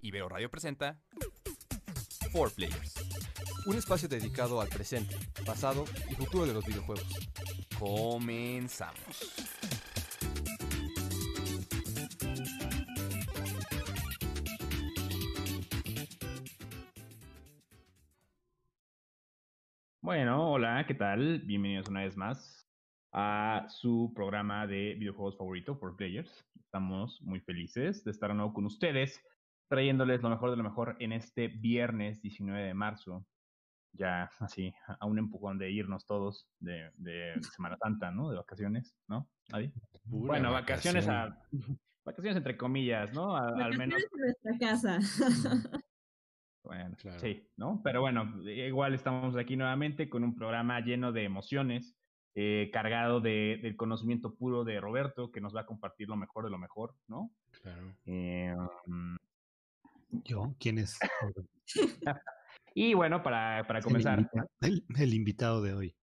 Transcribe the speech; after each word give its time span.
Ibero 0.00 0.28
Radio 0.28 0.50
presenta 0.50 1.00
4 2.32 2.54
Players, 2.54 2.94
Un 3.66 3.76
espacio 3.76 4.08
dedicado 4.08 4.60
al 4.60 4.68
presente, 4.68 5.16
pasado 5.44 5.84
y 6.10 6.14
futuro 6.14 6.46
de 6.46 6.54
los 6.54 6.64
videojuegos. 6.64 7.06
Comenzamos. 7.78 9.34
Bueno, 20.00 20.52
hola, 20.52 20.84
¿qué 20.86 20.94
tal? 20.94 21.40
Bienvenidos 21.40 21.88
una 21.88 22.04
vez 22.04 22.16
más 22.16 22.57
a 23.20 23.66
su 23.68 24.12
programa 24.14 24.64
de 24.68 24.94
videojuegos 24.94 25.36
favorito 25.36 25.76
por 25.76 25.96
Players. 25.96 26.46
Estamos 26.60 27.20
muy 27.22 27.40
felices 27.40 28.04
de 28.04 28.12
estar 28.12 28.30
de 28.30 28.36
nuevo 28.36 28.52
con 28.52 28.64
ustedes, 28.64 29.20
trayéndoles 29.68 30.22
lo 30.22 30.30
mejor 30.30 30.50
de 30.52 30.56
lo 30.56 30.62
mejor 30.62 30.94
en 31.00 31.10
este 31.10 31.48
viernes 31.48 32.22
19 32.22 32.62
de 32.62 32.74
marzo. 32.74 33.26
Ya 33.92 34.30
así, 34.38 34.72
a 34.86 35.04
un 35.06 35.18
empujón 35.18 35.58
de 35.58 35.68
irnos 35.72 36.06
todos 36.06 36.48
de, 36.60 36.92
de 36.94 37.32
Semana 37.60 37.76
Santa, 37.82 38.12
¿no? 38.12 38.30
De 38.30 38.36
vacaciones, 38.36 38.94
¿no? 39.08 39.28
¿Nadie? 39.48 39.72
Pura 40.08 40.28
bueno, 40.34 40.52
vacaciones 40.52 41.04
vacación. 41.08 41.32
a... 41.32 41.78
Vacaciones 42.04 42.36
entre 42.36 42.56
comillas, 42.56 43.12
¿no? 43.12 43.36
A- 43.36 43.48
al 43.48 43.76
menos 43.76 44.00
en 44.00 44.20
nuestra 44.20 44.58
casa. 44.60 44.98
Bueno, 46.64 46.94
Claro. 46.98 47.18
sí, 47.18 47.48
¿no? 47.56 47.80
Pero 47.82 48.02
bueno, 48.02 48.42
igual 48.42 48.92
estamos 48.92 49.34
aquí 49.36 49.56
nuevamente 49.56 50.10
con 50.10 50.22
un 50.22 50.34
programa 50.34 50.78
lleno 50.80 51.12
de 51.12 51.24
emociones, 51.24 51.96
eh, 52.40 52.70
cargado 52.72 53.20
de, 53.20 53.58
del 53.60 53.74
conocimiento 53.74 54.32
puro 54.36 54.62
de 54.62 54.80
Roberto, 54.80 55.32
que 55.32 55.40
nos 55.40 55.56
va 55.56 55.62
a 55.62 55.66
compartir 55.66 56.08
lo 56.08 56.14
mejor 56.14 56.44
de 56.44 56.50
lo 56.50 56.58
mejor, 56.58 56.94
¿no? 57.08 57.32
Claro. 57.62 57.96
Eh, 58.06 58.54
um, 58.86 59.16
¿Yo? 60.24 60.54
¿Quién 60.60 60.78
es? 60.78 60.96
y 62.76 62.94
bueno, 62.94 63.24
para, 63.24 63.66
para 63.66 63.80
El 63.80 63.84
comenzar, 63.84 64.20
invita- 64.20 64.46
El, 64.60 64.84
el 64.96 65.14
invitado 65.14 65.62
de 65.62 65.74
hoy. 65.74 65.96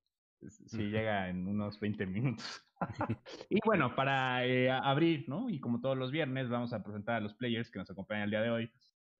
si 0.50 0.90
llega 0.90 1.30
en 1.30 1.48
unos 1.48 1.80
20 1.80 2.06
minutos. 2.06 2.62
y 3.50 3.60
bueno, 3.66 3.96
para 3.96 4.46
eh, 4.46 4.70
abrir, 4.70 5.30
¿no? 5.30 5.50
Y 5.50 5.62
como 5.62 5.80
todos 5.80 5.98
los 5.98 6.12
viernes, 6.12 6.50
vamos 6.50 6.74
a 6.74 6.84
presentar 6.84 7.16
a 7.16 7.22
los 7.22 7.34
players 7.36 7.72
que 7.72 7.80
nos 7.80 7.90
acompañan 7.90 8.24
el 8.26 8.32
día 8.32 8.42
de 8.42 8.50
hoy. 8.50 8.72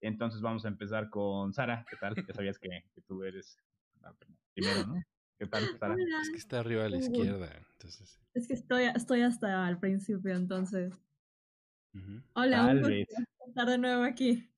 Entonces 0.02 0.42
vamos 0.42 0.66
a 0.66 0.68
empezar 0.68 1.08
con 1.08 1.54
Sara. 1.54 1.86
¿Qué 1.88 1.96
tal? 1.96 2.14
Ya 2.14 2.34
sabías 2.34 2.58
que, 2.58 2.68
que 2.94 3.00
tú 3.08 3.22
eres 3.24 3.58
la 4.02 4.14
primero, 4.52 4.86
¿no? 4.88 5.02
¿Qué 5.38 5.46
tal, 5.46 5.62
Sara? 5.80 5.94
Hola. 5.94 6.20
Es 6.22 6.30
que 6.30 6.36
está 6.38 6.60
arriba 6.60 6.84
a 6.84 6.88
la 6.88 6.98
izquierda. 6.98 7.50
Entonces. 7.72 8.20
Es 8.34 8.48
que 8.48 8.54
estoy, 8.54 8.84
estoy 8.84 9.22
hasta 9.22 9.66
al 9.66 9.78
principio, 9.78 10.34
entonces. 10.34 10.94
Hola, 12.34 12.66
Tal 12.66 12.76
un 12.78 12.82
vez. 12.82 13.08
estar 13.46 13.66
de 13.66 13.78
nuevo 13.78 14.02
aquí. 14.04 14.50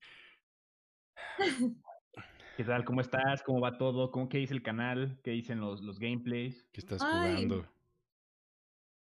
¿Qué 2.57 2.63
tal? 2.65 2.83
¿Cómo 2.83 2.99
estás? 2.99 3.41
¿Cómo 3.43 3.61
va 3.61 3.77
todo? 3.77 4.11
¿Cómo, 4.11 4.27
¿Qué 4.27 4.39
dice 4.39 4.53
el 4.53 4.61
canal? 4.61 5.19
¿Qué 5.23 5.31
dicen 5.31 5.61
los, 5.61 5.81
los 5.81 5.99
gameplays? 5.99 6.67
¿Qué 6.73 6.81
estás 6.81 7.01
Ay. 7.01 7.45
jugando? 7.45 7.73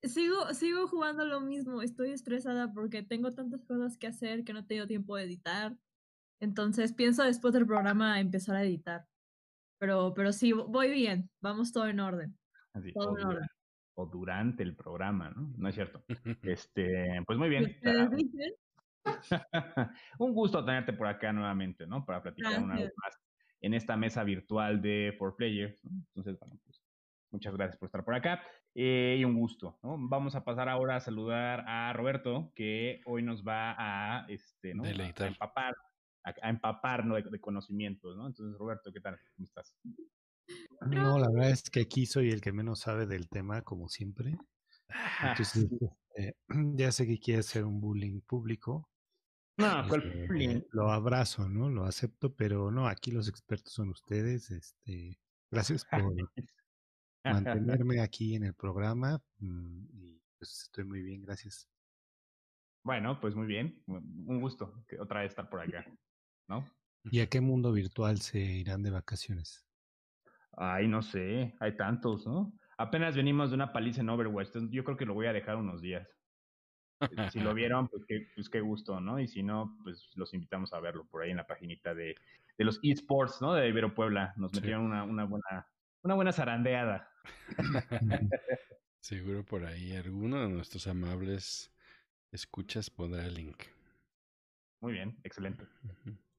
Sigo, 0.02 0.52
sigo 0.54 0.88
jugando 0.88 1.24
lo 1.24 1.40
mismo. 1.40 1.82
Estoy 1.82 2.10
estresada 2.10 2.72
porque 2.72 3.02
tengo 3.02 3.32
tantas 3.32 3.64
cosas 3.64 3.96
que 3.96 4.08
hacer 4.08 4.44
que 4.44 4.52
no 4.52 4.66
tengo 4.66 4.86
tiempo 4.86 5.16
de 5.16 5.24
editar. 5.24 5.76
Entonces 6.40 6.92
pienso 6.92 7.22
después 7.22 7.54
del 7.54 7.66
programa 7.66 8.20
empezar 8.20 8.56
a 8.56 8.64
editar. 8.64 9.06
Pero, 9.78 10.12
pero 10.14 10.32
sí, 10.32 10.52
voy 10.52 10.90
bien. 10.90 11.30
Vamos 11.40 11.72
todo 11.72 11.86
en 11.88 12.00
orden. 12.00 12.36
Así, 12.72 12.92
Todo 12.92 13.12
o, 13.12 13.18
en 13.18 13.26
orden. 13.26 13.48
o 13.94 14.06
durante 14.06 14.62
el 14.62 14.74
programa, 14.74 15.30
¿no? 15.30 15.52
No 15.56 15.68
es 15.68 15.74
cierto. 15.74 16.04
Este, 16.42 17.22
pues 17.26 17.38
muy 17.38 17.48
bien. 17.48 17.76
Un 20.18 20.34
gusto 20.34 20.64
tenerte 20.64 20.92
por 20.92 21.06
acá 21.06 21.32
nuevamente, 21.32 21.86
¿no? 21.86 22.04
Para 22.04 22.22
platicar 22.22 22.62
una 22.62 22.74
vez 22.76 22.92
más 23.02 23.14
en 23.60 23.74
esta 23.74 23.96
mesa 23.96 24.24
virtual 24.24 24.80
de 24.82 25.16
4Players. 25.18 25.84
¿no? 25.84 25.90
Entonces, 26.08 26.38
bueno, 26.38 26.58
pues 26.64 26.82
muchas 27.30 27.54
gracias 27.54 27.76
por 27.78 27.86
estar 27.86 28.04
por 28.04 28.14
acá 28.14 28.42
eh, 28.74 29.16
y 29.18 29.24
un 29.24 29.38
gusto, 29.38 29.78
¿no? 29.82 29.96
Vamos 29.98 30.34
a 30.34 30.44
pasar 30.44 30.68
ahora 30.68 30.96
a 30.96 31.00
saludar 31.00 31.64
a 31.66 31.92
Roberto, 31.92 32.52
que 32.54 33.00
hoy 33.06 33.22
nos 33.22 33.42
va 33.42 33.74
a, 33.78 34.26
este, 34.28 34.74
¿no? 34.74 34.84
A, 34.84 35.26
empapar, 35.26 35.74
a, 36.26 36.34
a 36.42 36.50
empaparnos 36.50 37.22
de, 37.22 37.30
de 37.30 37.40
conocimientos, 37.40 38.16
¿no? 38.16 38.26
Entonces, 38.26 38.58
Roberto, 38.58 38.92
¿qué 38.92 39.00
tal? 39.00 39.18
¿Cómo 39.34 39.46
estás? 39.46 39.74
No, 40.80 41.18
la 41.18 41.30
verdad 41.30 41.50
es 41.50 41.70
que 41.70 41.80
aquí 41.80 42.06
soy 42.06 42.30
el 42.30 42.40
que 42.40 42.52
menos 42.52 42.80
sabe 42.80 43.06
del 43.06 43.28
tema, 43.28 43.62
como 43.62 43.88
siempre. 43.88 44.36
Entonces, 45.22 45.66
eh, 46.16 46.34
ya 46.74 46.92
sé 46.92 47.06
que 47.06 47.18
quiere 47.18 47.40
hacer 47.40 47.64
un 47.64 47.80
bullying 47.80 48.20
público. 48.20 48.88
No, 49.58 49.88
¿cuál 49.88 50.02
eh, 50.04 50.26
bullying? 50.28 50.60
lo 50.72 50.90
abrazo, 50.90 51.48
¿no? 51.48 51.70
Lo 51.70 51.84
acepto, 51.84 52.34
pero 52.34 52.70
no, 52.70 52.86
aquí 52.86 53.10
los 53.10 53.28
expertos 53.28 53.72
son 53.72 53.88
ustedes. 53.90 54.50
Este, 54.50 55.18
gracias 55.50 55.84
por 55.90 56.14
mantenerme 57.24 58.00
aquí 58.00 58.36
en 58.36 58.44
el 58.44 58.54
programa 58.54 59.20
mm, 59.38 59.86
y 59.92 60.20
pues 60.38 60.62
estoy 60.64 60.84
muy 60.84 61.02
bien, 61.02 61.22
gracias. 61.22 61.68
Bueno, 62.84 63.18
pues 63.20 63.34
muy 63.34 63.46
bien. 63.46 63.82
Un 63.86 64.40
gusto 64.40 64.84
que 64.86 65.00
otra 65.00 65.22
vez 65.22 65.30
estar 65.30 65.48
por 65.48 65.60
acá, 65.60 65.84
¿no? 66.48 66.76
¿Y 67.10 67.20
a 67.20 67.28
qué 67.28 67.40
mundo 67.40 67.72
virtual 67.72 68.20
se 68.20 68.38
irán 68.38 68.82
de 68.82 68.90
vacaciones? 68.90 69.66
Ay, 70.56 70.88
no 70.88 71.02
sé, 71.02 71.54
hay 71.60 71.76
tantos, 71.76 72.26
¿no? 72.26 72.52
Apenas 72.78 73.16
venimos 73.16 73.50
de 73.50 73.56
una 73.56 73.72
paliza 73.72 74.00
en 74.00 74.08
Overwatch, 74.10 74.48
entonces 74.48 74.70
yo 74.72 74.84
creo 74.84 74.96
que 74.96 75.06
lo 75.06 75.14
voy 75.14 75.26
a 75.26 75.32
dejar 75.32 75.56
unos 75.56 75.80
días. 75.80 76.08
Si 77.28 77.40
lo 77.40 77.54
vieron, 77.54 77.88
pues 77.88 78.04
qué, 78.06 78.26
pues 78.34 78.48
qué 78.48 78.60
gusto, 78.60 79.00
¿no? 79.00 79.20
Y 79.20 79.28
si 79.28 79.42
no, 79.42 79.76
pues 79.84 80.10
los 80.16 80.34
invitamos 80.34 80.72
a 80.72 80.80
verlo 80.80 81.06
por 81.08 81.22
ahí 81.22 81.30
en 81.30 81.36
la 81.36 81.46
paginita 81.46 81.94
de, 81.94 82.14
de 82.58 82.64
los 82.64 82.80
esports, 82.82 83.40
¿no? 83.40 83.54
De 83.54 83.68
Ibero 83.68 83.94
Puebla. 83.94 84.34
Nos 84.36 84.52
Sí. 84.52 84.60
metieron 84.60 84.84
una, 84.84 85.04
una 85.04 85.24
buena, 85.24 85.66
una 86.02 86.14
buena 86.14 86.32
zarandeada. 86.32 87.08
Seguro 89.00 89.44
por 89.44 89.64
ahí 89.64 89.94
alguno 89.96 90.40
de 90.42 90.48
nuestros 90.50 90.86
amables 90.86 91.74
escuchas 92.32 92.90
pondrá 92.90 93.26
el 93.26 93.34
link. 93.34 93.64
Muy 94.80 94.92
bien, 94.94 95.20
excelente. 95.24 95.66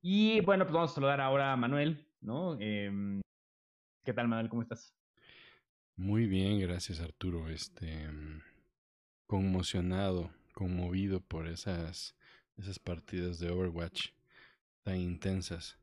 Y 0.09 0.39
bueno, 0.39 0.63
pues 0.63 0.73
vamos 0.73 0.91
a 0.91 0.95
saludar 0.95 1.19
ahora 1.19 1.51
a 1.51 1.57
Manuel, 1.57 2.07
¿no? 2.21 2.57
Em, 2.61 3.19
¿Qué 4.05 4.13
tal, 4.13 4.29
Manuel? 4.29 4.47
¿Cómo 4.47 4.61
estás? 4.61 4.95
Muy 5.97 6.27
bien, 6.27 6.61
gracias 6.61 7.01
Arturo. 7.01 7.49
Este 7.49 8.07
mm, 8.07 8.41
conmocionado, 9.25 10.31
conmovido 10.53 11.19
por 11.19 11.45
esas 11.45 12.15
esas 12.55 12.79
partidas 12.79 13.39
de 13.39 13.51
Overwatch 13.51 14.11
tan 14.83 14.95
intensas. 14.95 15.77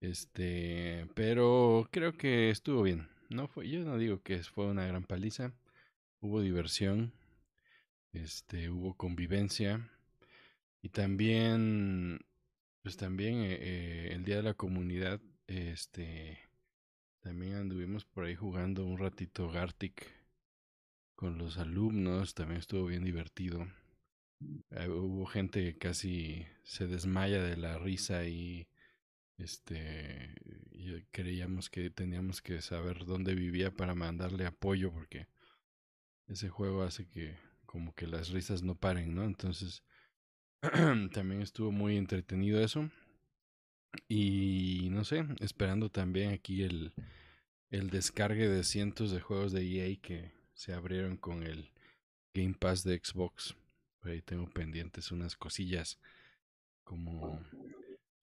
Este, 0.00 1.06
pero 1.14 1.88
creo 1.92 2.16
que 2.16 2.50
estuvo 2.50 2.82
bien. 2.82 3.08
No 3.28 3.46
fue, 3.46 3.68
yo 3.68 3.84
no 3.84 3.96
digo 3.96 4.24
que 4.24 4.42
fue 4.42 4.66
una 4.66 4.86
gran 4.86 5.04
paliza. 5.04 5.52
Hubo 6.18 6.40
diversión, 6.40 7.12
este, 8.12 8.70
hubo 8.70 8.96
convivencia 8.96 9.88
y 10.82 10.88
también, 10.88 12.18
pues 12.82 12.96
también 12.96 13.36
eh, 13.42 13.58
eh, 13.60 14.08
el 14.12 14.24
día 14.24 14.36
de 14.36 14.42
la 14.42 14.54
comunidad, 14.54 15.20
este, 15.46 16.38
también 17.20 17.54
anduvimos 17.54 18.04
por 18.04 18.24
ahí 18.24 18.34
jugando 18.34 18.84
un 18.84 18.98
ratito 18.98 19.50
Gartic 19.50 20.06
con 21.14 21.38
los 21.38 21.58
alumnos, 21.58 22.34
también 22.34 22.58
estuvo 22.58 22.86
bien 22.86 23.04
divertido. 23.04 23.68
Eh, 24.70 24.88
hubo 24.88 25.26
gente 25.26 25.62
que 25.64 25.78
casi 25.78 26.46
se 26.64 26.88
desmaya 26.88 27.42
de 27.42 27.56
la 27.56 27.78
risa 27.78 28.24
y 28.26 28.68
este 29.38 30.34
creíamos 31.10 31.70
que 31.70 31.90
teníamos 31.90 32.42
que 32.42 32.60
saber 32.60 33.04
dónde 33.06 33.34
vivía 33.34 33.70
para 33.72 33.94
mandarle 33.94 34.46
apoyo 34.46 34.92
porque 34.92 35.26
ese 36.28 36.48
juego 36.48 36.82
hace 36.82 37.08
que 37.08 37.36
como 37.64 37.94
que 37.94 38.06
las 38.06 38.30
risas 38.30 38.62
no 38.62 38.74
paren, 38.74 39.14
¿no? 39.14 39.24
Entonces 39.24 39.84
también 41.12 41.42
estuvo 41.42 41.72
muy 41.72 41.96
entretenido 41.96 42.60
eso. 42.60 42.88
Y 44.08 44.88
no 44.90 45.04
sé, 45.04 45.24
esperando 45.40 45.90
también 45.90 46.32
aquí 46.32 46.62
el, 46.62 46.92
el 47.70 47.90
descargue 47.90 48.48
de 48.48 48.64
cientos 48.64 49.10
de 49.10 49.20
juegos 49.20 49.52
de 49.52 49.62
EA 49.64 49.96
que 50.00 50.32
se 50.54 50.72
abrieron 50.72 51.16
con 51.16 51.42
el 51.42 51.70
Game 52.34 52.54
Pass 52.58 52.84
de 52.84 52.98
Xbox. 53.02 53.54
Por 54.00 54.10
ahí 54.10 54.22
tengo 54.22 54.46
pendientes 54.48 55.12
unas 55.12 55.36
cosillas 55.36 55.98
como 56.84 57.40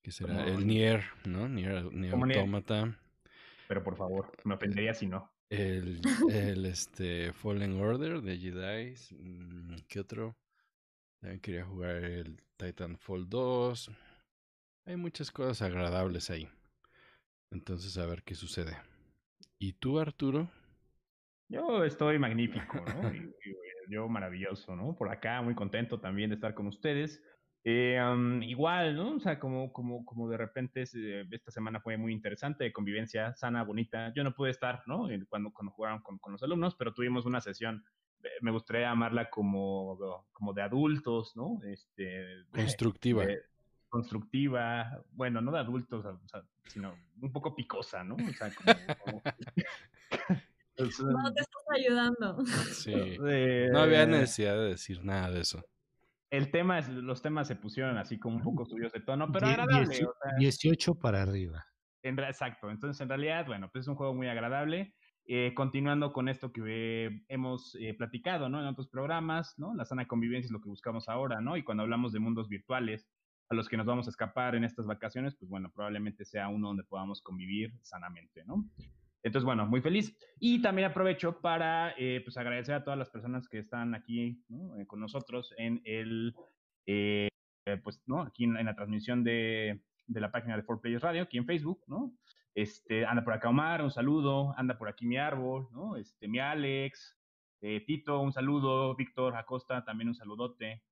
que 0.02 0.10
será 0.12 0.34
Como- 0.44 0.58
el 0.58 0.66
Nier, 0.66 1.04
¿no? 1.24 1.48
Nier, 1.48 1.84
Nier. 1.92 2.14
Automata, 2.14 2.98
Pero 3.68 3.82
por 3.84 3.96
favor, 3.96 4.32
me 4.44 4.54
ofendería 4.54 4.92
si 4.94 5.06
no. 5.06 5.30
el, 5.50 6.00
el 6.30 6.66
este 6.66 7.32
Fallen 7.32 7.80
Order 7.80 8.20
de 8.22 8.38
Jedi, 8.38 8.94
mm, 9.16 9.76
¿qué 9.88 10.00
otro? 10.00 10.36
También 11.20 11.40
quería 11.40 11.64
jugar 11.64 11.96
el 11.96 12.40
Titanfall 12.56 13.28
2. 13.28 13.90
Hay 14.86 14.96
muchas 14.96 15.30
cosas 15.30 15.60
agradables 15.62 16.30
ahí. 16.30 16.48
Entonces 17.52 17.98
a 17.98 18.06
ver 18.06 18.22
qué 18.22 18.34
sucede. 18.34 18.76
¿Y 19.58 19.74
tú, 19.74 19.98
Arturo? 19.98 20.50
Yo 21.50 21.84
estoy 21.84 22.18
magnífico, 22.18 22.82
¿no? 22.86 23.12
Y, 23.14 23.92
yo 23.92 24.08
maravilloso, 24.08 24.76
¿no? 24.76 24.94
Por 24.96 25.10
acá, 25.10 25.42
muy 25.42 25.56
contento 25.56 25.98
también 25.98 26.30
de 26.30 26.36
estar 26.36 26.54
con 26.54 26.68
ustedes. 26.68 27.20
Eh, 27.64 28.00
igual, 28.42 28.94
¿no? 28.94 29.16
O 29.16 29.18
sea, 29.20 29.40
como, 29.40 29.72
como, 29.72 30.04
como 30.04 30.28
de 30.28 30.36
repente 30.36 30.82
esta 30.82 31.50
semana 31.50 31.80
fue 31.80 31.96
muy 31.96 32.12
interesante, 32.12 32.72
convivencia 32.72 33.34
sana, 33.34 33.64
bonita. 33.64 34.12
Yo 34.14 34.22
no 34.22 34.32
pude 34.32 34.52
estar, 34.52 34.84
¿no? 34.86 35.08
Cuando, 35.28 35.50
cuando 35.50 35.72
jugaron 35.72 36.02
con, 36.02 36.18
con 36.18 36.32
los 36.32 36.42
alumnos, 36.44 36.76
pero 36.76 36.94
tuvimos 36.94 37.26
una 37.26 37.40
sesión, 37.40 37.82
eh, 37.82 37.99
me 38.40 38.50
gustaría 38.50 38.88
llamarla 38.88 39.30
como, 39.30 40.26
como 40.32 40.52
de 40.52 40.62
adultos, 40.62 41.36
¿no? 41.36 41.58
Este, 41.64 42.44
constructiva. 42.52 43.24
constructiva, 43.88 45.02
bueno, 45.12 45.40
no 45.40 45.52
de 45.52 45.58
adultos, 45.58 46.04
o 46.04 46.28
sea, 46.28 46.42
sino 46.66 46.94
un 47.20 47.32
poco 47.32 47.54
picosa, 47.54 48.04
¿no? 48.04 48.14
O 48.14 48.32
sea, 48.32 48.50
como... 48.54 49.22
no 50.78 51.32
te 51.32 51.40
estás 51.40 51.64
ayudando. 51.76 52.44
Sí. 52.46 53.18
No 53.70 53.80
había 53.80 54.06
necesidad 54.06 54.54
de 54.54 54.68
decir 54.70 55.04
nada 55.04 55.30
de 55.30 55.40
eso 55.40 55.64
el 56.30 56.50
tema 56.50 56.78
es, 56.78 56.88
los 56.88 57.22
temas 57.22 57.48
se 57.48 57.56
pusieron 57.56 57.98
así 57.98 58.18
como 58.18 58.36
un 58.36 58.42
poco 58.42 58.64
subidos 58.64 58.92
de 58.92 59.00
tono, 59.00 59.30
pero 59.32 59.48
agradable. 59.48 60.06
18, 60.38 60.94
para 60.94 61.22
arriba. 61.22 61.66
En, 62.02 62.18
exacto, 62.20 62.70
entonces 62.70 63.00
en 63.00 63.08
realidad, 63.08 63.46
bueno, 63.46 63.68
pues 63.70 63.84
es 63.84 63.88
un 63.88 63.96
juego 63.96 64.14
muy 64.14 64.28
agradable. 64.28 64.94
Eh, 65.32 65.54
continuando 65.54 66.12
con 66.12 66.28
esto 66.28 66.52
que 66.52 67.22
hemos 67.28 67.76
eh, 67.76 67.94
platicado, 67.94 68.48
¿no? 68.48 68.58
En 68.58 68.66
otros 68.66 68.88
programas, 68.88 69.56
¿no? 69.60 69.72
La 69.76 69.84
sana 69.84 70.08
convivencia 70.08 70.46
es 70.46 70.50
lo 70.50 70.60
que 70.60 70.68
buscamos 70.68 71.08
ahora, 71.08 71.40
¿no? 71.40 71.56
Y 71.56 71.62
cuando 71.62 71.84
hablamos 71.84 72.12
de 72.12 72.18
mundos 72.18 72.48
virtuales 72.48 73.08
a 73.48 73.54
los 73.54 73.68
que 73.68 73.76
nos 73.76 73.86
vamos 73.86 74.08
a 74.08 74.10
escapar 74.10 74.56
en 74.56 74.64
estas 74.64 74.86
vacaciones, 74.86 75.36
pues 75.36 75.48
bueno, 75.48 75.70
probablemente 75.72 76.24
sea 76.24 76.48
uno 76.48 76.66
donde 76.66 76.82
podamos 76.82 77.22
convivir 77.22 77.72
sanamente, 77.80 78.44
¿no? 78.44 78.68
Entonces, 79.22 79.44
bueno, 79.44 79.66
muy 79.66 79.80
feliz. 79.80 80.16
Y 80.40 80.62
también 80.62 80.88
aprovecho 80.88 81.40
para 81.40 81.94
eh, 81.96 82.22
pues 82.24 82.36
agradecer 82.36 82.74
a 82.74 82.82
todas 82.82 82.98
las 82.98 83.10
personas 83.10 83.48
que 83.48 83.58
están 83.58 83.94
aquí 83.94 84.42
eh, 84.78 84.86
con 84.88 84.98
nosotros 84.98 85.54
en 85.58 85.80
el, 85.84 86.34
eh, 86.86 87.28
pues, 87.84 88.02
¿no? 88.06 88.22
Aquí 88.22 88.44
en, 88.44 88.54
la 88.54 88.74
transmisión 88.74 89.22
de, 89.22 89.80
la 90.08 90.32
página 90.32 90.56
de 90.56 90.64
4Players 90.64 91.02
Radio, 91.02 91.22
aquí 91.22 91.38
en 91.38 91.46
Facebook, 91.46 91.84
¿no? 91.86 92.12
Este, 92.54 93.06
anda 93.06 93.22
por 93.22 93.34
acá 93.34 93.48
Omar, 93.48 93.82
un 93.82 93.90
saludo. 93.90 94.54
Anda 94.56 94.76
por 94.78 94.88
aquí 94.88 95.06
mi 95.06 95.16
árbol, 95.16 95.68
¿no? 95.72 95.96
Este, 95.96 96.28
mi 96.28 96.38
Alex. 96.38 97.16
Tito, 97.86 98.20
un 98.20 98.32
saludo. 98.32 98.94
Víctor 98.96 99.36
Acosta, 99.36 99.84
también 99.84 100.08
un 100.08 100.14
saludote. 100.14 100.82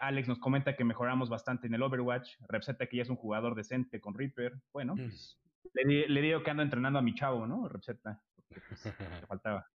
Alex 0.00 0.28
nos 0.28 0.38
comenta 0.38 0.76
que 0.76 0.84
mejoramos 0.84 1.28
bastante 1.28 1.66
en 1.66 1.74
el 1.74 1.82
Overwatch. 1.82 2.36
Repseta 2.48 2.86
que 2.86 2.98
ya 2.98 3.02
es 3.02 3.10
un 3.10 3.16
jugador 3.16 3.54
decente 3.54 4.00
con 4.00 4.14
Reaper. 4.14 4.52
Bueno, 4.72 4.94
mm. 4.94 4.98
pues, 4.98 5.38
le, 5.74 6.20
digo 6.20 6.42
que 6.42 6.50
ando 6.50 6.62
entrenando 6.62 6.98
a 6.98 7.02
mi 7.02 7.14
chavo, 7.14 7.46
¿no? 7.46 7.68
Receta. 7.68 8.20
Pues, 8.48 8.84
le 9.22 9.26
faltaba. 9.26 9.66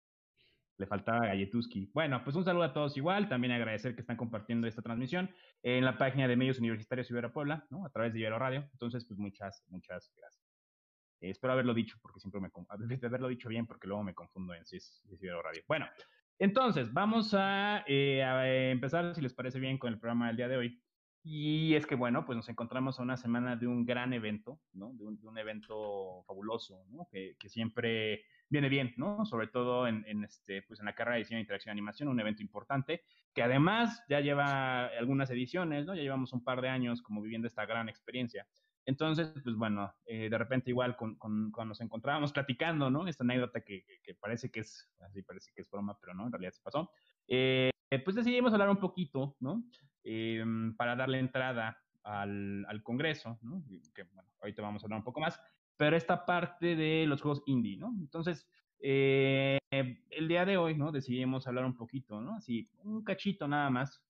Le 0.76 0.86
faltaba 0.86 1.26
Galletuski. 1.26 1.90
Bueno, 1.92 2.22
pues 2.22 2.36
un 2.36 2.44
saludo 2.44 2.62
a 2.62 2.72
todos 2.72 2.96
igual. 2.96 3.28
También 3.28 3.52
agradecer 3.52 3.94
que 3.94 4.00
están 4.00 4.16
compartiendo 4.16 4.68
esta 4.68 4.82
transmisión 4.82 5.28
en 5.62 5.84
la 5.84 5.98
página 5.98 6.28
de 6.28 6.36
Medios 6.36 6.60
Universitarios 6.60 7.10
Ibero 7.10 7.32
Puebla, 7.32 7.66
¿no? 7.70 7.84
A 7.84 7.90
través 7.90 8.12
de 8.12 8.20
Ibero 8.20 8.38
Radio. 8.38 8.68
Entonces, 8.72 9.04
pues 9.04 9.18
muchas, 9.18 9.64
muchas 9.68 10.12
gracias. 10.16 10.47
Espero 11.20 11.52
haberlo 11.52 11.74
dicho 11.74 11.98
porque 12.00 12.20
siempre 12.20 12.40
me 12.40 12.50
haberlo 13.06 13.28
dicho 13.28 13.48
bien 13.48 13.66
porque 13.66 13.86
luego 13.86 14.02
me 14.02 14.14
confundo 14.14 14.54
en 14.54 14.64
si 14.64 14.76
es, 14.76 15.04
Ibero 15.20 15.42
Radio. 15.42 15.62
Bueno, 15.66 15.86
entonces 16.38 16.92
vamos 16.92 17.34
a, 17.34 17.84
eh, 17.86 18.22
a, 18.22 18.70
empezar, 18.70 19.14
si 19.14 19.20
les 19.20 19.34
parece 19.34 19.58
bien, 19.58 19.78
con 19.78 19.92
el 19.92 19.98
programa 19.98 20.28
del 20.28 20.36
día 20.36 20.48
de 20.48 20.56
hoy. 20.56 20.82
Y 21.24 21.74
es 21.74 21.86
que, 21.86 21.96
bueno, 21.96 22.24
pues 22.24 22.36
nos 22.36 22.48
encontramos 22.48 22.98
a 22.98 23.02
una 23.02 23.16
semana 23.16 23.56
de 23.56 23.66
un 23.66 23.84
gran 23.84 24.12
evento, 24.12 24.60
¿no? 24.72 24.92
De 24.94 25.04
un, 25.04 25.36
evento 25.36 26.22
fabuloso, 26.26 26.86
¿no? 26.90 27.08
Que, 27.10 27.36
que, 27.38 27.48
siempre 27.48 28.24
viene 28.48 28.68
bien, 28.68 28.94
¿no? 28.96 29.26
Sobre 29.26 29.48
todo 29.48 29.86
en, 29.88 30.04
en, 30.06 30.24
este, 30.24 30.62
pues 30.62 30.78
en 30.78 30.86
la 30.86 30.94
carrera 30.94 31.16
de 31.16 31.22
diseño, 31.24 31.40
interacción 31.40 31.72
y 31.72 31.74
animación, 31.74 32.08
un 32.08 32.20
evento 32.20 32.40
importante, 32.40 33.02
que 33.34 33.42
además 33.42 34.02
ya 34.08 34.20
lleva 34.20 34.86
algunas 34.86 35.28
ediciones, 35.30 35.84
¿no? 35.84 35.94
Ya 35.94 36.02
llevamos 36.02 36.32
un 36.32 36.44
par 36.44 36.62
de 36.62 36.68
años 36.68 37.02
como 37.02 37.20
viviendo 37.20 37.48
esta 37.48 37.66
gran 37.66 37.88
experiencia. 37.88 38.46
Entonces, 38.88 39.30
pues 39.44 39.54
bueno, 39.54 39.94
eh, 40.06 40.30
de 40.30 40.38
repente 40.38 40.70
igual 40.70 40.96
con, 40.96 41.16
con, 41.16 41.52
cuando 41.52 41.72
nos 41.72 41.80
encontrábamos 41.82 42.32
platicando, 42.32 42.88
¿no? 42.88 43.06
Esta 43.06 43.22
anécdota 43.22 43.60
que, 43.60 43.84
que, 44.02 44.14
parece 44.14 44.50
que 44.50 44.60
es, 44.60 44.90
así 45.00 45.20
parece 45.20 45.52
que 45.54 45.60
es 45.60 45.70
broma, 45.70 45.98
pero 46.00 46.14
no, 46.14 46.24
en 46.24 46.32
realidad 46.32 46.52
se 46.52 46.62
pasó. 46.62 46.90
Eh, 47.26 47.70
pues 48.02 48.16
decidimos 48.16 48.54
hablar 48.54 48.70
un 48.70 48.78
poquito, 48.78 49.36
¿no? 49.40 49.62
Em, 50.04 50.74
para 50.74 50.96
darle 50.96 51.18
entrada 51.18 51.78
al, 52.02 52.64
al 52.66 52.82
Congreso, 52.82 53.38
¿no? 53.42 53.62
que 53.94 54.04
bueno, 54.04 54.30
ahorita 54.40 54.62
vamos 54.62 54.82
a 54.82 54.86
hablar 54.86 55.00
un 55.00 55.04
poco 55.04 55.20
más, 55.20 55.38
pero 55.76 55.94
esta 55.94 56.24
parte 56.24 56.74
de 56.74 57.04
los 57.06 57.20
juegos 57.20 57.42
indie, 57.44 57.76
¿no? 57.76 57.94
Entonces, 58.00 58.48
eh, 58.80 59.58
el 59.70 60.28
día 60.28 60.46
de 60.46 60.56
hoy, 60.56 60.74
¿no? 60.74 60.92
Decidimos 60.92 61.46
hablar 61.46 61.66
un 61.66 61.76
poquito, 61.76 62.22
¿no? 62.22 62.36
Así, 62.36 62.70
un 62.84 63.04
cachito 63.04 63.46
nada 63.46 63.68
más 63.68 64.02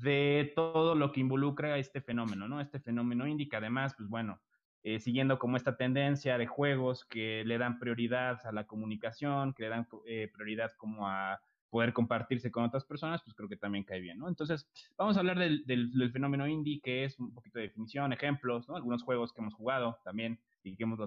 de 0.00 0.52
todo 0.54 0.94
lo 0.94 1.12
que 1.12 1.20
involucra 1.20 1.78
este 1.78 2.00
fenómeno, 2.00 2.48
¿no? 2.48 2.60
Este 2.60 2.80
fenómeno 2.80 3.26
indie 3.26 3.48
que 3.48 3.56
además, 3.56 3.94
pues 3.96 4.08
bueno, 4.08 4.40
eh, 4.82 5.00
siguiendo 5.00 5.38
como 5.38 5.56
esta 5.56 5.76
tendencia 5.76 6.38
de 6.38 6.46
juegos 6.46 7.04
que 7.04 7.44
le 7.44 7.58
dan 7.58 7.78
prioridad 7.78 8.38
a 8.46 8.52
la 8.52 8.66
comunicación, 8.66 9.52
que 9.54 9.64
le 9.64 9.68
dan 9.68 9.88
eh, 10.06 10.30
prioridad 10.32 10.72
como 10.76 11.08
a 11.08 11.40
poder 11.68 11.92
compartirse 11.92 12.50
con 12.50 12.64
otras 12.64 12.84
personas, 12.84 13.22
pues 13.22 13.34
creo 13.34 13.48
que 13.48 13.56
también 13.56 13.84
cae 13.84 14.00
bien, 14.00 14.18
¿no? 14.18 14.28
Entonces, 14.28 14.70
vamos 14.96 15.16
a 15.16 15.20
hablar 15.20 15.38
del, 15.38 16.10
fenómeno 16.12 16.46
indie, 16.46 16.80
que 16.80 17.04
es 17.04 17.18
un 17.18 17.34
poquito 17.34 17.58
de 17.58 17.66
definición, 17.66 18.12
ejemplos, 18.12 18.68
¿no? 18.68 18.76
Algunos 18.76 19.02
juegos 19.02 19.32
que 19.32 19.40
hemos 19.40 19.54
jugado 19.54 19.98
también 20.04 20.40
y 20.62 20.76
que 20.76 20.84
hemos, 20.84 20.98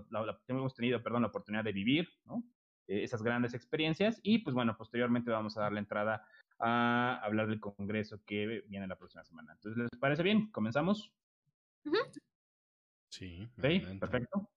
hemos 0.48 0.76
tenido, 0.76 1.02
perdón, 1.02 1.24
la 1.24 1.30
oportunidad 1.30 1.64
de 1.64 1.72
vivir, 1.72 2.10
¿no? 2.26 2.44
Eh, 2.88 3.04
esas 3.04 3.24
grandes 3.24 3.54
experiencias 3.54 4.20
y, 4.22 4.40
pues 4.40 4.54
bueno, 4.54 4.76
posteriormente 4.78 5.32
vamos 5.32 5.58
a 5.58 5.62
dar 5.62 5.72
la 5.72 5.80
entrada 5.80 6.26
a 6.62 7.20
hablar 7.24 7.48
del 7.48 7.60
congreso 7.60 8.22
que 8.26 8.64
viene 8.68 8.88
la 8.88 8.98
próxima 8.98 9.24
semana. 9.24 9.54
Entonces, 9.54 9.82
¿les 9.92 10.00
parece 10.00 10.24
bien? 10.24 10.52
¿Comenzamos? 10.52 11.12
Sí. 13.10 13.48
perfecto. 14.00 14.50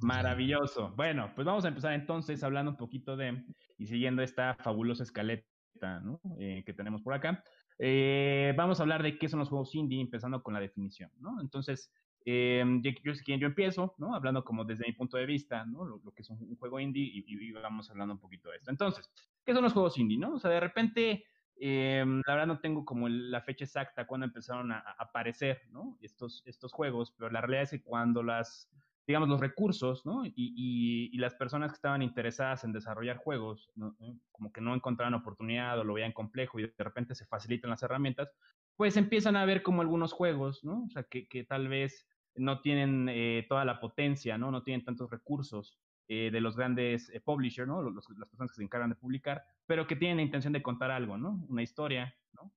Maravilloso. 0.00 0.92
Bueno, 0.96 1.32
pues 1.34 1.44
vamos 1.44 1.64
a 1.64 1.68
empezar 1.68 1.92
entonces 1.92 2.42
hablando 2.44 2.70
un 2.70 2.76
poquito 2.76 3.16
de, 3.16 3.44
y 3.76 3.86
siguiendo 3.86 4.22
esta 4.22 4.54
fabulosa 4.54 5.02
escaleta 5.02 6.00
¿no? 6.02 6.20
eh, 6.38 6.62
que 6.64 6.72
tenemos 6.72 7.02
por 7.02 7.14
acá. 7.14 7.42
Eh, 7.78 8.52
vamos 8.56 8.78
a 8.78 8.82
hablar 8.82 9.02
de 9.02 9.18
qué 9.18 9.28
son 9.28 9.40
los 9.40 9.48
juegos 9.48 9.74
indie, 9.74 10.00
empezando 10.00 10.42
con 10.42 10.54
la 10.54 10.60
definición, 10.60 11.10
¿no? 11.18 11.40
Entonces, 11.40 11.92
eh, 12.24 12.64
yo, 12.82 12.90
yo, 13.02 13.36
yo 13.36 13.46
empiezo, 13.46 13.94
¿no? 13.98 14.14
Hablando 14.14 14.44
como 14.44 14.64
desde 14.64 14.86
mi 14.86 14.92
punto 14.92 15.16
de 15.16 15.26
vista, 15.26 15.64
¿no? 15.64 15.84
Lo, 15.84 16.00
que 16.12 16.22
es 16.22 16.30
un, 16.30 16.56
juego 16.56 16.78
indie 16.78 17.02
y, 17.02 17.24
y, 17.26 17.52
vamos 17.52 17.90
hablando 17.90 18.14
un 18.14 18.20
poquito 18.20 18.50
de 18.50 18.58
esto. 18.58 18.70
Entonces, 18.70 19.10
¿qué 19.44 19.54
son 19.54 19.62
los 19.62 19.72
juegos 19.72 19.98
indie, 19.98 20.18
no? 20.18 20.34
O 20.34 20.38
sea, 20.38 20.50
de 20.50 20.60
repente, 20.60 21.24
eh, 21.56 22.04
la 22.26 22.34
verdad 22.34 22.46
no 22.46 22.60
tengo 22.60 22.84
como 22.84 23.08
la 23.08 23.40
fecha 23.40 23.64
exacta 23.64 24.06
cuando 24.06 24.26
empezaron 24.26 24.70
a, 24.72 24.78
aparecer, 24.98 25.62
¿no? 25.70 25.98
Estos, 26.02 26.42
estos 26.46 26.72
juegos, 26.72 27.12
pero 27.16 27.30
la 27.30 27.40
realidad 27.40 27.62
es 27.62 27.70
que 27.70 27.82
cuando 27.82 28.22
las 28.22 28.68
digamos, 29.06 29.28
los 29.28 29.40
recursos, 29.40 30.06
¿no? 30.06 30.24
Y, 30.24 30.32
y, 30.36 31.18
las 31.18 31.34
personas 31.34 31.72
que 31.72 31.74
estaban 31.74 32.00
interesadas 32.00 32.62
en 32.62 32.72
desarrollar 32.72 33.16
juegos. 33.16 33.68
Eh, 33.98 34.14
como 34.30 34.52
que 34.52 34.60
no 34.60 34.72
encontraban 34.72 35.14
oportunidad 35.14 35.78
o 35.80 35.84
lo 35.84 35.94
veían 35.94 36.12
complejo 36.12 36.60
y 36.60 36.62
de 36.62 36.84
repente 36.84 37.16
se 37.16 37.26
facilitan 37.26 37.70
las 37.70 37.82
herramientas, 37.82 38.30
pues 38.76 38.96
empiezan 38.96 39.34
a 39.34 39.44
ver 39.44 39.62
como 39.64 39.82
algunos 39.82 40.12
juegos, 40.12 40.62
¿no? 40.62 40.84
O 40.84 40.90
sea, 40.90 41.02
que, 41.02 41.26
que 41.26 41.42
tal 41.42 41.66
vez 41.66 42.06
no 42.36 42.60
tienen 42.60 43.08
eh, 43.08 43.46
toda 43.48 43.64
la 43.64 43.80
potencia, 43.80 44.38
¿no? 44.38 44.50
No 44.50 44.62
tienen 44.62 44.84
tantos 44.84 45.10
recursos 45.10 45.78
eh, 46.08 46.30
de 46.32 46.40
los 46.40 46.56
grandes 46.56 47.12
publishers, 47.24 47.68
¿no? 47.68 47.82
Los, 47.82 48.08
las 48.10 48.28
personas 48.28 48.50
que 48.52 48.56
se 48.56 48.62
encargan 48.62 48.90
de 48.90 48.96
publicar, 48.96 49.44
pero 49.66 49.86
que 49.86 49.96
tienen 49.96 50.18
la 50.18 50.22
intención 50.22 50.52
de 50.52 50.62
contar 50.62 50.90
algo, 50.90 51.16
¿no? 51.18 51.44
Una 51.48 51.62
historia, 51.62 52.14
¿no? 52.32 52.52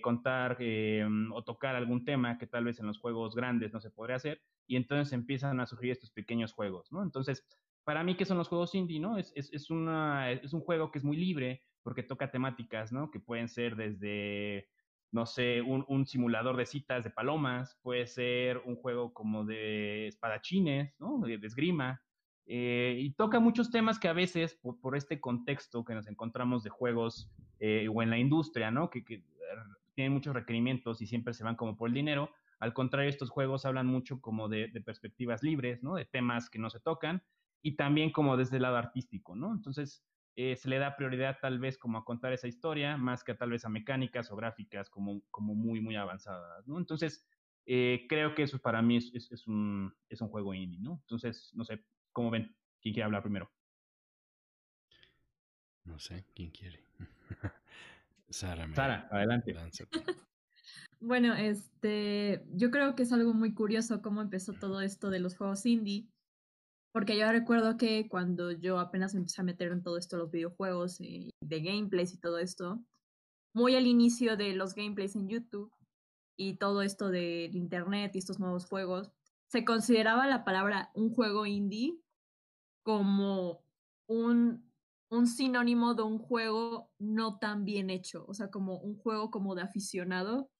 contar 0.00 0.56
o 1.34 1.44
tocar 1.44 1.76
algún 1.76 2.06
tema 2.06 2.38
que 2.38 2.46
tal 2.46 2.64
vez 2.64 2.80
en 2.80 2.86
los 2.86 2.98
juegos 2.98 3.34
grandes 3.34 3.74
no 3.74 3.80
se 3.80 3.90
podría 3.90 4.16
hacer 4.16 4.40
y 4.66 4.76
entonces 4.76 5.12
empiezan 5.12 5.60
a 5.60 5.66
surgir 5.66 5.90
estos 5.90 6.10
pequeños 6.12 6.52
juegos, 6.54 6.90
¿no? 6.92 7.02
Entonces, 7.02 7.44
para 7.84 8.04
mí, 8.04 8.16
¿qué 8.16 8.24
son 8.24 8.38
los 8.38 8.48
juegos 8.48 8.74
indie, 8.74 9.00
no? 9.00 9.18
Es, 9.18 9.32
es, 9.34 9.52
es, 9.52 9.68
una, 9.68 10.30
es 10.30 10.52
un 10.52 10.60
juego 10.60 10.90
que 10.90 10.98
es 10.98 11.04
muy 11.04 11.16
libre 11.16 11.64
porque 11.82 12.02
toca 12.02 12.30
temáticas, 12.30 12.92
¿no? 12.92 13.10
Que 13.10 13.20
pueden 13.20 13.48
ser 13.48 13.74
desde, 13.76 14.68
no 15.12 15.26
sé, 15.26 15.60
un, 15.62 15.84
un 15.88 16.06
simulador 16.06 16.56
de 16.56 16.66
citas 16.66 17.04
de 17.04 17.10
palomas, 17.10 17.78
puede 17.82 18.06
ser 18.06 18.58
un 18.64 18.76
juego 18.76 19.12
como 19.12 19.44
de 19.44 20.08
espadachines, 20.08 20.94
¿no? 20.98 21.18
De, 21.18 21.34
esgrima, 21.34 22.02
eh, 22.46 22.96
y 22.98 23.10
toca 23.12 23.40
muchos 23.40 23.70
temas 23.70 23.98
que 23.98 24.08
a 24.08 24.12
veces, 24.12 24.54
por, 24.54 24.96
este 24.96 25.20
contexto 25.20 25.84
que 25.84 25.94
nos 25.94 26.06
encontramos 26.06 26.62
de 26.62 26.70
juegos 26.70 27.30
eh, 27.58 27.88
o 27.92 28.02
en 28.02 28.10
la 28.10 28.18
industria, 28.18 28.70
¿no? 28.70 28.90
Que, 28.90 29.04
que, 29.04 29.24
tienen 29.94 30.12
muchos 30.12 30.32
requerimientos 30.32 31.02
y 31.02 31.06
siempre 31.06 31.34
se 31.34 31.44
van 31.44 31.56
como 31.56 31.76
por 31.76 31.88
el 31.88 31.94
dinero, 31.94 32.30
al 32.60 32.74
contrario, 32.74 33.08
estos 33.08 33.30
juegos 33.30 33.64
hablan 33.64 33.86
mucho 33.86 34.20
como 34.20 34.48
de, 34.48 34.68
perspectivas 34.84 35.42
libres, 35.42 35.82
¿no? 35.82 35.94
De 35.94 36.04
temas 36.04 36.50
que 36.50 36.58
no 36.58 36.68
se 36.68 36.78
tocan 36.78 37.22
y 37.62 37.76
también 37.76 38.12
como 38.12 38.36
desde 38.36 38.56
el 38.56 38.62
lado 38.62 38.76
artístico, 38.76 39.34
¿no? 39.34 39.52
Entonces, 39.52 40.04
eh, 40.36 40.56
se 40.56 40.68
le 40.68 40.78
da 40.78 40.96
prioridad 40.96 41.38
tal 41.40 41.58
vez 41.58 41.78
como 41.78 41.98
a 41.98 42.04
contar 42.04 42.32
esa 42.32 42.48
historia, 42.48 42.96
más 42.96 43.24
que 43.24 43.34
tal 43.34 43.50
vez 43.50 43.64
a 43.64 43.68
mecánicas 43.68 44.30
o 44.30 44.36
gráficas 44.36 44.88
como, 44.90 45.22
como 45.30 45.54
muy, 45.54 45.80
muy 45.80 45.96
avanzadas, 45.96 46.66
¿no? 46.66 46.78
Entonces, 46.78 47.26
eh, 47.66 48.06
creo 48.08 48.34
que 48.34 48.42
eso 48.44 48.58
para 48.58 48.82
mí 48.82 48.96
es, 48.96 49.30
es, 49.30 49.46
un, 49.46 49.92
es 50.08 50.20
un 50.20 50.28
juego 50.28 50.54
indie, 50.54 50.80
¿no? 50.80 50.98
Entonces, 51.02 51.50
no 51.54 51.64
sé, 51.64 51.84
¿cómo 52.12 52.30
ven? 52.30 52.56
¿Quién 52.80 52.94
quiere 52.94 53.04
hablar 53.04 53.22
primero? 53.22 53.50
No 55.84 55.98
sé, 55.98 56.26
¿quién 56.34 56.50
quiere? 56.50 56.84
Sara, 58.30 58.66
me- 58.66 58.74
Sara, 58.74 59.08
adelante. 59.10 59.52
lánzate. 59.52 60.04
Bueno, 61.02 61.34
este, 61.34 62.44
yo 62.52 62.70
creo 62.70 62.94
que 62.94 63.04
es 63.04 63.12
algo 63.12 63.32
muy 63.32 63.54
curioso 63.54 64.02
cómo 64.02 64.20
empezó 64.20 64.52
todo 64.52 64.82
esto 64.82 65.08
de 65.08 65.18
los 65.18 65.34
juegos 65.34 65.64
indie, 65.64 66.08
porque 66.92 67.16
yo 67.16 67.30
recuerdo 67.30 67.76
que 67.76 68.08
cuando 68.08 68.50
yo 68.50 68.78
apenas 68.78 69.14
empecé 69.14 69.40
a 69.40 69.44
meter 69.44 69.70
en 69.72 69.82
todo 69.82 69.96
esto, 69.96 70.16
los 70.16 70.30
videojuegos 70.30 71.00
y 71.00 71.30
de 71.40 71.60
gameplays 71.60 72.12
y 72.12 72.18
todo 72.18 72.38
esto, 72.38 72.82
muy 73.54 73.76
al 73.76 73.86
inicio 73.86 74.36
de 74.36 74.54
los 74.54 74.74
gameplays 74.74 75.14
en 75.16 75.28
YouTube 75.28 75.72
y 76.36 76.56
todo 76.56 76.82
esto 76.82 77.10
del 77.10 77.54
internet 77.54 78.12
y 78.14 78.18
estos 78.18 78.40
nuevos 78.40 78.66
juegos, 78.66 79.12
se 79.48 79.64
consideraba 79.64 80.26
la 80.26 80.44
palabra 80.44 80.90
un 80.94 81.12
juego 81.12 81.46
indie 81.46 81.98
como 82.82 83.62
un, 84.06 84.72
un 85.10 85.26
sinónimo 85.26 85.94
de 85.94 86.02
un 86.02 86.18
juego 86.18 86.90
no 86.98 87.38
tan 87.38 87.64
bien 87.64 87.90
hecho, 87.90 88.24
o 88.26 88.34
sea, 88.34 88.50
como 88.50 88.78
un 88.78 88.96
juego 88.96 89.30
como 89.30 89.54
de 89.54 89.62
aficionado, 89.62 90.50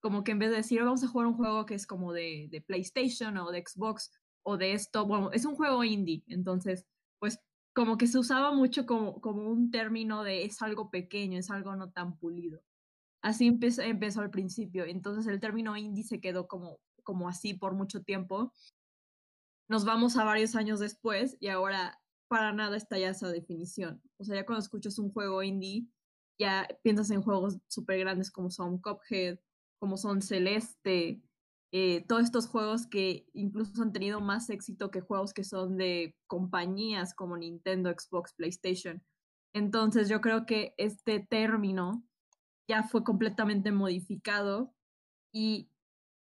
como 0.00 0.24
que 0.24 0.32
en 0.32 0.38
vez 0.38 0.50
de 0.50 0.56
decir 0.56 0.82
vamos 0.82 1.04
a 1.04 1.08
jugar 1.08 1.26
un 1.28 1.36
juego 1.36 1.66
que 1.66 1.74
es 1.74 1.86
como 1.86 2.12
de, 2.12 2.48
de 2.50 2.60
PlayStation 2.60 3.36
o 3.38 3.50
de 3.50 3.62
Xbox 3.66 4.10
o 4.46 4.56
de 4.56 4.72
esto, 4.74 5.04
bueno, 5.06 5.32
es 5.32 5.44
un 5.44 5.56
juego 5.56 5.82
indie, 5.82 6.22
entonces, 6.28 6.86
pues 7.18 7.40
como 7.74 7.98
que 7.98 8.06
se 8.06 8.18
usaba 8.18 8.52
mucho 8.52 8.86
como, 8.86 9.20
como 9.20 9.50
un 9.50 9.72
término 9.72 10.22
de 10.22 10.44
es 10.44 10.62
algo 10.62 10.88
pequeño, 10.88 11.38
es 11.38 11.50
algo 11.50 11.74
no 11.74 11.90
tan 11.90 12.16
pulido. 12.16 12.62
Así 13.22 13.48
empezó, 13.48 13.82
empezó 13.82 14.20
al 14.20 14.30
principio, 14.30 14.84
entonces 14.84 15.26
el 15.26 15.40
término 15.40 15.76
indie 15.76 16.04
se 16.04 16.20
quedó 16.20 16.46
como, 16.46 16.78
como 17.02 17.28
así 17.28 17.54
por 17.54 17.74
mucho 17.74 18.04
tiempo. 18.04 18.52
Nos 19.68 19.84
vamos 19.84 20.16
a 20.16 20.22
varios 20.22 20.54
años 20.54 20.78
después 20.78 21.36
y 21.40 21.48
ahora 21.48 22.00
para 22.28 22.52
nada 22.52 22.76
está 22.76 22.98
ya 22.98 23.10
esa 23.10 23.28
definición. 23.28 24.00
O 24.16 24.24
sea, 24.24 24.36
ya 24.36 24.46
cuando 24.46 24.62
escuchas 24.62 25.00
un 25.00 25.10
juego 25.10 25.42
indie, 25.42 25.88
ya 26.38 26.68
piensas 26.82 27.10
en 27.10 27.22
juegos 27.22 27.58
súper 27.66 27.98
grandes 27.98 28.30
como 28.30 28.50
son 28.52 28.78
Cuphead, 28.78 29.40
como 29.80 29.96
son 29.96 30.22
Celeste, 30.22 31.20
eh, 31.72 32.04
todos 32.06 32.22
estos 32.22 32.48
juegos 32.48 32.86
que 32.86 33.26
incluso 33.32 33.82
han 33.82 33.92
tenido 33.92 34.20
más 34.20 34.50
éxito 34.50 34.90
que 34.90 35.00
juegos 35.00 35.34
que 35.34 35.44
son 35.44 35.76
de 35.76 36.16
compañías 36.26 37.14
como 37.14 37.36
Nintendo, 37.36 37.90
Xbox, 37.90 38.34
PlayStation. 38.34 39.02
Entonces 39.54 40.08
yo 40.08 40.20
creo 40.20 40.46
que 40.46 40.74
este 40.78 41.20
término 41.20 42.04
ya 42.68 42.82
fue 42.82 43.04
completamente 43.04 43.72
modificado 43.72 44.74
y, 45.32 45.70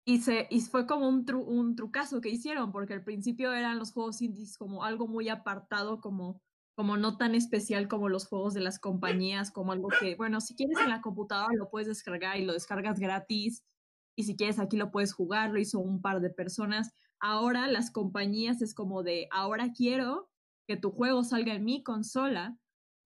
y, 0.06 0.20
se, 0.22 0.48
y 0.50 0.62
fue 0.62 0.88
como 0.88 1.08
un, 1.10 1.26
tru, 1.26 1.42
un 1.42 1.76
trucazo 1.76 2.22
que 2.22 2.30
hicieron, 2.30 2.72
porque 2.72 2.94
al 2.94 3.04
principio 3.04 3.54
eran 3.54 3.80
los 3.80 3.94
juegos 3.94 4.22
indies 4.22 4.58
como 4.58 4.84
algo 4.84 5.08
muy 5.08 5.30
apartado, 5.30 6.02
como, 6.02 6.42
como 6.76 6.98
no 6.98 7.18
tan 7.18 7.36
especial 7.36 7.88
como 7.88 8.10
los 8.10 8.28
juegos 8.28 8.54
de 8.54 8.62
las 8.62 8.80
compañías, 8.80 9.52
como 9.52 9.72
algo 9.72 9.90
que, 10.00 10.16
bueno, 10.16 10.42
si 10.42 10.56
quieres 10.56 10.80
en 10.80 10.90
la 10.90 11.02
computadora 11.02 11.54
lo 11.56 11.70
puedes 11.70 11.88
descargar 11.88 12.38
y 12.38 12.46
lo 12.46 12.54
descargas 12.54 13.00
gratis, 13.00 13.64
y 14.16 14.24
si 14.24 14.36
quieres 14.36 14.60
aquí 14.60 14.78
lo 14.78 14.92
puedes 14.92 15.14
jugar, 15.14 15.52
lo 15.52 15.60
hizo 15.60 15.80
un 15.80 16.02
par 16.02 16.22
de 16.22 16.30
personas. 16.30 16.94
Ahora 17.20 17.68
las 17.68 17.92
compañías 17.92 18.62
es 18.62 18.74
como 18.74 19.04
de, 19.04 19.28
ahora 19.32 19.74
quiero 19.74 20.30
que 20.68 20.78
tu 20.78 20.92
juego 20.92 21.24
salga 21.24 21.54
en 21.54 21.66
mi 21.66 21.84
consola, 21.84 22.58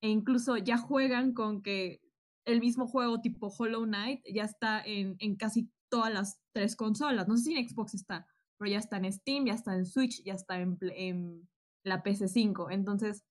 e 0.01 0.09
incluso 0.09 0.57
ya 0.57 0.77
juegan 0.77 1.33
con 1.33 1.61
que 1.61 2.01
el 2.45 2.59
mismo 2.61 2.87
juego 2.87 3.21
tipo 3.21 3.47
Hollow 3.47 3.85
Knight 3.85 4.21
ya 4.31 4.43
está 4.43 4.81
en, 4.81 5.15
en 5.19 5.35
casi 5.35 5.69
todas 5.89 6.13
las 6.13 6.39
tres 6.53 6.75
consolas. 6.75 7.27
No 7.27 7.37
sé 7.37 7.43
si 7.43 7.55
en 7.55 7.67
Xbox 7.67 7.93
está, 7.93 8.27
pero 8.57 8.71
ya 8.71 8.79
está 8.79 8.97
en 8.97 9.11
Steam, 9.11 9.45
ya 9.45 9.53
está 9.53 9.75
en 9.75 9.85
Switch, 9.85 10.23
ya 10.23 10.33
está 10.33 10.59
en, 10.59 10.77
en 10.81 11.49
la 11.83 12.03
PC5. 12.03 12.67
Entonces 12.71 13.25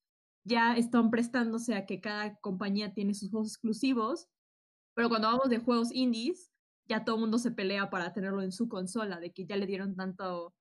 ya 0.44 0.76
están 0.76 1.10
prestándose 1.10 1.74
a 1.74 1.86
que 1.86 2.00
cada 2.00 2.36
compañía 2.40 2.92
tiene 2.92 3.14
sus 3.14 3.30
juegos 3.30 3.48
exclusivos, 3.48 4.28
pero 4.94 5.08
cuando 5.08 5.28
hablamos 5.28 5.50
de 5.50 5.58
juegos 5.58 5.92
indies, 5.92 6.50
ya 6.88 7.04
todo 7.04 7.16
el 7.16 7.20
mundo 7.22 7.38
se 7.38 7.52
pelea 7.52 7.90
para 7.90 8.12
tenerlo 8.12 8.42
en 8.42 8.52
su 8.52 8.68
consola, 8.68 9.20
de 9.20 9.32
que 9.32 9.46
ya 9.46 9.56
le 9.56 9.66
dieron 9.66 9.96
tanto, 9.96 10.54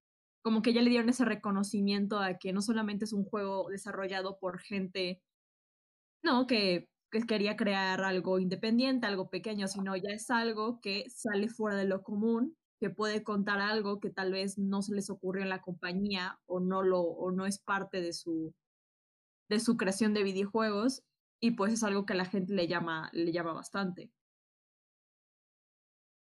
como 0.44 0.62
que 0.62 0.74
ya 0.74 0.82
le 0.82 0.90
dieron 0.90 1.10
ese 1.10 1.26
reconocimiento 1.26 2.20
a 2.20 2.38
que 2.38 2.54
no 2.54 2.62
solamente 2.62 3.06
es 3.06 3.14
un 3.14 3.26
juego 3.26 3.70
desarrollado 3.70 4.40
por 4.40 4.60
gente, 4.60 5.22
no, 6.24 6.48
que 6.48 6.88
que 7.12 7.22
quería 7.22 7.56
crear 7.56 8.02
algo 8.02 8.40
independiente, 8.40 9.08
algo 9.08 9.30
pequeño, 9.30 9.68
sino 9.68 9.96
ya 9.96 10.10
es 10.10 10.30
algo 10.30 10.82
que 10.82 11.06
sale 11.10 11.50
fuera 11.50 11.78
de 11.78 11.86
lo 11.86 12.04
común, 12.04 12.58
que 12.80 12.90
puede 12.90 13.24
contar 13.24 13.62
algo 13.62 14.00
que 14.00 14.10
tal 14.10 14.32
vez 14.34 14.58
no 14.58 14.82
se 14.82 14.94
les 14.94 15.10
ocurrió 15.10 15.44
en 15.44 15.50
la 15.50 15.62
compañía 15.62 16.40
o 16.46 16.60
no 16.60 16.84
lo 16.84 17.02
o 17.02 17.32
no 17.32 17.46
es 17.46 17.60
parte 17.60 18.02
de 18.02 18.14
su 18.14 18.54
de 19.50 19.60
su 19.60 19.78
creación 19.78 20.14
de 20.14 20.24
videojuegos 20.24 21.04
y 21.42 21.52
pues 21.52 21.74
es 21.74 21.84
algo 21.84 22.06
que 22.06 22.14
a 22.14 22.18
la 22.18 22.26
gente 22.26 22.54
le 22.54 22.68
llama 22.68 23.10
le 23.14 23.32
llama 23.32 23.54
bastante. 23.54 24.12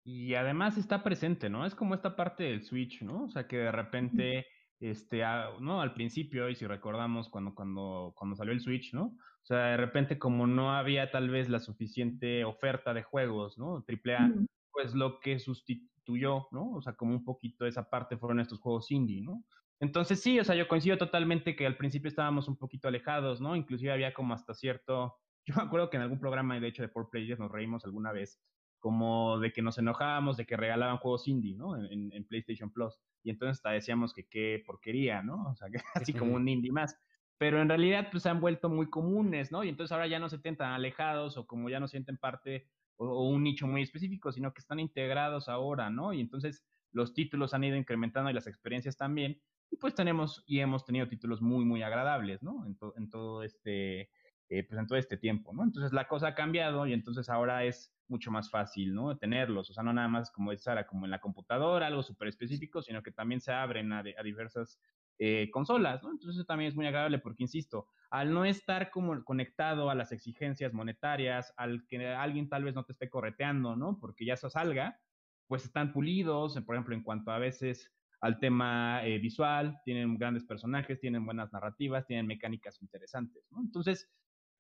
Y 0.05 0.35
además 0.35 0.77
está 0.77 1.03
presente, 1.03 1.49
¿no? 1.49 1.65
Es 1.65 1.75
como 1.75 1.95
esta 1.95 2.15
parte 2.15 2.45
del 2.45 2.63
Switch, 2.63 3.03
¿no? 3.03 3.25
O 3.25 3.29
sea, 3.31 3.49
que 3.49 3.57
de 3.57 3.73
repente 3.73 4.47
este, 4.81 5.25
a, 5.25 5.51
no, 5.61 5.81
al 5.81 5.95
principio, 5.95 6.49
y 6.51 6.57
si 6.57 6.67
recordamos 6.67 7.31
cuando, 7.31 7.55
cuando, 7.55 8.13
cuando 8.17 8.37
salió 8.37 8.53
el 8.53 8.61
Switch, 8.61 8.93
¿no? 8.93 9.17
O 9.43 9.47
sea, 9.47 9.69
de 9.69 9.77
repente 9.77 10.19
como 10.19 10.47
no 10.47 10.75
había 10.75 11.11
tal 11.11 11.31
vez 11.31 11.49
la 11.49 11.61
suficiente 11.61 12.45
oferta 12.45 12.93
de 12.93 13.03
juegos, 13.03 13.59
¿no? 13.59 13.83
Triple 13.85 14.17
A, 14.17 14.33
pues 14.73 14.95
lo 14.95 15.21
que 15.21 15.39
sustituyó, 15.39 16.49
¿no? 16.51 16.73
O 16.73 16.83
sea, 16.83 16.95
como 16.95 17.15
un 17.15 17.25
poquito 17.25 17.67
esa 17.67 17.89
parte 17.89 18.17
fueron 18.17 18.41
estos 18.41 18.61
juegos 18.61 18.91
indie, 18.91 19.23
¿no? 19.23 19.45
Entonces 19.81 20.23
sí, 20.23 20.39
o 20.39 20.45
sea, 20.45 20.55
yo 20.55 20.69
coincido 20.69 20.99
totalmente 20.99 21.57
que 21.57 21.67
al 21.67 21.77
principio 21.77 22.09
estábamos 22.09 22.49
un 22.49 22.57
poquito 22.57 22.89
alejados, 22.89 23.41
¿no? 23.41 23.57
Inclusive 23.57 23.93
había 23.93 24.15
como 24.15 24.35
hasta 24.35 24.55
cierto, 24.55 25.17
yo 25.47 25.55
me 25.57 25.63
acuerdo 25.63 25.91
que 25.91 25.97
en 25.97 26.03
algún 26.03 26.21
programa, 26.21 26.59
de 26.59 26.69
hecho, 26.69 26.83
de 26.83 26.93
4Players 26.93 27.39
nos 27.39 27.51
reímos 27.51 27.85
alguna 27.85 28.13
vez, 28.13 28.41
como 28.85 29.39
de 29.39 29.51
que 29.51 29.63
nos 29.63 29.79
enojábamos 29.79 30.37
de 30.37 30.45
que 30.45 30.59
regalaban 30.59 30.99
juegos 30.99 31.27
indie, 31.27 31.57
¿no? 31.57 31.75
En, 31.75 32.13
en, 32.13 32.25
PlayStation 32.27 32.71
Plus. 32.71 33.01
Y 33.23 33.31
entonces 33.31 33.57
hasta 33.57 33.71
decíamos 33.71 34.13
que 34.13 34.27
qué 34.27 34.63
porquería, 34.67 35.23
¿no? 35.23 35.43
O 35.49 35.55
sea, 35.57 35.71
que 35.71 35.79
así 36.11 36.13
como 36.13 36.35
un 36.35 36.47
indie 36.47 36.71
más. 36.71 36.95
Pero 37.39 37.63
en 37.63 37.71
realidad, 37.71 38.09
pues 38.11 38.25
se 38.25 38.29
han 38.29 38.43
vuelto 38.43 38.69
muy 38.69 38.91
comunes, 38.91 39.51
¿no? 39.51 39.65
Y 39.65 39.71
entonces 39.71 39.91
ahora 39.91 40.07
ya 40.07 40.19
no 40.19 40.29
se 40.29 40.37
sienten 40.37 40.59
tan 40.59 40.73
alejados 40.73 41.39
o 41.39 41.47
como 41.47 41.71
ya 41.71 41.81
no 41.81 41.89
sienten 41.89 42.19
parte 42.19 42.69
o, 42.97 43.07
o 43.07 43.31
un 43.31 43.43
nicho 43.43 43.67
muy 43.67 43.81
específico, 43.81 44.31
sino 44.33 44.53
que 44.53 44.61
están 44.61 44.79
integrados 44.79 45.49
ahora, 45.49 45.89
¿no? 45.89 46.13
Y 46.13 46.21
entonces 46.21 46.63
los 46.93 47.15
títulos 47.15 47.55
han 47.55 47.65
ido 47.65 47.77
incrementando 47.77 48.29
y 48.29 48.35
las 48.35 48.47
experiencias 48.47 48.99
también. 48.99 49.41
Y 49.71 49.79
pues 49.79 49.95
tenemos 49.95 50.45
y 50.47 50.59
hemos 50.59 50.85
tenido 50.85 51.09
títulos 51.09 51.41
muy, 51.41 51.65
muy 51.65 51.83
agradables, 51.83 52.43
¿no? 52.43 52.67
En, 52.67 52.77
to, 52.77 52.93
en 52.99 53.09
todo 53.09 53.45
este, 53.45 54.11
eh, 54.49 54.65
pues 54.67 54.79
en 54.79 54.87
todo 54.87 54.99
este 54.99 55.17
tiempo, 55.17 55.53
¿no? 55.53 55.65
Entonces 55.65 55.93
la 55.93 56.07
cosa 56.07 56.29
ha 56.29 56.35
cambiado 56.35 56.87
y 56.87 56.93
entonces 56.93 57.29
ahora 57.29 57.65
es 57.65 57.95
mucho 58.09 58.31
más 58.31 58.51
fácil, 58.51 58.95
¿no? 58.95 59.17
Tenerlos, 59.17 59.71
o 59.71 59.73
sea, 59.73 59.83
no 59.83 59.93
nada 59.93 60.09
más 60.09 60.31
como 60.31 60.51
dice 60.51 60.65
Sara, 60.65 60.87
como 60.87 61.07
en 61.07 61.11
la 61.11 61.21
computadora, 61.21 61.87
algo 61.87 62.03
súper 62.03 62.29
específico, 62.29 62.83
sino 62.83 63.03
que 63.03 63.13
también 63.13 63.41
se 63.41 63.53
abren 63.53 63.93
a, 63.93 64.03
de, 64.03 64.15
a 64.19 64.23
diversas 64.23 64.81
eh, 65.19 65.49
consolas, 65.53 66.03
¿no? 66.03 66.11
Entonces 66.11 66.37
eso 66.37 66.45
también 66.45 66.69
es 66.69 66.75
muy 66.75 66.87
agradable 66.87 67.21
porque, 67.21 67.45
insisto, 67.45 67.87
al 68.11 68.33
no 68.35 68.45
estar 68.45 68.91
como 68.91 69.23
conectado 69.25 69.89
a 69.89 69.95
las 69.95 70.13
exigencias 70.13 70.73
monetarias, 70.73 71.55
al 71.57 71.87
que 71.87 72.09
alguien 72.09 72.49
tal 72.49 72.65
vez 72.65 72.75
no 72.75 72.85
te 72.85 72.93
esté 72.93 73.09
correteando, 73.09 73.77
¿no? 73.77 73.99
Porque 74.01 74.25
ya 74.27 74.35
eso 74.35 74.51
salga, 74.51 75.01
pues 75.47 75.65
están 75.65 75.93
pulidos, 75.93 76.61
por 76.67 76.75
ejemplo, 76.75 76.95
en 76.95 77.03
cuanto 77.03 77.31
a 77.31 77.39
veces 77.39 77.93
al 78.21 78.41
tema 78.41 79.07
eh, 79.07 79.19
visual, 79.19 79.79
tienen 79.85 80.17
grandes 80.17 80.45
personajes, 80.45 80.99
tienen 80.99 81.25
buenas 81.25 81.53
narrativas, 81.53 82.07
tienen 82.07 82.27
mecánicas 82.27 82.81
interesantes, 82.83 83.47
¿no? 83.51 83.61
Entonces, 83.61 84.11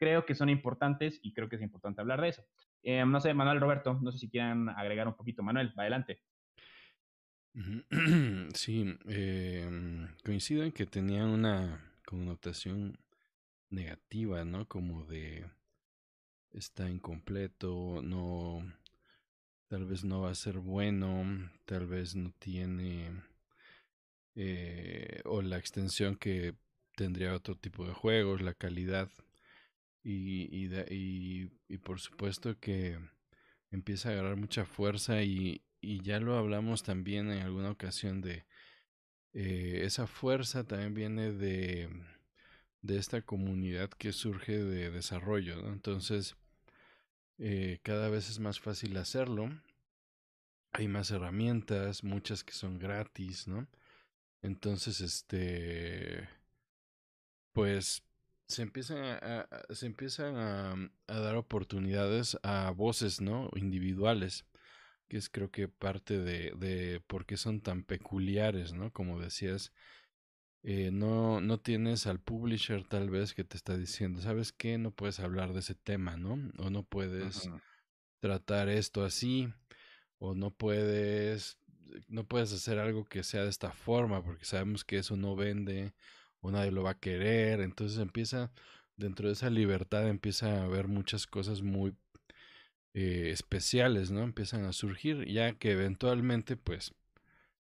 creo 0.04 0.26
que 0.26 0.34
son 0.34 0.50
importantes 0.50 1.18
y 1.22 1.32
creo 1.32 1.48
que 1.48 1.56
es 1.56 1.62
importante 1.62 2.02
hablar 2.02 2.20
de 2.20 2.28
eso. 2.28 2.42
Eh, 2.82 3.02
no 3.06 3.20
sé, 3.20 3.32
Manuel 3.32 3.58
Roberto, 3.58 3.98
no 4.02 4.12
sé 4.12 4.18
si 4.18 4.28
quieran 4.28 4.68
agregar 4.68 5.08
un 5.08 5.14
poquito. 5.14 5.42
Manuel, 5.42 5.72
adelante. 5.76 6.20
Sí, 8.54 8.98
eh, 9.08 10.06
coincido 10.22 10.62
en 10.64 10.72
que 10.72 10.84
tenían 10.84 11.28
una 11.28 11.80
connotación 12.04 12.98
negativa, 13.70 14.44
¿no? 14.44 14.68
Como 14.68 15.06
de 15.06 15.46
está 16.52 16.90
incompleto, 16.90 18.02
no, 18.02 18.60
tal 19.68 19.86
vez 19.86 20.04
no 20.04 20.20
va 20.20 20.30
a 20.30 20.34
ser 20.34 20.58
bueno, 20.58 21.50
tal 21.64 21.86
vez 21.86 22.14
no 22.14 22.30
tiene, 22.38 23.22
eh, 24.34 25.22
o 25.24 25.40
la 25.40 25.56
extensión 25.56 26.16
que 26.16 26.54
tendría 26.94 27.34
otro 27.34 27.56
tipo 27.56 27.86
de 27.86 27.94
juegos, 27.94 28.42
la 28.42 28.52
calidad. 28.52 29.08
Y, 30.04 30.48
y, 30.52 30.70
y, 30.90 31.50
y, 31.66 31.78
por 31.78 31.98
supuesto 31.98 32.60
que 32.60 32.98
empieza 33.70 34.10
a 34.10 34.12
agarrar 34.12 34.36
mucha 34.36 34.66
fuerza 34.66 35.22
y, 35.22 35.62
y 35.80 36.02
ya 36.02 36.20
lo 36.20 36.36
hablamos 36.36 36.82
también 36.82 37.32
en 37.32 37.42
alguna 37.42 37.70
ocasión 37.70 38.20
de 38.20 38.44
eh, 39.34 39.82
esa 39.84 40.06
fuerza 40.06 40.64
también 40.64 40.94
viene 40.94 41.32
de, 41.32 41.88
de 42.82 42.98
esta 42.98 43.22
comunidad 43.22 43.90
que 43.90 44.12
surge 44.12 44.62
de 44.62 44.90
desarrollo, 44.90 45.56
¿no? 45.56 45.72
Entonces, 45.72 46.36
eh, 47.38 47.80
cada 47.82 48.08
vez 48.08 48.30
es 48.30 48.38
más 48.38 48.60
fácil 48.60 48.96
hacerlo. 48.96 49.50
Hay 50.72 50.88
más 50.88 51.10
herramientas, 51.10 52.04
muchas 52.04 52.44
que 52.44 52.52
son 52.52 52.78
gratis, 52.78 53.48
¿no? 53.48 53.66
Entonces, 54.42 55.00
este, 55.00 56.28
pues 57.52 58.04
se 58.46 58.62
empiezan 58.62 58.98
a, 59.04 59.48
se 59.70 59.86
empiezan 59.86 60.36
a, 60.36 60.72
a, 61.06 61.18
dar 61.20 61.36
oportunidades 61.36 62.38
a 62.42 62.70
voces, 62.70 63.20
¿no? 63.20 63.50
Individuales, 63.54 64.44
que 65.08 65.16
es 65.16 65.28
creo 65.28 65.50
que 65.50 65.68
parte 65.68 66.18
de, 66.18 66.52
de 66.52 67.00
por 67.06 67.26
qué 67.26 67.36
son 67.36 67.60
tan 67.60 67.84
peculiares, 67.84 68.72
¿no? 68.72 68.92
Como 68.92 69.20
decías, 69.20 69.72
eh, 70.66 70.90
no, 70.90 71.42
no 71.42 71.60
tienes 71.60 72.06
al 72.06 72.20
publisher 72.20 72.84
tal 72.84 73.10
vez 73.10 73.34
que 73.34 73.44
te 73.44 73.56
está 73.56 73.76
diciendo, 73.76 74.22
¿sabes 74.22 74.50
qué? 74.50 74.78
No 74.78 74.92
puedes 74.92 75.20
hablar 75.20 75.52
de 75.52 75.60
ese 75.60 75.74
tema, 75.74 76.16
¿no? 76.16 76.38
O 76.56 76.70
no 76.70 76.84
puedes 76.84 77.50
tratar 78.20 78.70
esto 78.70 79.04
así, 79.04 79.52
o 80.16 80.34
no 80.34 80.50
puedes, 80.50 81.58
no 82.08 82.26
puedes 82.26 82.50
hacer 82.54 82.78
algo 82.78 83.04
que 83.04 83.22
sea 83.22 83.42
de 83.42 83.50
esta 83.50 83.72
forma, 83.72 84.24
porque 84.24 84.46
sabemos 84.46 84.84
que 84.84 84.96
eso 84.96 85.16
no 85.16 85.36
vende, 85.36 85.92
o 86.44 86.50
nadie 86.50 86.70
lo 86.72 86.82
va 86.84 86.92
a 86.92 87.00
querer, 87.00 87.60
entonces 87.60 87.98
empieza, 87.98 88.52
dentro 88.96 89.28
de 89.28 89.34
esa 89.34 89.50
libertad 89.50 90.08
empieza 90.08 90.60
a 90.60 90.64
haber 90.64 90.88
muchas 90.88 91.26
cosas 91.26 91.62
muy 91.62 91.96
eh, 92.94 93.30
especiales, 93.32 94.10
¿no? 94.10 94.22
Empiezan 94.22 94.64
a 94.64 94.72
surgir, 94.72 95.26
ya 95.26 95.54
que 95.54 95.72
eventualmente, 95.72 96.56
pues, 96.56 96.94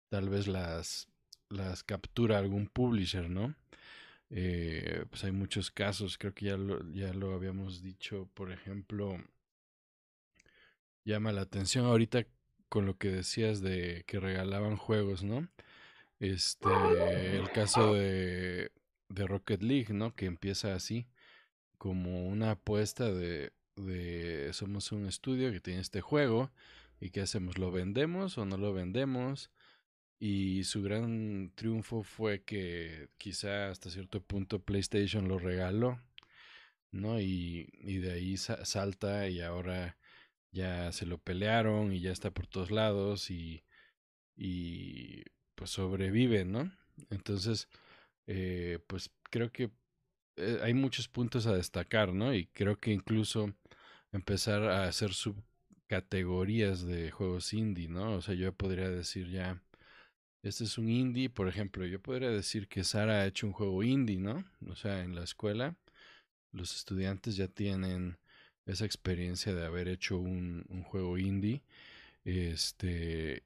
tal 0.10 0.30
vez 0.30 0.48
las 0.48 1.10
las 1.50 1.84
captura 1.84 2.38
algún 2.38 2.68
publisher, 2.68 3.30
¿no? 3.30 3.56
Eh, 4.30 5.06
pues 5.10 5.24
hay 5.24 5.32
muchos 5.32 5.72
casos, 5.72 6.18
creo 6.18 6.34
que 6.34 6.46
ya 6.48 6.58
lo, 6.58 6.88
ya 6.92 7.14
lo 7.14 7.34
habíamos 7.34 7.82
dicho, 7.82 8.30
por 8.36 8.52
ejemplo, 8.52 9.18
llama 11.06 11.32
la 11.32 11.42
atención 11.42 11.86
ahorita 11.86 12.26
con 12.70 12.86
lo 12.86 12.98
que 12.98 13.10
decías 13.10 13.62
de 13.62 14.04
que 14.08 14.20
regalaban 14.20 14.78
juegos, 14.78 15.24
¿no? 15.24 15.48
Este, 16.20 16.70
el 17.38 17.50
caso 17.52 17.94
de, 17.94 18.72
de 19.10 19.28
Rocket 19.28 19.62
League, 19.64 19.94
¿no? 19.94 20.16
Que 20.16 20.26
empieza 20.26 20.76
así, 20.76 21.08
como 21.78 22.28
una 22.28 22.52
apuesta 22.52 23.12
de, 23.12 23.54
de 23.76 24.52
somos 24.54 24.92
un 24.92 25.08
estudio 25.08 25.52
que 25.52 25.62
tiene 25.62 25.82
este 25.82 26.02
juego 26.02 26.52
y 27.00 27.12
qué 27.12 27.22
hacemos, 27.22 27.58
¿lo 27.58 27.72
vendemos 27.72 28.38
o 28.38 28.46
no 28.46 28.58
lo 28.58 28.74
vendemos? 28.74 29.52
Y 30.20 30.66
su 30.66 30.84
gran 30.84 31.52
triunfo 31.56 32.04
fue 32.04 32.44
que 32.44 33.10
quizá 33.18 33.70
hasta 33.70 33.90
cierto 33.90 34.22
punto 34.22 34.60
PlayStation 34.62 35.28
lo 35.30 35.40
regaló, 35.40 36.00
¿no? 36.92 37.20
Y, 37.22 37.70
y 37.82 38.00
de 38.00 38.12
ahí 38.14 38.38
salta 38.38 39.30
y 39.30 39.42
ahora 39.42 39.98
ya 40.52 40.92
se 40.92 41.06
lo 41.06 41.20
pelearon 41.20 41.94
y 41.94 42.02
ya 42.02 42.12
está 42.12 42.32
por 42.32 42.48
todos 42.48 42.72
lados 42.72 43.32
y, 43.32 43.64
y 44.36 45.24
pues 45.60 45.72
sobrevive, 45.72 46.46
¿no? 46.46 46.72
Entonces, 47.12 47.68
eh, 48.28 48.80
pues 48.88 49.12
creo 49.32 49.52
que 49.52 49.72
eh, 50.38 50.60
hay 50.64 50.74
muchos 50.74 51.08
puntos 51.10 51.48
a 51.48 51.56
destacar, 51.56 52.14
¿no? 52.14 52.34
Y 52.34 52.48
creo 52.48 52.80
que 52.80 52.92
incluso 52.94 53.54
empezar 54.14 54.64
a 54.64 54.86
hacer 54.86 55.14
subcategorías 55.14 56.86
de 56.86 57.12
juegos 57.12 57.54
indie, 57.54 57.90
¿no? 57.90 58.14
O 58.16 58.22
sea, 58.22 58.36
yo 58.36 58.54
podría 58.54 58.90
decir 58.90 59.30
ya 59.30 59.62
este 60.44 60.64
es 60.66 60.78
un 60.78 60.90
indie, 60.90 61.30
por 61.30 61.48
ejemplo, 61.50 61.86
yo 61.86 62.02
podría 62.02 62.30
decir 62.30 62.68
que 62.70 62.84
Sara 62.84 63.22
ha 63.22 63.28
hecho 63.28 63.48
un 63.48 63.54
juego 63.54 63.84
indie, 63.84 64.20
¿no? 64.20 64.46
O 64.68 64.76
sea, 64.76 65.04
en 65.04 65.16
la 65.16 65.24
escuela 65.24 65.76
los 66.52 66.76
estudiantes 66.76 67.36
ya 67.36 67.48
tienen 67.48 68.18
esa 68.66 68.86
experiencia 68.86 69.54
de 69.54 69.66
haber 69.66 69.88
hecho 69.88 70.18
un, 70.20 70.66
un 70.70 70.84
juego 70.84 71.18
indie, 71.18 71.64
este, 72.26 73.44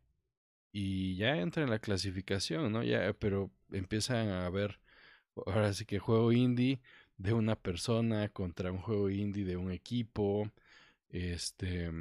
y 0.74 1.16
ya 1.16 1.38
entra 1.38 1.64
en 1.64 1.70
la 1.70 1.80
clasificación, 1.80 2.72
¿no? 2.72 2.84
Ya, 2.84 3.14
pero 3.14 3.52
empiezan 3.72 4.30
a 4.30 4.50
ver, 4.50 4.80
ahora 5.46 5.72
sí 5.72 5.86
que 5.86 6.00
juego 6.00 6.32
indie 6.32 6.82
de 7.18 7.34
una 7.34 7.56
persona 7.56 8.28
contra 8.30 8.72
un 8.72 8.80
juego 8.80 9.10
indie 9.10 9.46
de 9.46 9.56
un 9.56 9.72
equipo, 9.72 10.52
este, 11.10 11.92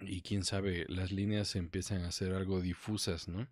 y 0.00 0.22
quién 0.22 0.42
sabe, 0.42 0.86
las 0.88 1.12
líneas 1.12 1.54
empiezan 1.54 2.02
a 2.02 2.10
ser 2.10 2.34
algo 2.34 2.60
difusas, 2.60 3.28
¿no? 3.28 3.46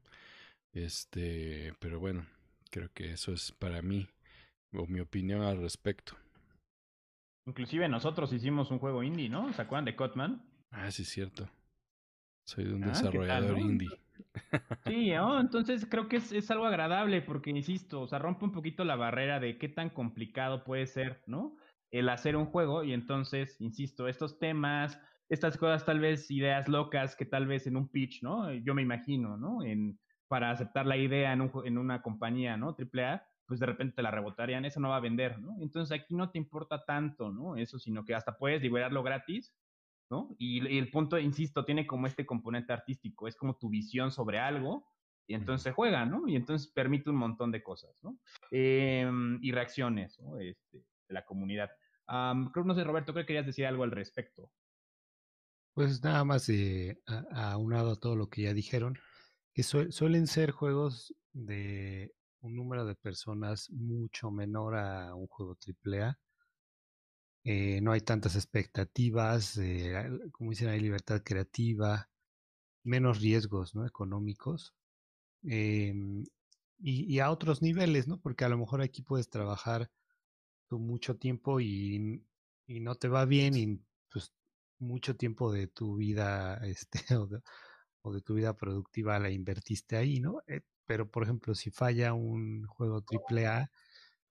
Este, 0.73 1.73
pero 1.79 2.01
bueno, 2.01 2.27
creo 2.71 2.91
que 2.93 3.13
eso 3.13 3.33
es 3.33 3.53
para 3.53 3.81
mí 3.81 4.09
o 4.73 4.87
mi 4.87 5.01
opinión 5.01 5.43
al 5.43 5.59
respecto. 5.59 6.17
Inclusive 7.47 7.89
nosotros 7.89 8.33
hicimos 8.33 8.71
un 8.73 8.81
juego 8.81 9.05
indie, 9.05 9.29
¿no? 9.29 9.53
¿Se 9.53 9.63
acuerdan 9.63 9.85
de 9.85 9.95
Cotman? 9.97 10.45
Ah, 10.71 10.91
sí, 10.91 11.05
cierto. 11.05 11.49
Soy 12.45 12.65
de 12.65 12.75
un 12.75 12.85
ah, 12.85 12.89
desarrollador 12.89 13.59
indie. 13.59 14.02
Sí, 14.85 15.13
entonces 15.13 15.87
creo 15.89 16.09
que 16.09 16.17
es, 16.17 16.33
es, 16.33 16.51
algo 16.51 16.67
agradable 16.67 17.23
porque, 17.23 17.51
insisto, 17.51 18.03
o 18.03 18.07
sea, 18.07 18.19
rompe 18.19 18.45
un 18.45 18.53
poquito 18.53 18.85
la 18.85 18.97
barrera 18.97 19.41
de 19.41 19.59
qué 19.59 19.69
tan 19.69 19.91
complicado 19.91 20.65
puede 20.65 20.87
ser, 20.87 21.23
¿no? 21.27 21.57
El 21.91 22.09
hacer 22.09 22.37
un 22.37 22.47
juego 22.47 22.85
y 22.85 22.93
entonces, 22.93 23.61
insisto, 23.61 24.09
estos 24.09 24.39
temas, 24.39 25.01
estas 25.29 25.57
cosas 25.57 25.85
tal 25.85 26.01
vez 26.01 26.31
ideas 26.31 26.69
locas 26.69 27.17
que 27.17 27.25
tal 27.25 27.47
vez 27.47 27.67
en 27.67 27.77
un 27.77 27.89
pitch, 27.89 28.23
¿no? 28.23 28.53
Yo 28.53 28.75
me 28.75 28.83
imagino, 28.83 29.37
¿no? 29.37 29.63
En, 29.63 29.99
para 30.29 30.51
aceptar 30.51 30.87
la 30.87 30.97
idea 30.97 31.33
en, 31.33 31.43
un, 31.43 31.51
en 31.65 31.79
una 31.79 32.03
compañía, 32.03 32.57
¿no? 32.57 32.75
Triple 32.75 33.05
A, 33.05 33.27
pues 33.47 33.61
de 33.61 33.67
repente 33.67 33.97
te 33.97 34.03
la 34.03 34.11
rebotarían, 34.11 34.65
eso 34.65 34.81
no 34.81 34.89
va 34.89 34.97
a 34.97 35.01
vender, 35.01 35.39
¿no? 35.39 35.57
Entonces 35.61 35.99
aquí 35.99 36.15
no 36.15 36.31
te 36.31 36.39
importa 36.39 36.85
tanto, 36.85 37.31
¿no? 37.31 37.57
Eso, 37.57 37.79
sino 37.79 38.05
que 38.05 38.15
hasta 38.15 38.39
puedes 38.39 38.63
liberarlo 38.63 39.03
gratis, 39.03 39.55
¿no? 40.13 40.37
Y, 40.39 40.77
el 40.77 40.91
punto, 40.91 41.19
insisto, 41.19 41.65
tiene 41.65 41.87
como 41.87 42.07
este 42.07 42.27
componente 42.27 42.71
artístico, 42.71 43.27
es 43.27 43.35
como 43.35 43.57
tu 43.57 43.71
visión 43.71 44.13
sobre 44.13 44.39
algo, 44.39 44.87
y 45.27 45.35
entonces 45.35 45.63
se 45.63 45.73
juega, 45.73 46.05
¿no? 46.05 46.29
Y 46.29 46.37
entonces 46.37 46.71
permite 46.71 47.09
un 47.09 47.17
montón 47.17 47.51
de 47.51 47.63
cosas, 47.63 47.97
¿no? 48.03 48.19
Em, 48.51 49.39
y 49.41 49.53
reacciones, 49.53 50.21
¿no? 50.21 50.39
Este, 50.39 50.79
de 51.09 51.15
la 51.15 51.25
comunidad. 51.25 51.71
creo, 52.53 52.65
no 52.67 52.75
sé, 52.75 52.85
Roberto, 52.85 53.15
creo 53.15 53.25
que 53.25 53.29
querías 53.29 53.47
decir 53.47 53.65
algo 53.65 53.85
al 53.85 53.91
respecto. 53.91 54.51
Pues 55.73 56.03
nada 56.05 56.25
más 56.25 56.47
eh, 56.51 56.99
aunado 57.31 57.93
a 57.93 57.97
todo 57.99 58.15
lo 58.15 58.29
que 58.29 58.43
ya 58.43 58.53
dijeron, 58.53 58.99
que 59.55 59.63
suelen 59.63 60.27
ser 60.27 60.51
juegos 60.51 61.15
de 61.33 62.13
un 62.41 62.55
número 62.55 62.85
de 62.85 62.97
personas 62.97 63.71
mucho 63.71 64.31
menor 64.31 64.77
a 64.77 65.15
un 65.15 65.27
juego 65.29 65.57
AAA. 65.57 66.19
Eh, 67.45 67.81
no 67.81 67.93
hay 67.93 68.01
tantas 68.03 68.37
expectativas, 68.37 69.57
eh, 69.59 70.09
como 70.33 70.51
dicen, 70.51 70.69
hay 70.69 70.81
libertad 70.81 71.23
creativa, 71.25 72.09
menos 72.85 73.21
riesgos 73.21 73.75
¿no? 73.75 73.87
económicos. 73.87 74.75
Em, 75.45 76.25
y, 76.79 77.19
a 77.21 77.31
otros 77.31 77.63
niveles, 77.63 78.09
¿no? 78.09 78.21
Porque 78.21 78.45
a 78.45 78.49
lo 78.49 78.59
mejor 78.59 78.83
aquí 78.83 79.03
puedes 79.03 79.29
trabajar 79.31 79.91
mucho 80.71 81.17
tiempo 81.17 81.61
y, 81.61 82.25
y 82.67 82.81
no 82.81 82.95
te 82.95 83.09
va 83.09 83.25
bien 83.25 83.55
y 83.57 83.81
pues 84.11 84.33
mucho 84.79 85.17
tiempo 85.17 85.53
de 85.53 85.69
tu 85.69 85.97
vida 85.97 86.57
este, 86.67 87.01
o 88.03 88.13
de 88.13 88.21
tu 88.21 88.35
vida 88.35 88.57
productiva 88.57 89.19
la 89.19 89.31
invertiste 89.31 89.97
ahí, 89.97 90.21
¿no? 90.21 90.43
Eh, 90.47 90.63
pero, 90.87 91.11
por 91.11 91.23
ejemplo, 91.23 91.55
si 91.55 91.71
falla 91.71 92.13
un 92.13 92.67
juego 92.67 93.03
triple 93.03 93.47
A, 93.47 93.71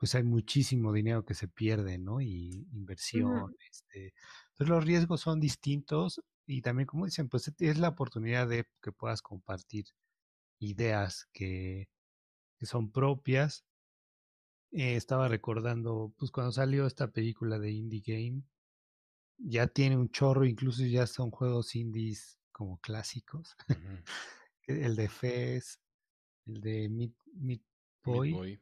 pues 0.02 0.16
hay 0.16 0.24
muchísimo 0.24 0.92
dinero 0.92 1.24
que 1.24 1.36
se 1.36 1.48
pierde, 1.48 2.00
¿no? 2.00 2.22
Y 2.22 2.68
inversión. 2.74 3.56
este, 3.70 4.16
entonces 4.50 4.68
los 4.68 4.84
riesgos 4.84 5.22
son 5.22 5.40
distintos 5.40 6.20
y 6.48 6.64
también, 6.64 6.88
como 6.88 7.06
dicen, 7.06 7.30
pues 7.30 7.54
es 7.60 7.78
la 7.78 7.90
oportunidad 7.90 8.48
de 8.48 8.66
que 8.82 8.92
puedas 8.92 9.22
compartir 9.22 9.86
ideas 10.58 11.30
que, 11.32 11.88
que 12.58 12.66
son 12.66 12.92
propias. 12.92 13.64
Eh, 14.72 14.96
estaba 14.96 15.28
recordando, 15.28 16.12
pues 16.18 16.32
cuando 16.32 16.52
salió 16.52 16.88
esta 16.88 17.12
película 17.12 17.60
de 17.60 17.70
Indie 17.70 18.02
Game, 18.04 18.42
ya 19.38 19.68
tiene 19.68 19.98
un 19.98 20.10
chorro, 20.10 20.48
incluso 20.48 20.84
ya 20.84 21.06
son 21.06 21.30
juegos 21.30 21.76
indies 21.76 22.40
como 22.52 22.80
clásicos. 22.80 23.56
el 24.66 24.96
de 24.96 25.10
Fez, 25.10 25.80
el 26.48 26.60
de 26.60 26.90
Meat, 26.90 27.62
Boy. 28.04 28.60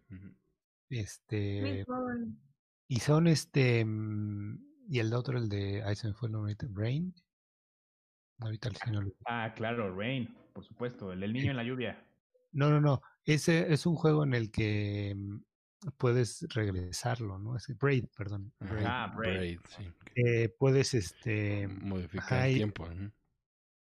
Este. 0.89 1.85
Y 2.87 2.99
son 2.99 3.27
este. 3.27 3.85
Mm, 3.85 4.59
y 4.89 4.99
el 4.99 5.13
otro, 5.13 5.37
el 5.37 5.49
de. 5.49 5.83
Ahí 5.83 5.95
se 5.95 6.07
me 6.07 6.13
fue 6.13 6.27
el 6.27 6.33
nombre. 6.33 6.55
Rain. 6.73 7.13
Ahorita 8.39 8.69
el 8.69 9.13
Ah, 9.25 9.53
claro, 9.55 9.93
Rain, 9.95 10.33
por 10.53 10.63
supuesto. 10.63 11.11
El 11.11 11.19
del 11.19 11.33
niño 11.33 11.51
en 11.51 11.57
la 11.57 11.63
lluvia. 11.63 12.03
No, 12.51 12.69
no, 12.69 12.79
no. 12.79 13.01
Ese 13.25 13.71
es 13.71 13.85
un 13.85 13.95
juego 13.95 14.23
en 14.23 14.33
el 14.33 14.49
que 14.49 15.13
mm, 15.15 15.39
puedes 15.97 16.45
regresarlo, 16.49 17.37
¿no? 17.37 17.55
Es 17.57 17.67
Braid, 17.77 18.05
perdón. 18.17 18.53
Ah, 18.85 19.13
Braid. 19.15 19.59
sí. 19.67 19.91
Eh, 20.15 20.49
puedes 20.57 20.93
este 20.93 21.67
modificar 21.67 22.47
el 22.47 22.55
tiempo 22.55 22.87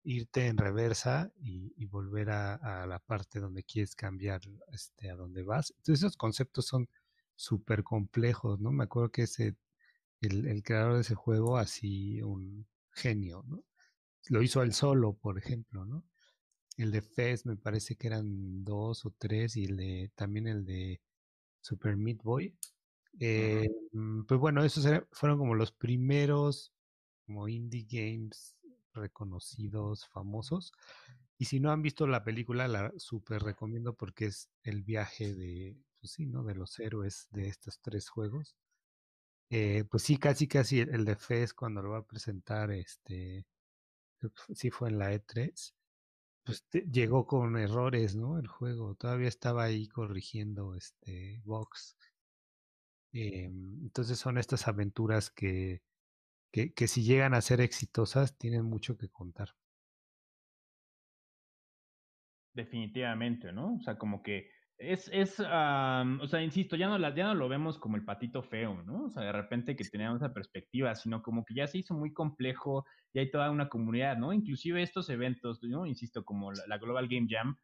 irte 0.04 0.46
en 0.46 0.56
reversa 0.56 1.32
y, 1.40 1.86
volver 1.86 2.30
a, 2.30 2.86
la 2.86 2.98
parte 2.98 3.40
donde 3.40 3.64
quieres 3.64 3.94
cambiar 3.94 4.40
este, 4.72 5.10
a 5.10 5.16
donde 5.16 5.42
vas. 5.42 5.72
Entonces 5.78 6.04
esos 6.04 6.16
conceptos 6.16 6.66
son 6.66 6.88
súper 7.36 7.82
complejos, 7.82 8.60
¿no? 8.60 8.72
Me 8.72 8.84
acuerdo 8.84 9.10
que 9.10 9.22
ese, 9.22 9.56
el, 10.20 10.62
creador 10.62 10.94
de 10.94 11.00
ese 11.02 11.14
juego, 11.14 11.58
así 11.58 12.22
un 12.22 12.66
genio, 12.92 13.44
¿no? 13.46 13.64
Lo 14.28 14.42
hizo 14.42 14.62
él 14.62 14.72
solo, 14.72 15.14
por 15.14 15.38
ejemplo, 15.38 15.84
¿no? 15.84 16.04
El 16.76 16.92
de 16.92 17.02
Fez 17.02 17.46
me 17.46 17.56
parece 17.56 17.96
que 17.96 18.06
eran 18.08 18.64
dos 18.64 19.04
o 19.04 19.14
tres 19.18 19.56
y 19.56 19.64
el 19.64 19.76
de 19.76 20.12
también 20.14 20.46
el 20.48 20.64
de 20.64 21.00
Super 21.60 21.96
Meat 21.96 22.22
Boy 22.22 22.56
Eh, 23.20 23.68
mm, 23.92 24.24
pues 24.24 24.40
bueno, 24.40 24.64
esos 24.64 24.86
fueron 25.12 25.38
como 25.38 25.54
los 25.54 25.72
primeros 25.72 26.72
como 27.26 27.48
indie 27.48 27.86
games 27.88 28.56
reconocidos, 28.94 30.06
famosos. 30.08 30.72
Y 31.38 31.46
si 31.46 31.60
no 31.60 31.72
han 31.72 31.82
visto 31.82 32.06
la 32.06 32.24
película, 32.24 32.68
la 32.68 32.92
súper 32.96 33.42
recomiendo 33.42 33.94
porque 33.94 34.26
es 34.26 34.48
el 34.62 34.82
viaje 34.82 35.34
de, 35.34 35.76
pues 36.00 36.12
sí, 36.12 36.26
¿no? 36.26 36.44
De 36.44 36.54
los 36.54 36.78
héroes 36.78 37.28
de 37.30 37.48
estos 37.48 37.80
tres 37.80 38.08
juegos. 38.08 38.56
Eh, 39.50 39.84
pues 39.90 40.02
sí, 40.04 40.16
casi, 40.16 40.48
casi 40.48 40.80
el, 40.80 41.04
de 41.04 41.16
Fez 41.16 41.54
cuando 41.54 41.82
lo 41.82 41.90
va 41.90 41.98
a 41.98 42.06
presentar, 42.06 42.70
este, 42.70 43.46
sí 44.54 44.70
fue 44.70 44.88
en 44.88 44.98
la 44.98 45.12
E3, 45.12 45.74
pues 46.44 46.64
llegó 46.90 47.26
con 47.26 47.56
errores, 47.58 48.16
¿no? 48.16 48.38
El 48.38 48.46
juego 48.48 48.94
todavía 48.94 49.28
estaba 49.28 49.64
ahí 49.64 49.88
corrigiendo, 49.88 50.74
este, 50.74 51.42
bugs. 51.44 51.96
Em, 53.12 53.80
entonces 53.82 54.18
son 54.18 54.38
estas 54.38 54.68
aventuras 54.68 55.30
que, 55.30 55.82
que, 56.52 56.74
que 56.74 56.86
si 56.86 57.02
llegan 57.02 57.34
a 57.34 57.40
ser 57.40 57.60
exitosas, 57.60 58.38
tienen 58.38 58.64
mucho 58.64 58.96
que 58.96 59.08
contar. 59.08 59.56
Definitivamente, 62.54 63.52
¿no? 63.52 63.76
O 63.76 63.80
sea, 63.80 63.96
como 63.96 64.22
que 64.22 64.50
es, 64.76 65.08
es, 65.12 65.40
am, 65.40 66.20
o 66.20 66.26
sea, 66.26 66.42
insisto, 66.42 66.76
ya 66.76 66.88
no, 66.88 66.98
la, 66.98 67.14
ya 67.14 67.24
no 67.24 67.34
lo 67.34 67.48
vemos 67.48 67.78
como 67.78 67.96
el 67.96 68.04
patito 68.04 68.42
feo, 68.42 68.82
¿no? 68.82 69.04
O 69.04 69.10
sea, 69.10 69.22
de 69.22 69.32
repente 69.32 69.76
que 69.76 69.84
teníamos 69.84 70.20
esa 70.20 70.34
perspectiva, 70.34 70.94
sino 70.94 71.22
como 71.22 71.44
que 71.44 71.54
ya 71.54 71.66
se 71.66 71.78
hizo 71.78 71.94
muy 71.94 72.12
complejo 72.12 72.84
y 73.12 73.20
hay 73.20 73.30
toda 73.30 73.50
una 73.50 73.68
comunidad, 73.68 74.16
¿no? 74.18 74.32
Inclusive 74.32 74.82
estos 74.82 75.08
eventos, 75.08 75.62
¿no? 75.62 75.86
Insisto, 75.86 76.24
como 76.24 76.52
la, 76.52 76.66
la 76.66 76.78
Global 76.78 77.08
Game 77.08 77.28
Jam, 77.30 77.56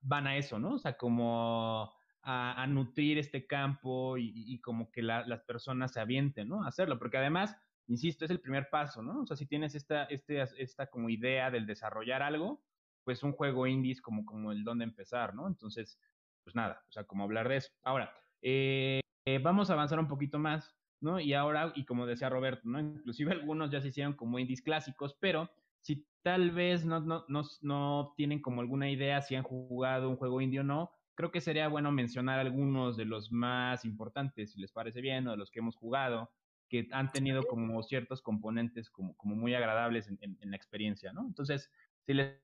van 0.00 0.26
a 0.26 0.36
eso, 0.36 0.58
¿no? 0.58 0.74
O 0.74 0.78
sea, 0.78 0.96
como 0.96 1.92
a, 2.22 2.62
a 2.62 2.66
nutrir 2.66 3.18
este 3.18 3.46
campo 3.46 4.16
y, 4.16 4.32
y 4.34 4.60
como 4.60 4.90
que 4.90 5.02
la, 5.02 5.26
las 5.26 5.42
personas 5.42 5.92
se 5.92 6.00
avienten, 6.00 6.48
¿no? 6.48 6.62
A 6.64 6.68
hacerlo, 6.68 6.98
porque 6.98 7.18
además, 7.18 7.56
insisto, 7.88 8.24
es 8.24 8.30
el 8.30 8.40
primer 8.40 8.68
paso, 8.70 9.02
¿no? 9.02 9.22
O 9.22 9.26
sea, 9.26 9.36
si 9.36 9.46
tienes 9.46 9.74
esta, 9.74 10.04
este, 10.04 10.42
esta 10.58 10.86
como 10.88 11.08
idea 11.08 11.50
del 11.50 11.66
desarrollar 11.66 12.22
algo, 12.22 12.62
pues 13.04 13.22
un 13.22 13.32
juego 13.32 13.66
indie 13.66 13.92
es 13.92 14.00
como, 14.00 14.24
como 14.24 14.52
el 14.52 14.64
donde 14.64 14.84
empezar, 14.84 15.34
¿no? 15.34 15.46
Entonces, 15.46 15.98
pues 16.42 16.54
nada, 16.54 16.84
o 16.88 16.92
sea, 16.92 17.04
como 17.04 17.24
hablar 17.24 17.48
de 17.48 17.56
eso. 17.56 17.70
Ahora, 17.82 18.12
eh, 18.42 19.00
eh, 19.26 19.38
vamos 19.38 19.70
a 19.70 19.74
avanzar 19.74 19.98
un 19.98 20.08
poquito 20.08 20.38
más, 20.38 20.74
¿no? 21.00 21.20
Y 21.20 21.34
ahora, 21.34 21.72
y 21.74 21.84
como 21.84 22.06
decía 22.06 22.28
Roberto, 22.28 22.62
¿no? 22.68 22.80
Inclusive 22.80 23.32
algunos 23.32 23.70
ya 23.70 23.80
se 23.80 23.88
hicieron 23.88 24.14
como 24.14 24.38
indies 24.38 24.62
clásicos, 24.62 25.16
pero 25.20 25.50
si 25.80 26.06
tal 26.22 26.50
vez 26.50 26.84
no, 26.84 27.00
no, 27.00 27.24
no, 27.28 27.42
no 27.60 28.14
tienen 28.16 28.40
como 28.40 28.62
alguna 28.62 28.90
idea 28.90 29.20
si 29.20 29.34
han 29.34 29.42
jugado 29.42 30.08
un 30.08 30.16
juego 30.16 30.40
indie 30.40 30.60
o 30.60 30.64
no, 30.64 30.90
creo 31.14 31.30
que 31.30 31.40
sería 31.40 31.68
bueno 31.68 31.92
mencionar 31.92 32.40
algunos 32.40 32.96
de 32.96 33.04
los 33.04 33.30
más 33.30 33.84
importantes, 33.84 34.52
si 34.52 34.60
les 34.60 34.72
parece 34.72 35.00
bien, 35.00 35.28
o 35.28 35.32
de 35.32 35.36
los 35.36 35.50
que 35.50 35.60
hemos 35.60 35.76
jugado, 35.76 36.30
que 36.74 36.88
han 36.90 37.12
tenido 37.12 37.44
como 37.44 37.80
ciertos 37.84 38.20
componentes 38.20 38.90
como, 38.90 39.16
como 39.16 39.36
muy 39.36 39.54
agradables 39.54 40.08
en, 40.08 40.18
en, 40.22 40.36
en 40.40 40.50
la 40.50 40.56
experiencia, 40.56 41.12
¿no? 41.12 41.24
Entonces, 41.24 41.70
si 42.04 42.14
les 42.14 42.34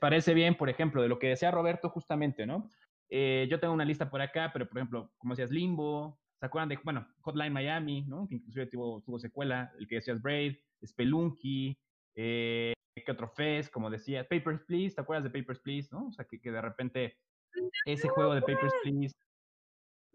parece 0.00 0.34
bien, 0.34 0.56
por 0.56 0.68
ejemplo, 0.68 1.02
de 1.02 1.08
lo 1.08 1.18
que 1.18 1.28
decía 1.28 1.50
Roberto 1.50 1.90
justamente, 1.90 2.46
¿no? 2.46 2.70
Eh, 3.08 3.48
yo 3.50 3.58
tengo 3.58 3.74
una 3.74 3.84
lista 3.84 4.08
por 4.08 4.20
acá, 4.20 4.50
pero 4.52 4.68
por 4.68 4.78
ejemplo, 4.78 5.12
como 5.18 5.34
decías, 5.34 5.50
Limbo, 5.50 6.20
¿se 6.38 6.46
acuerdan 6.46 6.68
de, 6.68 6.78
bueno, 6.84 7.08
Hotline 7.22 7.52
Miami, 7.52 8.02
¿no? 8.02 8.28
Que 8.28 8.36
inclusive 8.36 8.66
tuvo, 8.66 9.02
tuvo 9.02 9.18
secuela, 9.18 9.72
el 9.80 9.88
que 9.88 9.96
decías 9.96 10.22
Brave, 10.22 10.62
Spelunky, 10.84 11.76
eh, 12.14 12.72
¿qué 12.94 13.12
otro 13.12 13.28
Fest? 13.28 13.72
Como 13.72 13.90
decías, 13.90 14.28
Papers, 14.28 14.60
Please, 14.64 14.94
¿te 14.94 15.00
acuerdas 15.00 15.24
de 15.24 15.36
Papers, 15.40 15.58
Please, 15.58 15.88
no? 15.90 16.06
O 16.06 16.12
sea, 16.12 16.24
que, 16.24 16.40
que 16.40 16.52
de 16.52 16.62
repente 16.62 17.18
ese 17.84 18.08
juego 18.08 18.34
de 18.34 18.42
Papers, 18.42 18.74
Please 18.84 19.12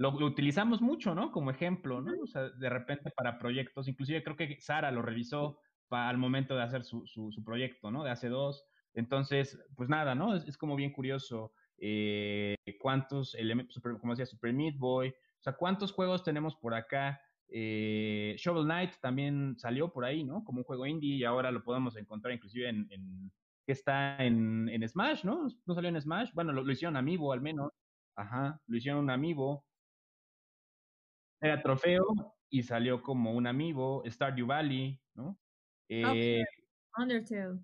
lo, 0.01 0.19
lo, 0.19 0.25
utilizamos 0.25 0.81
mucho, 0.81 1.13
¿no? 1.13 1.31
Como 1.31 1.51
ejemplo, 1.51 2.01
¿no? 2.01 2.11
O 2.23 2.27
sea, 2.27 2.49
de 2.49 2.69
repente 2.69 3.11
para 3.11 3.37
proyectos, 3.37 3.87
inclusive 3.87 4.23
creo 4.23 4.35
que 4.35 4.59
Sara 4.59 4.91
lo 4.91 5.01
revisó 5.01 5.59
para, 5.87 6.09
al 6.09 6.17
momento 6.17 6.55
de 6.55 6.63
hacer 6.63 6.83
su, 6.83 7.05
su, 7.05 7.31
su 7.31 7.43
proyecto, 7.43 7.91
¿no? 7.91 8.03
De 8.03 8.09
hace 8.09 8.27
dos. 8.27 8.65
Entonces, 8.93 9.63
pues 9.75 9.89
nada, 9.89 10.15
¿no? 10.15 10.35
Es, 10.35 10.47
es 10.47 10.57
como 10.57 10.75
bien 10.75 10.91
curioso 10.91 11.53
eh, 11.77 12.55
cuántos 12.79 13.35
elementos, 13.35 13.75
super, 13.75 13.97
como 13.99 14.13
decía, 14.13 14.25
Super 14.25 14.53
Meat 14.53 14.77
Boy, 14.77 15.09
o 15.09 15.43
sea, 15.43 15.53
cuántos 15.53 15.91
juegos 15.91 16.23
tenemos 16.23 16.55
por 16.55 16.73
acá. 16.73 17.21
Eh, 17.47 18.35
Shovel 18.37 18.63
Knight 18.63 18.93
también 19.01 19.55
salió 19.57 19.91
por 19.91 20.05
ahí, 20.05 20.23
¿no? 20.23 20.43
Como 20.43 20.59
un 20.59 20.63
juego 20.63 20.85
indie 20.85 21.15
y 21.15 21.23
ahora 21.25 21.51
lo 21.51 21.63
podemos 21.63 21.95
encontrar 21.97 22.33
inclusive 22.33 22.69
en, 22.69 22.87
en 22.91 23.31
que 23.65 23.73
está 23.73 24.17
en, 24.17 24.69
en, 24.69 24.87
Smash, 24.87 25.23
¿no? 25.23 25.47
¿No 25.65 25.75
salió 25.75 25.89
en 25.89 26.01
Smash? 26.01 26.31
Bueno, 26.33 26.53
lo, 26.53 26.63
lo 26.63 26.71
hicieron 26.71 26.97
Amiibo 26.97 27.33
al 27.33 27.41
menos. 27.41 27.71
Ajá, 28.15 28.59
lo 28.67 28.77
hicieron 28.77 29.03
un 29.03 29.09
Amiibo. 29.09 29.65
Era 31.41 31.61
trofeo 31.61 32.05
y 32.49 32.63
salió 32.63 33.01
como 33.01 33.33
un 33.33 33.47
Amiibo. 33.47 34.03
Stardew 34.05 34.45
Valley, 34.45 35.01
¿no? 35.15 35.39
Eh, 35.89 36.05
okay. 36.05 36.43
Undertale. 36.97 37.59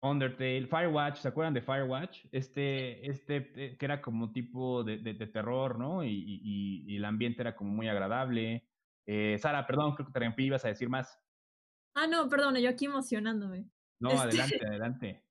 Undertale, 0.00 0.66
Firewatch, 0.66 1.18
¿se 1.18 1.28
acuerdan 1.28 1.54
de 1.54 1.62
Firewatch? 1.62 2.26
Este, 2.30 3.04
este, 3.08 3.76
que 3.76 3.84
era 3.84 4.00
como 4.00 4.30
tipo 4.30 4.84
de, 4.84 4.98
de, 4.98 5.14
de 5.14 5.26
terror, 5.26 5.76
¿no? 5.76 6.04
Y, 6.04 6.10
y, 6.10 6.84
y, 6.86 6.96
el 6.96 7.04
ambiente 7.04 7.42
era 7.42 7.56
como 7.56 7.72
muy 7.72 7.88
agradable. 7.88 8.68
Eh, 9.06 9.36
Sara, 9.38 9.66
perdón, 9.66 9.94
creo 9.94 10.06
que 10.06 10.12
te 10.12 10.20
rompí, 10.20 10.44
ibas 10.44 10.64
a 10.64 10.68
decir 10.68 10.88
más. 10.88 11.18
Ah, 11.94 12.06
no, 12.06 12.28
perdón, 12.28 12.56
yo 12.56 12.70
aquí 12.70 12.84
emocionándome. 12.84 13.68
No, 13.98 14.10
este... 14.10 14.22
adelante, 14.22 14.58
adelante. 14.66 15.24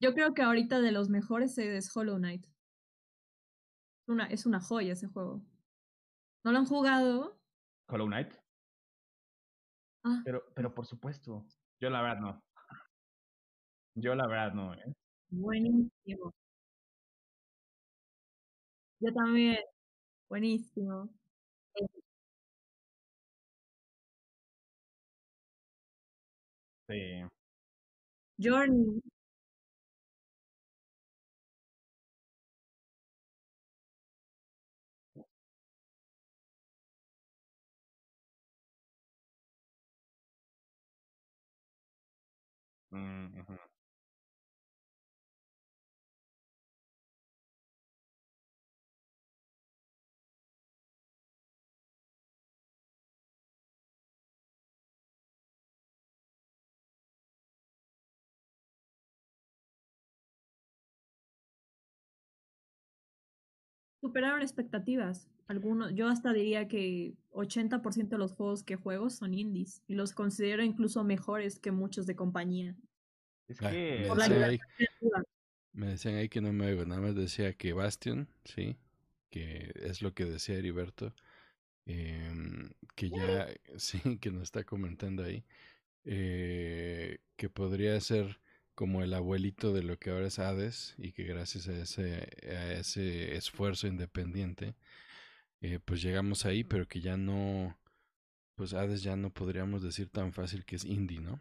Yo 0.00 0.14
creo 0.14 0.32
que 0.32 0.42
ahorita 0.42 0.80
de 0.80 0.92
los 0.92 1.10
mejores 1.10 1.58
es 1.58 1.94
Hollow 1.94 2.16
Knight. 2.16 2.46
Una, 4.08 4.26
es 4.26 4.46
una 4.46 4.60
joya 4.60 4.94
ese 4.94 5.08
juego. 5.08 5.42
¿No 6.44 6.52
lo 6.52 6.58
han 6.58 6.66
jugado? 6.66 7.38
Hollow 7.88 8.06
Knight. 8.06 8.32
Ah. 10.04 10.22
Pero, 10.24 10.44
pero 10.54 10.74
por 10.74 10.86
supuesto, 10.86 11.44
yo 11.80 11.90
la 11.90 12.02
verdad 12.02 12.20
no. 12.20 12.40
Yo 13.94 14.14
la 14.14 14.26
verdad 14.26 14.52
no, 14.52 14.74
¿eh? 14.74 14.92
Buenísimo. 15.30 16.32
Yo 19.00 19.12
también. 19.12 19.58
Buenísimo. 20.28 21.10
Sí. 26.88 27.26
Journey. 28.38 29.02
Mm 42.96 43.65
superaron 64.06 64.40
expectativas. 64.40 65.28
Algunos, 65.48 65.92
yo 65.94 66.08
hasta 66.08 66.32
diría 66.32 66.68
que 66.68 67.14
80% 67.32 68.08
de 68.08 68.18
los 68.18 68.32
juegos 68.32 68.62
que 68.62 68.76
juego 68.76 69.10
son 69.10 69.34
indies 69.34 69.82
y 69.88 69.94
los 69.94 70.12
considero 70.12 70.62
incluso 70.62 71.02
mejores 71.02 71.58
que 71.58 71.72
muchos 71.72 72.06
de 72.06 72.14
compañía. 72.14 72.76
Es 73.48 73.58
que 73.58 74.06
me, 74.08 74.14
decían 74.14 74.42
ahí, 74.42 74.60
me 75.72 75.86
decían 75.88 76.14
ahí 76.16 76.28
que 76.28 76.40
no 76.40 76.52
me 76.52 76.66
oigo, 76.66 76.84
nada 76.84 77.00
más 77.00 77.14
decía 77.14 77.52
que 77.52 77.72
Bastion, 77.72 78.28
sí, 78.44 78.76
que 79.30 79.72
es 79.74 80.02
lo 80.02 80.14
que 80.14 80.24
decía 80.24 80.56
Heriberto, 80.56 81.14
eh, 81.86 82.32
que 82.94 83.10
ya, 83.10 83.48
sí, 83.76 84.18
que 84.18 84.30
nos 84.30 84.44
está 84.44 84.64
comentando 84.64 85.24
ahí, 85.24 85.44
eh, 86.04 87.18
que 87.36 87.48
podría 87.48 88.00
ser 88.00 88.40
como 88.76 89.02
el 89.02 89.14
abuelito 89.14 89.72
de 89.72 89.82
lo 89.82 89.98
que 89.98 90.10
ahora 90.10 90.26
es 90.26 90.38
Hades 90.38 90.94
y 90.98 91.12
que 91.12 91.24
gracias 91.24 91.66
a 91.66 91.72
ese, 91.72 92.28
a 92.46 92.72
ese 92.74 93.34
esfuerzo 93.34 93.88
independiente, 93.88 94.76
eh, 95.62 95.80
pues 95.84 96.02
llegamos 96.02 96.44
ahí, 96.44 96.62
pero 96.62 96.86
que 96.86 97.00
ya 97.00 97.16
no, 97.16 97.74
pues 98.54 98.74
Hades 98.74 99.02
ya 99.02 99.16
no 99.16 99.30
podríamos 99.30 99.82
decir 99.82 100.10
tan 100.10 100.32
fácil 100.32 100.66
que 100.66 100.76
es 100.76 100.84
indie, 100.84 101.20
¿no? 101.20 101.40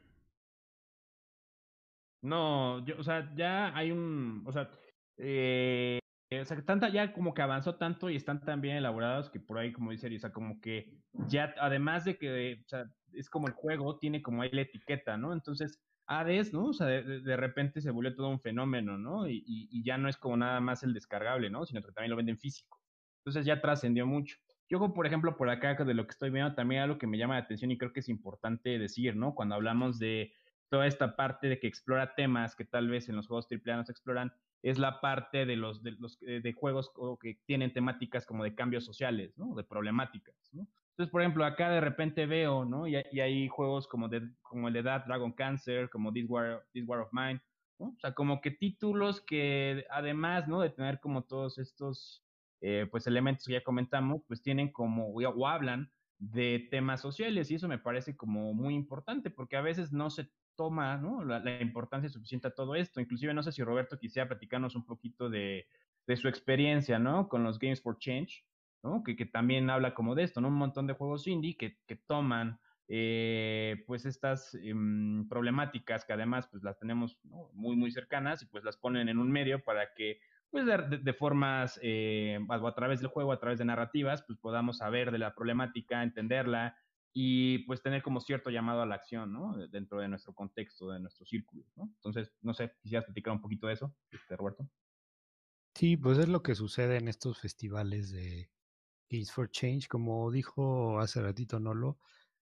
No, 2.24 2.84
yo, 2.86 2.96
o 2.98 3.04
sea, 3.04 3.30
ya 3.36 3.76
hay 3.78 3.92
un, 3.92 4.44
o 4.48 4.52
sea, 4.54 4.72
eh, 5.18 6.00
o 6.42 6.46
sea, 6.46 6.64
tanta 6.66 6.88
ya 6.88 7.12
como 7.12 7.34
que 7.34 7.42
avanzó 7.42 7.76
tanto 7.76 8.10
y 8.10 8.16
están 8.16 8.46
tan 8.46 8.62
bien 8.62 8.78
elaborados 8.78 9.30
que 9.30 9.42
por 9.42 9.58
ahí, 9.58 9.74
como 9.74 9.92
dice, 9.92 10.08
o 10.08 10.20
sea, 10.20 10.32
como 10.32 10.62
que 10.62 11.02
ya, 11.28 11.54
además 11.60 12.06
de 12.06 12.18
que, 12.18 12.62
o 12.66 12.68
sea, 12.70 12.86
es 13.12 13.30
como 13.30 13.48
el 13.48 13.54
juego, 13.54 14.00
tiene 14.00 14.22
como 14.22 14.42
ahí 14.42 14.50
la 14.52 14.62
etiqueta, 14.62 15.18
¿no? 15.18 15.34
Entonces, 15.34 15.82
Hades, 16.08 16.54
¿no? 16.54 16.68
O 16.68 16.74
sea, 16.74 16.88
de, 16.88 17.38
repente 17.38 17.82
se 17.82 17.92
volvió 17.92 18.16
todo 18.16 18.30
un 18.30 18.40
fenómeno, 18.40 18.98
¿no? 18.98 19.28
Y, 19.28 19.44
y, 19.46 19.70
y, 19.72 19.84
ya 19.84 19.98
no 19.98 20.08
es 20.08 20.18
como 20.18 20.38
nada 20.38 20.60
más 20.60 20.84
el 20.84 20.94
descargable, 20.94 21.50
¿no? 21.50 21.66
Sino 21.66 21.82
que 21.82 21.92
también 21.92 22.12
lo 22.12 22.18
venden 22.18 22.38
físico. 22.38 22.80
Entonces 23.20 23.46
ya 23.46 23.60
trascendió 23.60 24.06
mucho. 24.06 24.38
Yo, 24.70 24.94
por 24.94 25.06
ejemplo, 25.06 25.38
por 25.38 25.50
acá 25.50 25.76
de 25.76 25.94
lo 25.94 26.06
que 26.06 26.12
estoy 26.12 26.32
viendo, 26.32 26.56
también 26.56 26.82
algo 26.82 26.98
que 26.98 27.08
me 27.08 27.18
llama 27.18 27.36
la 27.36 27.42
atención 27.42 27.72
y 27.72 27.78
creo 27.78 27.94
que 27.94 28.00
es 28.00 28.10
importante 28.10 28.80
decir, 28.80 29.16
¿no? 29.16 29.36
Cuando 29.36 29.56
hablamos 29.56 30.00
de 30.00 30.34
toda 30.70 30.88
esta 30.88 31.16
parte 31.16 31.48
de 31.48 31.60
que 31.60 31.68
explora 31.68 32.16
temas 32.16 32.56
que 32.56 32.66
tal 32.66 32.90
vez 32.90 33.08
en 33.08 33.16
los 33.16 33.28
juegos 33.28 33.48
AAA 33.52 33.78
no 33.78 33.86
se 33.86 33.92
exploran, 33.92 34.34
es 34.64 34.80
la 34.80 35.00
parte 35.02 35.46
de 35.46 35.56
los, 35.56 35.84
de 35.84 35.92
los 35.92 36.18
eh, 36.24 36.42
de 36.42 36.54
juegos 36.54 36.92
que 37.22 37.40
tienen 37.46 37.74
temáticas 37.74 38.26
como 38.26 38.44
de 38.44 38.56
cambios 38.56 38.84
sociales, 38.84 39.38
¿no? 39.38 39.54
De 39.54 39.64
problemáticas, 39.64 40.36
¿no? 40.54 40.68
Entonces, 40.96 41.12
por 41.12 41.22
ejemplo, 41.22 41.44
acá 41.44 41.70
de 41.70 41.82
repente 41.82 42.26
veo, 42.26 42.64
¿no? 42.64 42.88
Y, 42.88 42.96
hay 42.96 43.50
juegos 43.50 43.86
como, 43.86 44.08
de, 44.08 44.30
como 44.42 44.70
el 44.70 44.74
de 44.74 44.84
That 44.84 45.06
Dragon 45.06 45.34
Cancer, 45.34 45.90
como 45.90 46.14
This 46.14 46.26
War, 46.30 46.66
This 46.72 46.88
War 46.88 47.02
of 47.02 47.10
Mine, 47.12 47.42
¿no? 47.80 47.88
O 47.88 48.00
sea, 48.00 48.14
como 48.14 48.40
que 48.40 48.52
títulos 48.52 49.20
que 49.20 49.86
además, 49.90 50.48
¿no? 50.48 50.62
De 50.62 50.70
tener 50.70 51.02
como 51.02 51.26
todos 51.26 51.58
estos, 51.58 52.24
eh, 52.62 52.88
pues, 52.90 53.08
elementos 53.08 53.46
que 53.46 53.54
ya 53.54 53.64
comentamos, 53.64 54.22
pues 54.26 54.42
tienen 54.42 54.72
como, 54.72 55.10
o 55.10 55.48
hablan 55.48 55.92
de 56.18 56.68
temas 56.72 57.02
sociales 57.02 57.52
y 57.52 57.56
eso 57.56 57.68
me 57.68 57.78
parece 57.78 58.16
como 58.16 58.54
muy 58.54 58.74
importante 58.74 59.30
porque 59.30 59.58
a 59.58 59.62
veces 59.62 59.92
no 59.92 60.10
se 60.10 60.30
toma 60.56 60.96
¿no? 60.96 61.26
la, 61.26 61.62
importancia 61.62 62.10
suficiente 62.10 62.48
a 62.48 62.56
todo 62.56 62.76
esto. 62.76 63.02
Inclusive 63.02 63.34
no 63.34 63.44
sé 63.44 63.52
si 63.52 63.64
Roberto 63.64 64.00
quisiera 64.00 64.30
platicarnos 64.30 64.76
un 64.76 64.86
poquito 64.86 65.30
de, 65.30 65.68
de 66.08 66.16
su 66.16 66.30
experiencia 66.30 67.00
¿no? 67.00 67.28
con 67.28 67.44
los 67.44 67.60
Games 67.60 67.82
for 67.82 67.98
Change, 68.00 68.46
que, 69.04 69.26
también 69.26 69.70
habla 69.70 69.94
como 69.94 70.16
de 70.16 70.24
esto, 70.24 70.42
¿no? 70.42 70.50
un 70.50 70.56
montón 70.56 70.88
de 70.88 70.94
juegos 70.94 71.28
indie 71.28 71.58
que, 71.58 71.78
que 71.88 71.96
toman 71.96 72.60
eh, 72.88 73.84
pues 73.88 74.06
estas 74.06 74.54
em, 74.56 75.28
problemáticas 75.28 76.06
que 76.06 76.14
además 76.14 76.48
pues 76.52 76.62
las 76.62 76.78
tenemos 76.78 77.18
muy 77.24 77.76
muy 77.76 77.92
cercanas 77.92 78.44
y 78.44 78.46
pues 78.46 78.64
las 78.64 78.78
ponen 78.78 79.10
en 79.10 79.18
un 79.18 79.32
medio 79.32 79.64
para 79.64 79.94
que 79.96 80.20
pues 80.52 80.68
de, 80.68 81.00
de 81.00 81.14
formas 81.14 81.80
eh, 81.82 82.40
a 82.48 82.76
través 82.76 83.00
del 83.00 83.10
juego, 83.10 83.32
a 83.32 83.40
través 83.40 83.60
de 83.60 83.66
narrativas, 83.66 84.24
pues 84.24 84.38
podamos 84.40 84.78
saber 84.78 85.12
de 85.12 85.18
la 85.18 85.34
problemática, 85.34 86.04
entenderla 86.04 86.78
y 87.12 87.60
pues 87.60 87.82
tener 87.82 88.04
como 88.04 88.22
cierto 88.22 88.50
llamado 88.50 88.82
a 88.82 88.86
la 88.86 88.96
acción, 88.96 89.34
¿no? 89.34 89.58
Dentro 89.68 90.00
de 90.00 90.08
nuestro 90.08 90.34
contexto, 90.34 90.92
de 90.92 91.00
nuestro 91.00 91.26
círculo, 91.26 91.66
¿no? 91.76 91.86
Entonces, 91.96 92.32
no 92.42 92.54
sé, 92.54 92.74
quisieras 92.82 93.06
platicar 93.06 93.34
un 93.34 93.42
poquito 93.42 93.68
de 93.68 93.74
eso, 93.74 93.96
este, 94.12 94.36
Roberto. 94.36 94.70
Sí, 95.74 95.98
pues 95.98 96.20
es 96.20 96.30
lo 96.30 96.42
que 96.42 96.56
sucede 96.56 96.98
en 96.98 97.08
estos 97.08 97.40
festivales 97.40 98.12
de 98.12 98.50
Games 99.10 99.32
for 99.32 99.50
Change. 99.50 99.88
Como 99.88 100.32
dijo 100.32 101.00
hace 101.00 101.22
ratito 101.22 101.60
Nolo, 101.60 101.98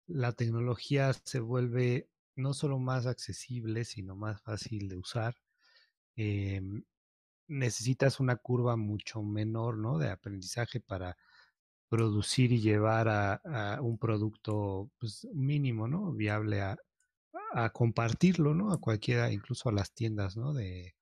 la 0.08 0.34
tecnología 0.34 1.14
se 1.14 1.40
vuelve 1.40 2.10
no 2.36 2.54
solo 2.54 2.80
más 2.80 3.06
accesible, 3.06 3.86
sino 3.86 4.16
más 4.16 4.42
fácil 4.42 4.88
de 4.90 4.98
usar. 4.98 5.36
Em, 6.16 6.84
necesitas 7.48 8.20
una 8.20 8.38
curva 8.38 8.76
mucho 8.78 9.22
menor, 9.24 9.78
¿no? 9.78 9.98
De 9.98 10.10
aprendizaje 10.10 10.80
para 10.80 11.18
producir 11.90 12.52
y 12.52 12.62
llevar 12.62 13.08
a, 13.10 13.80
un 13.82 13.98
producto 14.00 14.90
pues, 15.00 15.28
mínimo, 15.34 15.88
¿no? 15.88 16.12
Viable 16.14 16.62
a, 16.62 16.78
compartirlo, 17.74 18.56
¿no? 18.56 18.72
A 18.74 18.80
cualquiera, 18.80 19.32
incluso 19.32 19.70
a 19.70 19.74
las 19.74 19.94
tiendas, 19.94 20.38
¿no? 20.38 20.54
De 20.54 20.96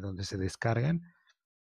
donde 0.00 0.24
se 0.24 0.36
descargan. 0.38 1.02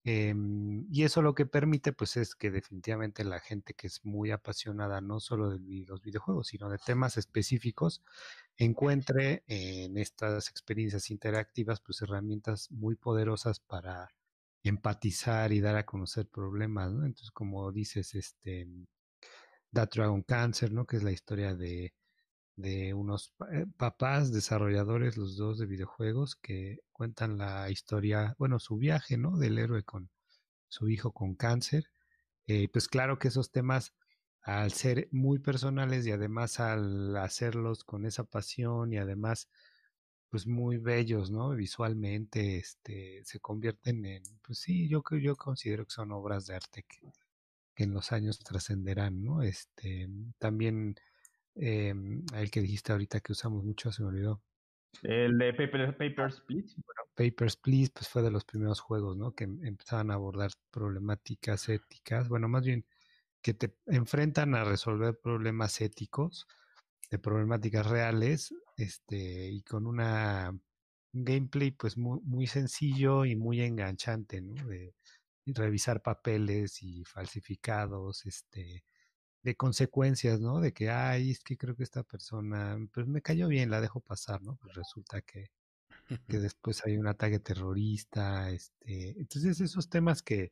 Em, 0.08 0.86
y 0.92 1.04
eso 1.04 1.24
lo 1.24 1.34
que 1.34 1.48
permite, 1.48 1.92
pues, 1.92 2.16
es 2.16 2.36
que 2.36 2.52
definitivamente 2.52 3.24
la 3.24 3.40
gente 3.40 3.74
que 3.74 3.88
es 3.88 4.06
muy 4.06 4.30
apasionada 4.30 5.02
no 5.02 5.20
solo 5.20 5.50
de 5.50 5.60
los 5.88 6.02
videojuegos, 6.04 6.48
sino 6.48 6.70
de 6.70 6.78
temas 6.78 7.18
específicos, 7.18 8.04
encuentre 8.58 9.44
en 9.48 9.98
estas 9.98 10.50
experiencias 10.50 11.10
interactivas, 11.10 11.82
pues, 11.82 12.04
herramientas 12.04 12.70
muy 12.72 12.96
poderosas 12.96 13.60
para 13.60 14.10
empatizar 14.64 15.52
y 15.54 15.60
dar 15.62 15.76
a 15.76 15.86
conocer 15.88 16.28
problemas, 16.30 16.92
¿no? 16.94 17.06
Entonces, 17.06 17.32
como 17.32 17.72
dices, 17.72 18.14
este, 18.16 18.68
That 19.74 19.90
Dragon 19.94 20.24
Cancer, 20.24 20.72
¿no? 20.72 20.86
Que 20.86 20.98
es 20.98 21.04
la 21.04 21.12
historia 21.12 21.56
de, 21.56 21.94
de 22.56 22.94
unos 22.94 23.34
eh, 23.52 23.66
papás 23.78 24.32
desarrolladores, 24.32 25.18
los 25.18 25.38
dos 25.38 25.60
de 25.60 25.66
videojuegos, 25.66 26.36
que 26.36 26.80
cuentan 26.92 27.38
la 27.38 27.70
historia, 27.70 28.36
bueno, 28.38 28.60
su 28.60 28.78
viaje, 28.78 29.18
¿no? 29.18 29.38
Del 29.38 29.58
héroe 29.58 29.84
con 29.84 30.10
su 30.70 30.90
hijo 30.90 31.12
con 31.14 31.36
cáncer. 31.36 31.86
Eh, 32.48 32.70
pues 32.70 32.88
claro 32.88 33.20
que 33.20 33.30
esos 33.30 33.52
temas, 33.52 33.94
al 34.42 34.72
ser 34.72 35.10
muy 35.12 35.40
personales 35.40 36.06
y 36.08 36.12
además 36.12 36.60
al 36.60 37.18
hacerlos 37.18 37.84
con 37.84 38.06
esa 38.06 38.24
pasión 38.26 38.94
y 38.94 38.98
además 38.98 39.50
pues 40.30 40.48
muy 40.48 40.78
bellos, 40.78 41.32
¿no? 41.32 41.52
Visualmente, 41.52 42.58
este, 42.58 43.22
se 43.26 43.40
convierten 43.40 44.06
en, 44.06 44.24
pues 44.42 44.60
sí, 44.60 44.88
yo 44.90 45.04
yo 45.22 45.36
considero 45.36 45.86
que 45.86 45.94
son 45.94 46.12
obras 46.12 46.46
de 46.46 46.56
arte 46.56 46.84
que, 46.84 47.12
en 47.78 47.94
los 47.94 48.12
años 48.12 48.40
trascenderán, 48.40 49.24
¿no? 49.24 49.42
Este, 49.44 50.10
también 50.38 50.96
eh, 51.56 51.94
el 52.34 52.52
que 52.52 52.62
dijiste 52.62 52.92
ahorita 52.92 53.20
que 53.20 53.32
usamos 53.32 53.64
mucho, 53.64 53.92
se 53.92 54.04
me 54.04 54.10
olvidó. 54.10 54.42
El 55.04 55.38
de 55.38 55.54
Paper, 55.54 55.98
Papers, 55.98 56.42
Please. 56.42 56.76
Papers, 57.16 57.58
Please, 57.58 57.92
pues 57.94 58.08
fue 58.08 58.22
de 58.22 58.32
los 58.32 58.46
primeros 58.46 58.80
juegos, 58.80 59.18
¿no? 59.18 59.34
Que 59.34 59.44
empezaban 59.44 60.12
a 60.12 60.16
abordar 60.16 60.52
problemáticas 60.72 61.70
éticas, 61.70 62.30
bueno, 62.30 62.48
más 62.48 62.66
bien 62.66 62.86
que 63.42 63.54
te 63.54 63.76
enfrentan 63.86 64.56
a 64.56 64.64
resolver 64.64 65.20
problemas 65.22 65.80
éticos 65.80 66.48
de 67.12 67.20
problemáticas 67.20 67.86
reales 67.86 68.54
este, 68.78 69.50
y 69.52 69.62
con 69.62 69.86
una 69.86 70.52
un 71.14 71.24
gameplay 71.24 71.72
pues 71.72 71.98
muy, 71.98 72.20
muy, 72.24 72.48
sencillo 72.48 73.24
y 73.26 73.36
muy 73.36 73.62
enganchante, 73.62 74.42
¿no? 74.42 74.56
De, 74.68 74.94
revisar 75.48 76.02
papeles 76.02 76.82
y 76.82 77.04
falsificados, 77.06 78.26
este, 78.26 78.84
de 79.46 79.56
consecuencias, 79.56 80.40
¿no? 80.42 80.60
De 80.60 80.74
que, 80.74 80.90
ay, 80.90 81.30
es 81.32 81.40
que 81.42 81.56
creo 81.56 81.76
que 81.76 81.84
esta 81.84 82.02
persona, 82.04 82.78
pues 82.92 83.06
me 83.08 83.22
cayó 83.22 83.48
bien, 83.48 83.70
la 83.70 83.80
dejo 83.80 84.00
pasar, 84.00 84.42
¿no? 84.42 84.56
Pues 84.56 84.74
resulta 84.74 85.22
que, 85.22 85.52
que 86.28 86.40
después 86.40 86.84
hay 86.86 86.98
un 86.98 87.08
ataque 87.08 87.40
terrorista, 87.40 88.50
este, 88.50 89.12
entonces 89.20 89.62
esos 89.62 89.88
temas 89.88 90.24
que 90.24 90.52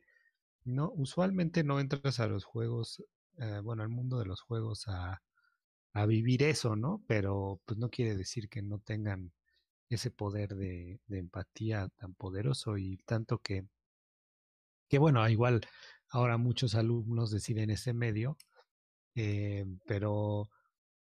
no, 0.64 0.92
usualmente 0.94 1.64
no 1.64 1.80
entras 1.80 2.20
a 2.20 2.28
los 2.28 2.44
juegos, 2.44 3.02
eh, 3.38 3.60
bueno, 3.64 3.82
al 3.82 3.88
mundo 3.88 4.18
de 4.20 4.26
los 4.26 4.40
juegos 4.40 4.86
a, 4.86 5.22
a 5.92 6.06
vivir 6.06 6.44
eso, 6.44 6.76
¿no? 6.76 7.02
Pero 7.08 7.60
pues 7.66 7.78
no 7.78 7.90
quiere 7.90 8.16
decir 8.16 8.48
que 8.48 8.62
no 8.62 8.78
tengan 8.78 9.32
ese 9.88 10.12
poder 10.12 10.54
de, 10.54 11.00
empatía 11.08 11.88
tan 11.96 12.14
poderoso 12.14 12.78
y 12.78 12.98
tanto 12.98 13.38
que, 13.38 13.66
que 14.88 14.98
bueno, 14.98 15.28
igual 15.28 15.62
ahora 16.10 16.36
muchos 16.36 16.76
alumnos 16.76 17.32
deciden 17.32 17.70
ese 17.70 17.92
medio, 17.92 18.36
eh, 19.14 19.64
pero 19.86 20.50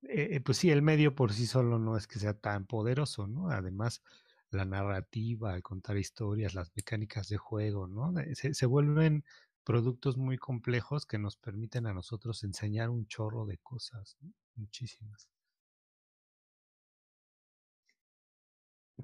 eh, 0.04 0.40
pues 0.42 0.58
sí, 0.58 0.70
el 0.70 0.82
medio 0.82 1.16
por 1.16 1.34
sí 1.34 1.48
solo 1.48 1.80
no 1.80 1.98
es 1.98 2.08
que 2.08 2.20
sea 2.20 2.34
tan 2.34 2.66
poderoso, 2.66 3.28
¿no? 3.28 3.50
Además, 3.50 4.04
la 4.52 4.66
narrativa, 4.66 5.56
el 5.56 5.64
contar 5.64 5.98
historias, 5.98 6.54
las 6.54 6.72
mecánicas 6.76 7.28
de 7.30 7.38
juego, 7.38 7.88
¿no? 7.88 8.14
Se, 8.34 8.66
vuelven 8.66 9.24
productos 9.64 10.18
muy 10.18 10.38
complejos 10.38 11.06
que 11.06 11.18
nos 11.18 11.38
permiten 11.38 11.88
a 11.88 11.94
nosotros 11.94 12.44
enseñar 12.44 12.90
un 12.90 13.08
chorro 13.08 13.46
de 13.46 13.58
cosas. 13.58 14.18
muchísimas. 14.56 15.28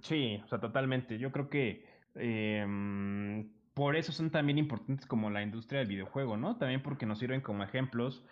Sí, 0.03 0.41
o 0.45 0.47
sea, 0.47 0.59
totalmente. 0.59 1.17
Yo 1.17 1.31
creo 1.31 1.49
que 1.49 1.85
em, 2.15 3.51
por 3.73 3.95
eso 3.95 4.11
son 4.11 4.31
también 4.31 4.57
importantes 4.57 5.05
como 5.05 5.29
la 5.29 5.43
industria 5.43 5.79
del 5.79 5.89
videojuego, 5.89 6.37
¿no? 6.37 6.57
También 6.57 6.81
porque 6.81 7.05
nos 7.05 7.19
sirven 7.19 7.41
como 7.41 7.63
ejemplos 7.63 8.23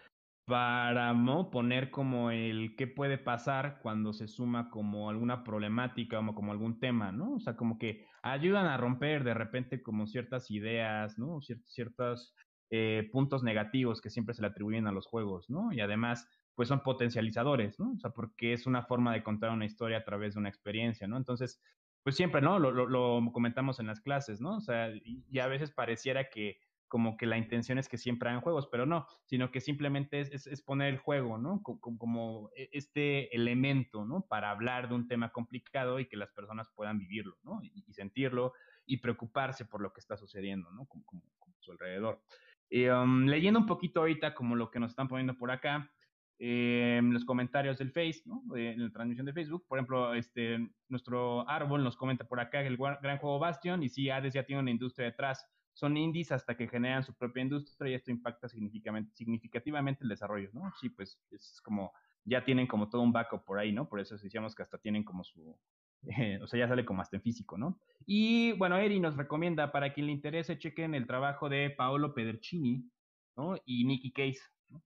para 0.49 1.13
¿no? 1.13 1.51
poner 1.51 1.91
como 1.91 2.31
el 2.31 2.75
qué 2.75 2.87
puede 2.87 3.17
pasar 3.17 3.79
cuando 3.81 4.11
se 4.11 4.27
suma 4.27 4.69
como 4.69 5.09
alguna 5.09 5.43
problemática 5.43 6.19
o 6.19 6.35
como 6.35 6.51
algún 6.51 6.79
tema, 6.79 7.11
¿no? 7.11 7.35
O 7.35 7.39
sea, 7.39 7.55
como 7.55 7.77
que 7.77 8.07
ayudan 8.23 8.65
a 8.65 8.75
romper 8.75 9.23
de 9.23 9.35
repente 9.35 9.81
como 9.81 10.07
ciertas 10.07 10.49
ideas, 10.49 11.17
¿no? 11.19 11.39
ciertos 11.67 12.35
eh, 12.71 13.07
puntos 13.11 13.43
negativos 13.43 14.01
que 14.01 14.09
siempre 14.09 14.33
se 14.33 14.41
le 14.41 14.47
atribuyen 14.47 14.87
a 14.87 14.91
los 14.91 15.05
juegos, 15.05 15.49
¿no? 15.49 15.71
Y 15.71 15.81
además 15.81 16.27
pues 16.55 16.67
son 16.67 16.83
potencializadores, 16.83 17.79
¿no? 17.79 17.93
O 17.93 17.99
sea, 17.99 18.09
porque 18.09 18.51
es 18.51 18.67
una 18.67 18.83
forma 18.83 19.13
de 19.13 19.23
contar 19.23 19.51
una 19.51 19.65
historia 19.65 19.99
a 19.99 20.03
través 20.03 20.33
de 20.33 20.41
una 20.41 20.49
experiencia, 20.49 21.07
¿no? 21.07 21.15
Entonces, 21.15 21.61
pues 22.03 22.15
siempre, 22.15 22.41
¿no? 22.41 22.59
Lo, 22.59 22.71
lo, 22.71 23.31
comentamos 23.31 23.79
en 23.79 23.87
las 23.87 24.01
clases, 24.01 24.41
¿no? 24.41 24.57
O 24.57 24.61
sea, 24.61 24.89
y, 25.03 25.39
a 25.39 25.47
veces 25.47 25.71
pareciera 25.71 26.29
que 26.29 26.59
como 26.89 27.15
que 27.15 27.25
la 27.25 27.37
intención 27.37 27.77
es 27.77 27.87
que 27.87 27.97
siempre 27.97 28.29
hagan 28.29 28.41
juegos, 28.41 28.67
pero 28.69 28.85
no, 28.85 29.05
sino 29.25 29.51
que 29.51 29.61
simplemente 29.61 30.19
es, 30.19 30.47
es, 30.47 30.61
poner 30.61 30.89
el 30.89 30.97
juego, 30.97 31.37
¿no? 31.37 31.61
Como, 31.63 31.97
como, 31.97 32.49
e, 32.55 32.69
este 32.73 33.33
elemento, 33.33 34.03
¿no? 34.03 34.25
Para 34.27 34.51
hablar 34.51 34.89
de 34.89 34.95
un 34.95 35.07
tema 35.07 35.31
complicado 35.31 35.99
y 35.99 36.07
que 36.07 36.17
las 36.17 36.31
personas 36.31 36.69
puedan 36.75 36.97
vivirlo, 36.97 37.37
¿no? 37.43 37.61
Y, 37.63 37.93
sentirlo 37.93 38.53
y 38.85 38.97
preocuparse 38.97 39.65
por 39.65 39.81
lo 39.81 39.93
que 39.93 40.01
está 40.01 40.17
sucediendo, 40.17 40.71
¿no? 40.71 40.85
Como, 40.85 41.05
como, 41.05 41.23
su 41.59 41.71
alrededor. 41.71 42.21
Um, 42.71 43.25
leyendo 43.25 43.59
un 43.59 43.65
poquito 43.65 43.99
ahorita 43.99 44.33
como 44.33 44.55
lo 44.55 44.71
que 44.71 44.79
nos 44.79 44.91
están 44.91 45.07
poniendo 45.07 45.37
por 45.37 45.51
acá, 45.51 45.91
en 46.39 47.13
los 47.13 47.25
comentarios 47.25 47.77
del 47.77 47.91
Face, 47.91 48.21
¿no? 48.25 48.41
en 48.55 48.81
la 48.81 48.91
transmisión 48.91 49.25
de 49.25 49.33
Facebook. 49.33 49.65
Por 49.67 49.77
ejemplo, 49.77 50.13
este, 50.13 50.69
nuestro 50.87 51.47
árbol 51.49 51.83
nos 51.83 51.97
comenta 51.97 52.23
por 52.25 52.39
acá 52.39 52.61
el 52.61 52.77
gran 52.77 53.17
juego 53.17 53.39
Bastion 53.39 53.83
y 53.83 53.89
sí, 53.89 54.09
Hades 54.09 54.33
ya 54.33 54.45
tiene 54.45 54.61
una 54.61 54.71
industria 54.71 55.07
detrás. 55.07 55.45
Son 55.73 55.97
indies 55.97 56.31
hasta 56.31 56.57
que 56.57 56.67
generan 56.67 57.03
su 57.03 57.15
propia 57.15 57.43
industria 57.43 57.91
y 57.91 57.95
esto 57.95 58.11
impacta 58.11 58.49
significativamente 58.49 60.03
el 60.03 60.09
desarrollo, 60.09 60.49
¿no? 60.53 60.71
Sí, 60.79 60.89
pues 60.89 61.21
es 61.31 61.61
como, 61.61 61.93
ya 62.25 62.43
tienen 62.43 62.67
como 62.67 62.89
todo 62.89 63.01
un 63.01 63.13
backup 63.13 63.45
por 63.45 63.59
ahí, 63.59 63.71
¿no? 63.71 63.87
Por 63.87 63.99
eso 63.99 64.17
decíamos 64.17 64.55
que 64.55 64.63
hasta 64.63 64.77
tienen 64.77 65.03
como 65.03 65.23
su, 65.23 65.57
o 66.41 66.47
sea, 66.47 66.59
ya 66.59 66.67
sale 66.67 66.85
como 66.85 67.01
hasta 67.01 67.17
en 67.17 67.21
físico, 67.21 67.57
¿no? 67.57 67.79
Y 68.05 68.53
bueno, 68.53 68.77
Eri 68.77 68.99
nos 68.99 69.15
recomienda, 69.17 69.71
para 69.71 69.93
quien 69.93 70.07
le 70.07 70.11
interese, 70.13 70.57
chequen 70.57 70.95
el 70.95 71.07
trabajo 71.07 71.49
de 71.49 71.69
Paolo 71.69 72.13
Pedercini, 72.13 72.89
¿no? 73.35 73.55
Y 73.65 73.85
Nicky 73.85 74.11
Case, 74.11 74.41
¿no? 74.69 74.83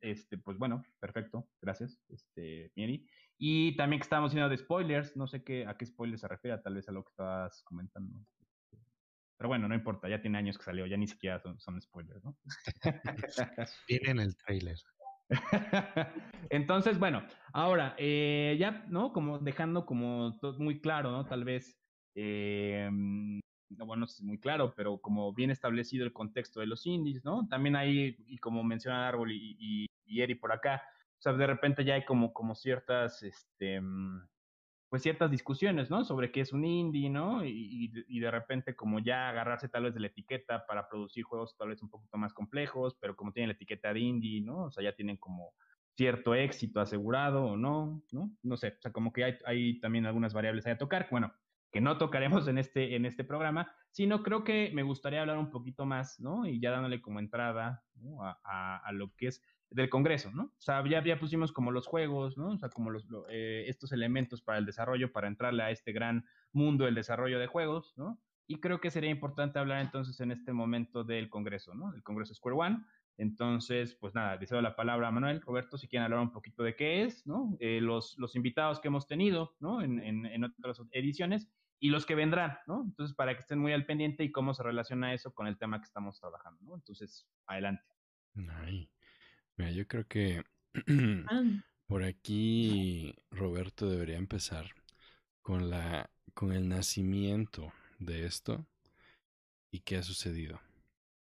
Este, 0.00 0.38
pues 0.38 0.58
bueno, 0.58 0.84
perfecto, 1.00 1.48
gracias, 1.60 2.00
este, 2.08 2.72
Eri. 2.76 3.06
Y 3.38 3.76
también 3.76 3.98
que 3.98 4.04
estábamos 4.04 4.30
haciendo 4.30 4.48
de 4.48 4.56
spoilers, 4.56 5.16
no 5.16 5.26
sé 5.26 5.42
qué, 5.42 5.66
a 5.66 5.76
qué 5.76 5.86
spoilers 5.86 6.20
se 6.20 6.28
refiere, 6.28 6.58
tal 6.58 6.74
vez 6.74 6.88
a 6.88 6.92
lo 6.92 7.02
que 7.02 7.10
estabas 7.10 7.62
comentando. 7.64 8.20
Pero 9.42 9.48
bueno, 9.48 9.66
no 9.66 9.74
importa, 9.74 10.08
ya 10.08 10.22
tiene 10.22 10.38
años 10.38 10.56
que 10.56 10.62
salió, 10.62 10.86
ya 10.86 10.96
ni 10.96 11.08
siquiera 11.08 11.42
son, 11.58 11.82
spoilers, 11.82 12.22
¿no? 12.22 12.36
Viene 13.88 14.10
en 14.12 14.20
el 14.20 14.36
trailer. 14.36 14.78
Entonces, 16.48 16.96
bueno, 16.96 17.26
ahora, 17.52 17.96
eh, 17.98 18.56
ya, 18.60 18.84
¿no? 18.86 19.12
Como 19.12 19.40
dejando 19.40 19.84
como 19.84 20.38
todo 20.40 20.56
muy 20.60 20.80
claro, 20.80 21.10
¿no? 21.10 21.26
Tal 21.26 21.42
vez, 21.42 21.76
eh, 22.14 22.88
bueno, 23.68 24.06
si 24.06 24.24
muy 24.24 24.38
claro, 24.38 24.74
pero 24.76 24.98
como 24.98 25.34
bien 25.34 25.50
establecido 25.50 26.04
el 26.04 26.12
contexto 26.12 26.60
de 26.60 26.66
los 26.66 26.86
indies, 26.86 27.24
¿no? 27.24 27.48
También 27.48 27.74
hay, 27.74 28.14
y 28.28 28.38
como 28.38 28.62
menciona 28.62 29.08
Árbol 29.08 29.32
y, 29.32 29.56
y, 29.58 29.86
y 30.04 30.22
Eri 30.22 30.36
por 30.36 30.52
acá, 30.52 30.84
o 31.18 31.20
sea, 31.20 31.32
de 31.32 31.48
repente 31.48 31.84
ya 31.84 31.94
hay 31.94 32.04
como, 32.04 32.32
como 32.32 32.54
ciertas, 32.54 33.24
este, 33.24 33.80
mm, 33.80 34.22
pues 34.92 35.00
ciertas 35.00 35.30
discusiones, 35.30 35.88
¿no? 35.88 36.04
Sobre 36.04 36.30
qué 36.30 36.42
es 36.42 36.52
un 36.52 36.66
indie, 36.66 37.08
¿no? 37.08 37.46
Y, 37.46 37.90
y, 38.06 38.20
de 38.20 38.30
repente 38.30 38.76
como 38.76 38.98
ya 38.98 39.30
agarrarse 39.30 39.70
tal 39.70 39.84
vez 39.84 39.94
de 39.94 40.00
la 40.00 40.08
etiqueta 40.08 40.66
para 40.66 40.86
producir 40.86 41.24
juegos 41.24 41.56
tal 41.56 41.70
vez 41.70 41.82
un 41.82 41.88
poquito 41.88 42.18
más 42.18 42.34
complejos, 42.34 42.94
pero 43.00 43.16
como 43.16 43.32
tienen 43.32 43.48
la 43.48 43.54
etiqueta 43.54 43.94
de 43.94 44.00
indie, 44.00 44.42
¿no? 44.42 44.64
O 44.64 44.70
sea, 44.70 44.84
ya 44.84 44.94
tienen 44.94 45.16
como 45.16 45.54
cierto 45.96 46.34
éxito 46.34 46.78
asegurado 46.78 47.42
o 47.42 47.56
no, 47.56 48.02
¿no? 48.12 48.36
No 48.42 48.58
sé, 48.58 48.74
o 48.78 48.82
sea, 48.82 48.92
como 48.92 49.14
que 49.14 49.24
hay, 49.24 49.38
hay 49.46 49.80
también 49.80 50.04
algunas 50.04 50.34
variables 50.34 50.66
ahí 50.66 50.72
a 50.72 50.78
tocar, 50.78 51.08
bueno, 51.10 51.32
que 51.72 51.80
no 51.80 51.96
tocaremos 51.96 52.46
en 52.48 52.58
este, 52.58 52.94
en 52.94 53.06
este 53.06 53.24
programa, 53.24 53.74
sino 53.92 54.22
creo 54.22 54.44
que 54.44 54.72
me 54.74 54.82
gustaría 54.82 55.22
hablar 55.22 55.38
un 55.38 55.50
poquito 55.50 55.86
más, 55.86 56.20
¿no? 56.20 56.46
Y 56.46 56.60
ya 56.60 56.70
dándole 56.70 57.00
como 57.00 57.18
entrada 57.18 57.82
a, 58.44 58.76
a, 58.84 58.92
lo 58.92 59.10
que 59.16 59.28
es 59.28 59.42
del 59.74 59.88
Congreso, 59.88 60.30
¿no? 60.32 60.44
O 60.44 60.60
sea, 60.60 60.86
ya, 60.86 61.02
ya 61.04 61.18
pusimos 61.18 61.52
como 61.52 61.70
los 61.70 61.86
juegos, 61.86 62.36
¿no? 62.36 62.50
O 62.52 62.58
sea, 62.58 62.68
como 62.68 62.90
los, 62.90 63.06
eh, 63.28 63.64
estos 63.66 63.92
elementos 63.92 64.42
para 64.42 64.58
el 64.58 64.66
desarrollo, 64.66 65.12
para 65.12 65.28
entrarle 65.28 65.62
a 65.62 65.70
este 65.70 65.92
gran 65.92 66.24
mundo 66.52 66.84
del 66.84 66.94
desarrollo 66.94 67.38
de 67.38 67.46
juegos, 67.46 67.94
¿no? 67.96 68.20
Y 68.46 68.60
creo 68.60 68.80
que 68.80 68.90
sería 68.90 69.10
importante 69.10 69.58
hablar 69.58 69.80
entonces 69.80 70.20
en 70.20 70.30
este 70.30 70.52
momento 70.52 71.04
del 71.04 71.30
Congreso, 71.30 71.74
¿no? 71.74 71.94
El 71.94 72.02
Congreso 72.02 72.34
Square 72.34 72.56
One. 72.56 72.84
Entonces, 73.18 73.94
pues 73.94 74.14
nada, 74.14 74.36
deseo 74.38 74.60
la 74.62 74.74
palabra 74.74 75.08
a 75.08 75.10
Manuel, 75.10 75.40
Roberto, 75.42 75.76
si 75.78 75.86
quieren 75.86 76.04
hablar 76.04 76.20
un 76.20 76.32
poquito 76.32 76.62
de 76.62 76.74
qué 76.74 77.02
es, 77.02 77.26
¿no? 77.26 77.56
Eh, 77.60 77.80
los, 77.80 78.18
los 78.18 78.34
invitados 78.36 78.80
que 78.80 78.88
hemos 78.88 79.06
tenido, 79.06 79.54
¿no? 79.60 79.82
En, 79.82 80.00
en, 80.00 80.26
en 80.26 80.44
otras 80.44 80.80
ediciones 80.90 81.48
y 81.78 81.90
los 81.90 82.06
que 82.06 82.14
vendrán, 82.14 82.58
¿no? 82.66 82.82
Entonces, 82.84 83.14
para 83.14 83.34
que 83.34 83.40
estén 83.40 83.58
muy 83.58 83.72
al 83.72 83.86
pendiente 83.86 84.24
y 84.24 84.32
cómo 84.32 84.54
se 84.54 84.62
relaciona 84.62 85.14
eso 85.14 85.34
con 85.34 85.46
el 85.46 85.58
tema 85.58 85.78
que 85.80 85.84
estamos 85.84 86.18
trabajando, 86.20 86.62
¿no? 86.62 86.74
Entonces, 86.74 87.28
adelante. 87.46 87.84
Ay. 88.50 88.88
Mira, 89.56 89.70
yo 89.70 89.86
creo 89.86 90.06
que 90.06 90.44
por 91.86 92.04
aquí 92.04 93.14
Roberto 93.30 93.88
debería 93.88 94.16
empezar 94.16 94.66
con 95.42 95.70
la 95.70 96.10
con 96.34 96.52
el 96.52 96.68
nacimiento 96.68 97.72
de 97.98 98.26
esto 98.26 98.66
y 99.70 99.80
qué 99.80 99.96
ha 99.96 100.02
sucedido. 100.02 100.60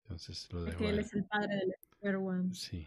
Entonces 0.03 0.49
lo 0.53 0.65
dejo. 0.65 0.79
Que 0.79 0.91
él 0.91 0.99
es 0.99 1.13
el 1.15 1.25
padre 1.25 1.57
del 1.57 1.75
Square 1.83 2.17
One. 2.17 2.55
Sí. 2.55 2.87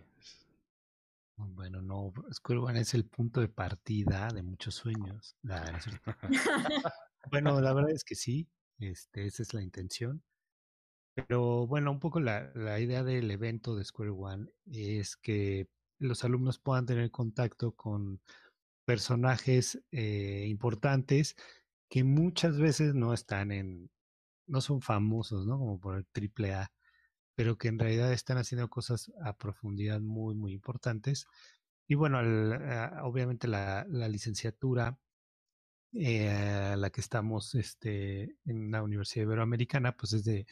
Bueno, 1.36 1.82
no, 1.82 2.13
Square 2.34 2.59
One 2.59 2.82
es 2.82 2.93
el 2.93 3.05
punto 3.05 3.39
de 3.39 3.47
partida 3.47 4.28
de 4.30 4.43
muchos 4.43 4.76
sueños. 4.76 5.38
bueno, 7.32 7.61
la 7.61 7.74
verdad 7.74 7.91
es 7.91 8.03
que 8.03 8.16
sí, 8.16 8.47
este, 8.78 9.26
esa 9.26 9.43
es 9.43 9.53
la 9.53 9.61
intención. 9.61 10.22
Pero 11.28 11.67
bueno, 11.67 11.91
un 11.91 11.99
poco 11.99 12.20
la, 12.20 12.51
la 12.55 12.80
idea 12.80 13.03
del 13.03 13.30
evento 13.32 13.76
de 13.76 13.84
Square 13.86 14.11
One 14.11 14.47
es 14.72 15.15
que 15.17 15.67
los 15.99 16.24
alumnos 16.24 16.59
puedan 16.59 16.86
tener 16.86 17.11
contacto 17.11 17.74
con 17.74 18.22
personajes 18.86 19.84
eh, 19.91 20.45
importantes 20.47 21.36
que 21.89 22.03
muchas 22.03 22.57
veces 22.57 22.93
no 22.95 23.13
están 23.13 23.51
en, 23.51 23.91
no 24.47 24.61
son 24.61 24.82
famosos, 24.82 25.45
¿no? 25.45 25.57
Como 25.57 25.80
por 25.80 25.97
el 25.97 26.07
triple 26.07 26.53
A, 26.53 26.72
pero 27.36 27.57
que 27.57 27.67
en 27.67 27.80
realidad 27.80 28.13
están 28.13 28.38
haciendo 28.38 28.70
cosas 28.70 29.11
a 29.24 29.38
profundidad 29.38 29.99
muy, 30.01 30.36
muy 30.36 30.53
importantes. 30.53 31.28
Y 31.88 31.95
bueno, 31.95 32.20
obviamente 33.03 33.47
la, 33.47 33.86
la 33.89 34.07
licenciatura 34.07 34.99
eh, 35.93 36.30
a 36.30 36.76
la 36.76 36.91
que 36.91 37.01
estamos 37.01 37.55
este, 37.55 38.36
en 38.45 38.72
la 38.72 38.84
Universidad 38.84 39.24
Iberoamericana, 39.24 39.97
pues 39.97 40.13
es 40.13 40.24
de 40.24 40.45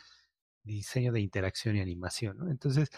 diseño 0.67 1.11
de 1.11 1.21
interacción 1.21 1.77
y 1.77 1.81
animación. 1.81 2.37
¿no? 2.37 2.49
Entonces, 2.51 2.89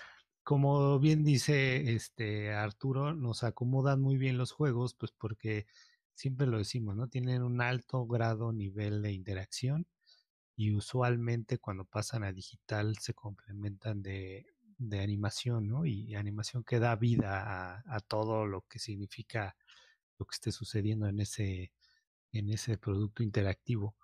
como 0.43 0.99
bien 0.99 1.24
dice 1.24 1.93
este 1.93 2.53
Arturo, 2.53 3.13
nos 3.13 3.43
acomodan 3.43 4.01
muy 4.01 4.17
bien 4.17 4.38
los 4.38 4.51
juegos, 4.51 4.95
pues 4.95 5.11
porque 5.11 5.67
siempre 6.15 6.47
lo 6.47 6.57
decimos, 6.57 6.95
¿no? 6.95 7.07
Tienen 7.07 7.43
un 7.43 7.61
alto 7.61 8.05
grado 8.07 8.51
nivel 8.51 9.01
de 9.01 9.13
interacción 9.13 9.88
y 10.55 10.74
usualmente 10.74 11.59
cuando 11.59 11.86
pasan 11.86 12.24
a 12.24 12.34
digital 12.34 12.97
se 12.97 13.13
complementan 13.13 14.01
de, 14.01 14.47
de 14.80 15.01
animación, 15.01 15.67
¿no? 15.67 15.86
Y 15.86 16.15
animación 16.15 16.63
que 16.63 16.80
da 16.80 16.95
vida 16.95 17.43
a, 17.43 17.84
a, 17.88 17.99
todo 18.01 18.45
lo 18.45 18.61
que 18.67 18.80
significa 18.80 19.55
lo 20.17 20.26
que 20.26 20.36
esté 20.36 20.51
sucediendo 20.51 21.07
en 21.07 21.20
ese, 21.20 21.72
en 22.32 22.49
ese 22.49 22.78
producto 22.78 23.24
interactivo. 23.24 23.95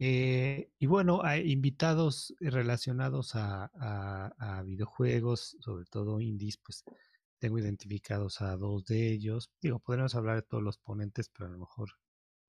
Eh, 0.00 0.70
y 0.78 0.86
bueno, 0.86 1.22
hay 1.24 1.50
invitados 1.50 2.34
relacionados 2.40 3.32
a, 3.34 4.62
videojuegos, 4.64 5.56
sobre 5.60 5.86
todo 5.86 6.20
indies, 6.20 6.56
pues 6.58 6.84
tengo 7.38 7.58
identificados 7.58 8.40
a 8.40 8.56
dos 8.56 8.84
de 8.86 9.10
ellos. 9.12 9.50
Digo, 9.60 9.78
podríamos 9.80 10.14
hablar 10.14 10.36
de 10.36 10.42
todos 10.42 10.62
los 10.62 10.78
ponentes, 10.78 11.28
pero 11.28 11.46
a 11.46 11.52
lo 11.52 11.58
mejor 11.58 11.90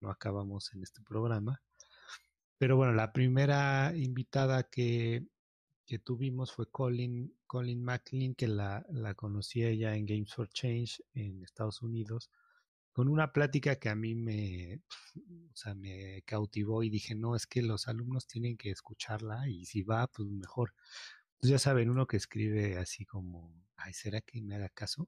no 0.02 0.10
acabamos 0.12 0.74
en 0.74 0.84
este 0.84 1.02
programa. 1.02 1.62
Pero 2.58 2.76
bueno, 2.76 2.93
la 2.93 3.14
primera 3.14 3.93
invitada 3.95 4.64
que, 4.64 5.26
que 5.86 6.00
tuvimos 6.00 6.52
fue 6.52 6.70
Colin, 6.70 7.34
Colin 7.47 7.84
McLean, 7.84 8.36
que 8.36 8.47
la, 8.47 8.86
la 8.89 9.14
conocí 9.16 9.64
ella 9.64 9.95
en 9.95 10.06
Games 10.06 10.34
for 10.34 10.50
Change 10.50 11.02
en 11.14 11.43
Estados 11.43 11.82
Unidos 11.82 12.30
con 13.00 13.08
una 13.08 13.32
plática 13.32 13.78
que 13.78 13.88
a 13.88 13.95
mí 13.95 14.14
me, 14.14 14.82
o 15.16 15.56
sea, 15.56 15.74
me 15.74 16.22
cautivó 16.26 16.84
y 16.84 16.89
dije, 16.89 17.16
no, 17.16 17.34
es 17.34 17.47
que 17.47 17.62
los 17.62 17.88
alumnos 17.88 18.28
tienen 18.28 18.58
que 18.58 18.72
escucharla 18.72 19.47
y 19.47 19.64
si 19.64 19.84
va, 19.84 20.08
pues 20.08 20.28
mejor. 20.28 20.74
Pues 21.39 21.50
ya 21.50 21.60
saben, 21.60 21.89
uno 21.89 22.08
que 22.08 22.18
escribe 22.18 22.78
así 22.78 23.06
como, 23.06 23.54
ay, 23.78 23.93
¿será 23.93 24.20
que 24.20 24.41
me 24.41 24.56
haga 24.56 24.68
caso? 24.68 25.08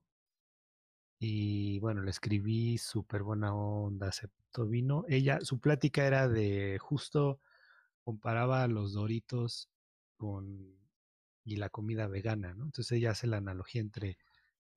Y 1.20 1.80
bueno, 1.80 2.02
le 2.02 2.12
escribí 2.12 2.78
súper 2.78 3.24
buena 3.24 3.54
onda, 3.54 4.08
aceptó 4.08 4.66
vino. 4.66 5.04
Ella, 5.10 5.42
su 5.42 5.60
plática 5.60 6.08
era 6.08 6.30
de 6.30 6.78
justo 6.80 7.42
comparaba 8.06 8.66
los 8.70 8.94
doritos 8.94 9.68
con 10.16 10.78
y 11.44 11.58
la 11.58 11.68
comida 11.70 12.08
vegana, 12.08 12.54
¿no? 12.54 12.64
Entonces 12.64 12.94
ella 12.94 13.12
hace 13.12 13.28
la 13.28 13.36
analogía 13.36 13.82
entre 13.82 14.18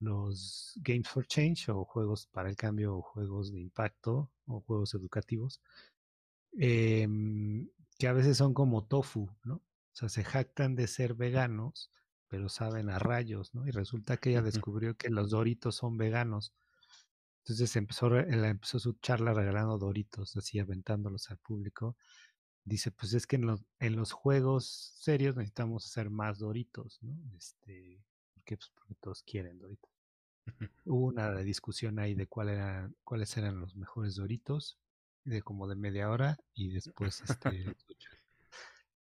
los 0.05 0.75
Games 0.83 1.09
for 1.09 1.27
Change 1.27 1.71
o 1.71 1.85
juegos 1.85 2.27
para 2.27 2.49
el 2.51 2.57
cambio 2.57 2.97
o 2.97 3.03
juegos 3.03 3.53
de 3.53 3.61
impacto 3.61 4.31
o 4.47 4.61
juegos 4.61 4.95
educativos, 4.95 5.61
eh, 6.59 7.09
que 7.99 8.09
a 8.09 8.13
veces 8.13 8.37
son 8.37 8.55
como 8.55 8.85
tofu, 8.85 9.31
¿no? 9.45 9.57
O 9.57 9.97
sea, 9.97 10.09
se 10.09 10.25
jactan 10.25 10.75
de 10.75 10.89
ser 10.89 11.15
veganos, 11.15 11.91
pero 12.29 12.49
saben 12.49 12.91
a 12.91 12.99
rayos, 12.99 13.55
¿no? 13.55 13.67
Y 13.67 13.71
resulta 13.71 14.17
que 14.17 14.31
ella 14.31 14.43
descubrió 14.43 14.97
que 14.97 15.09
los 15.11 15.31
doritos 15.31 15.77
son 15.77 15.97
veganos. 15.97 16.53
Entonces 17.45 17.77
empezó, 17.77 18.17
empezó 18.17 18.79
su 18.81 18.95
charla 18.95 19.35
regalando 19.35 19.79
doritos, 19.79 20.37
así 20.37 20.59
aventándolos 20.59 21.31
al 21.31 21.39
público. 21.39 21.97
Dice, 22.65 22.91
pues 22.91 23.15
es 23.15 23.27
que 23.27 23.37
en 23.37 23.47
los, 23.47 23.65
en 23.79 23.97
los 23.97 24.13
juegos 24.13 24.95
serios 24.99 25.37
necesitamos 25.37 25.87
hacer 25.87 26.11
más 26.11 26.39
doritos, 26.39 26.99
¿no? 27.03 27.17
Este, 27.37 28.03
porque, 28.33 28.57
pues 28.57 28.71
porque 28.75 28.95
todos 28.97 29.23
quieren 29.23 29.59
doritos. 29.59 29.94
Hubo 30.85 31.07
una 31.07 31.35
discusión 31.39 31.99
ahí 31.99 32.15
de 32.15 32.27
cuál 32.27 32.51
era, 32.51 32.91
cuáles 33.05 33.37
eran 33.37 33.61
los 33.61 33.77
mejores 33.77 34.17
Doritos, 34.17 34.79
de 35.25 35.43
como 35.43 35.67
de 35.67 35.77
media 35.77 36.11
hora, 36.11 36.39
y 36.55 36.73
después 36.73 37.23
este. 37.23 37.75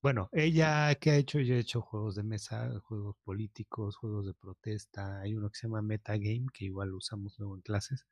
bueno, 0.02 0.28
ella, 0.32 0.94
¿qué 0.96 1.10
ha 1.10 1.16
hecho? 1.16 1.38
Ella 1.38 1.54
ha 1.56 1.58
hecho 1.58 1.80
juegos 1.80 2.16
de 2.16 2.24
mesa, 2.24 2.78
juegos 2.80 3.16
políticos, 3.24 3.96
juegos 3.96 4.26
de 4.26 4.34
protesta. 4.34 5.20
Hay 5.20 5.34
uno 5.34 5.50
que 5.50 5.58
se 5.58 5.66
llama 5.66 5.82
Metagame, 5.82 6.46
que 6.52 6.64
igual 6.64 6.92
usamos 6.94 7.38
luego 7.38 7.56
en 7.56 7.62
clases, 7.62 8.06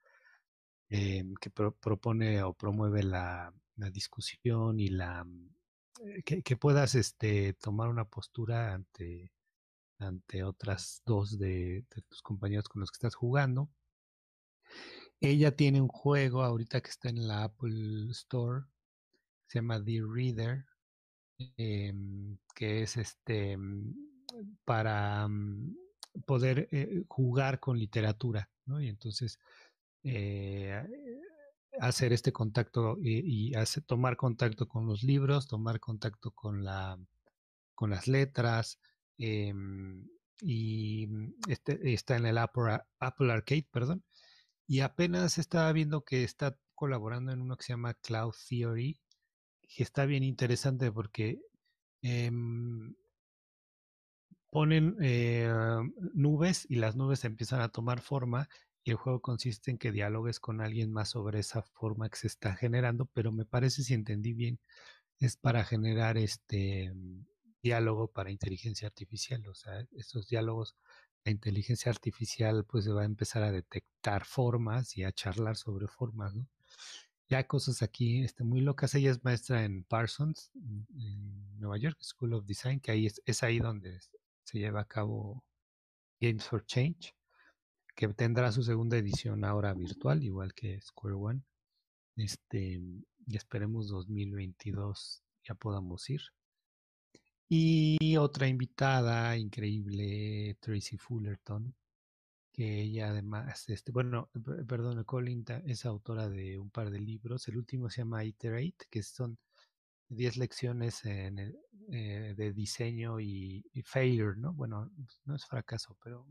eh, 0.91 1.25
que 1.41 1.51
pro 1.51 1.75
propone 1.75 2.43
o 2.43 2.55
promueve 2.55 3.03
la, 3.03 3.53
la 3.77 3.91
discusión 3.91 4.81
y 4.81 4.89
la, 4.89 5.27
que, 6.25 6.43
que 6.43 6.57
puedas 6.57 6.95
este, 6.95 7.55
tomar 7.55 7.89
una 7.89 8.05
postura 8.05 8.75
ante, 8.75 9.33
ante 9.99 10.45
otras 10.45 11.03
dos 11.05 11.39
de, 11.39 11.85
tus 12.09 12.23
compañeros 12.23 12.69
con 12.69 12.81
los 12.81 12.91
que 12.91 12.97
estás 12.97 13.15
jugando. 13.15 13.71
Ella 15.21 15.57
tiene 15.57 15.81
un 15.81 15.89
juego 15.89 16.43
ahorita 16.43 16.81
que 16.81 16.91
está 16.91 17.09
en 17.09 17.27
la 17.27 17.45
Apple 17.45 18.11
Store, 18.11 18.65
se 19.49 19.59
llama 19.59 19.83
The 19.83 20.01
Reader, 20.09 20.65
em, 21.57 22.39
que 22.55 22.83
es 22.83 22.97
este 22.97 23.57
para 24.65 25.27
mm, 25.29 25.77
poder 26.27 26.69
eh, 26.71 27.05
jugar 27.09 27.61
con 27.61 27.79
literatura, 27.79 28.51
¿no? 28.67 28.81
Y 28.81 28.89
entonces 28.89 29.39
eh, 30.05 30.85
hacer 31.81 32.13
este 32.13 32.33
contacto 32.33 32.97
y, 33.01 33.53
tomar 33.87 34.17
contacto 34.17 34.69
con 34.69 34.87
los 34.87 35.03
libros, 35.03 35.49
tomar 35.49 35.81
contacto 35.81 36.31
con 36.33 36.65
la 36.65 36.99
con 37.75 37.91
las 37.91 38.09
letras 38.09 38.81
em, 39.19 40.09
y 40.41 41.07
mm, 41.09 41.35
este, 41.49 41.93
está 41.95 42.17
en 42.17 42.27
el 42.27 42.39
Apple, 42.39 42.71
Ar- 42.73 42.87
Apple 43.01 43.33
Arcade, 43.33 43.69
perdón. 43.71 44.05
Y 44.67 44.81
apenas 44.81 45.39
estaba 45.39 45.73
viendo 45.73 46.05
que 46.05 46.25
está 46.25 46.59
colaborando 46.75 47.33
en 47.33 47.43
uno 47.43 47.57
que 47.57 47.65
se 47.65 47.73
llama 47.75 47.95
Cloud 47.95 48.35
Theory, 48.49 49.01
que 49.63 49.83
está 49.85 50.07
bien 50.07 50.25
interesante 50.25 50.93
porque 50.93 51.41
em, 52.03 52.95
ponen 54.51 54.97
eh, 55.01 55.51
nubes 56.15 56.67
y 56.69 56.77
las 56.77 56.97
nubes 56.97 57.25
empiezan 57.25 57.61
a 57.61 57.69
tomar 57.69 58.01
forma 58.01 58.49
y 58.85 58.91
el 58.93 58.97
juego 58.97 59.21
consiste 59.21 59.71
en 59.71 59.79
que 59.79 59.93
dialogues 59.93 60.41
con 60.41 60.61
alguien 60.61 60.91
más 60.93 61.11
sobre 61.11 61.41
esa 61.41 61.63
forma 61.63 62.09
que 62.09 62.17
se 62.17 62.27
está 62.29 62.55
generando, 62.57 63.07
pero 63.13 63.33
me 63.33 63.45
parece, 63.45 63.83
si 63.83 63.93
entendí 63.95 64.33
bien, 64.33 64.61
es 65.21 65.37
para 65.37 65.65
generar 65.65 66.19
este 66.19 66.93
diálogo 67.63 68.09
para 68.09 68.31
inteligencia 68.31 68.89
artificial. 68.89 69.47
O 69.49 69.55
sea, 69.55 69.87
estos 69.93 70.29
diálogos, 70.29 70.77
la 71.25 71.33
inteligencia 71.33 71.91
artificial 71.91 72.65
pues 72.65 72.85
se 72.85 72.93
va 72.93 73.03
a 73.03 73.07
empezar 73.07 73.43
a 73.43 73.53
detectar 73.53 74.25
formas 74.25 74.97
y 74.97 75.05
a 75.05 75.13
charlar 75.13 75.57
sobre 75.57 75.89
formas, 75.89 76.35
¿no? 76.35 76.47
Ya 77.29 77.47
cosas 77.47 77.83
aquí 77.83 78.23
este, 78.23 78.43
muy 78.45 78.63
locas. 78.63 78.95
Ella 78.95 79.11
es 79.11 79.23
maestra 79.23 79.65
en 79.65 79.85
Parsons, 79.85 80.51
en 80.55 81.59
Nueva 81.59 81.77
York, 81.77 81.99
School 82.01 82.33
of 82.35 82.47
Design, 82.47 82.81
que 82.81 82.91
ahí 82.93 83.07
es, 83.07 83.21
es 83.27 83.43
ahí 83.43 83.59
donde 83.59 84.01
se 84.45 84.59
lleva 84.59 84.81
a 84.81 84.89
cabo 84.89 85.45
Games 86.21 86.45
for 86.47 86.65
Change, 86.65 87.15
que 87.95 88.09
tendrá 88.09 88.51
su 88.51 88.63
segunda 88.63 88.97
edición 88.97 89.45
ahora 89.45 89.75
virtual, 89.75 90.23
igual 90.25 90.55
que 90.55 90.81
Square 90.81 91.17
One. 91.17 91.43
Este, 92.17 92.81
y 93.27 93.37
esperemos 93.37 93.89
2022 93.89 95.23
ya 95.45 95.55
podamos 95.55 96.09
ir. 96.09 96.23
Y 97.49 98.17
otra 98.19 98.47
invitada 98.49 99.37
increíble, 99.37 100.57
Tracy 100.61 100.99
Fullerton, 100.99 101.75
que 102.53 102.83
ella 102.83 103.11
además, 103.11 103.69
este, 103.71 103.93
bueno, 103.93 104.31
per- 104.45 104.67
perdón, 104.67 105.05
Colin 105.05 105.45
es 105.67 105.87
autora 105.87 106.29
de 106.31 106.59
un 106.59 106.71
par 106.71 106.91
de 106.91 107.01
libros. 107.01 107.49
El 107.49 107.59
último 107.59 107.91
se 107.91 108.03
llama 108.03 108.25
Iterate, 108.25 108.87
que 108.91 109.03
son 109.03 109.39
10 110.09 110.37
lecciones 110.39 111.05
en 111.07 111.39
eh, 111.93 112.35
de 112.37 112.53
diseño 112.55 113.21
y, 113.21 113.65
y 113.73 113.83
failure, 113.83 114.39
¿no? 114.39 114.55
Bueno, 114.55 114.91
no 115.27 115.37
es 115.37 115.47
fracaso, 115.47 115.97
pero 116.03 116.27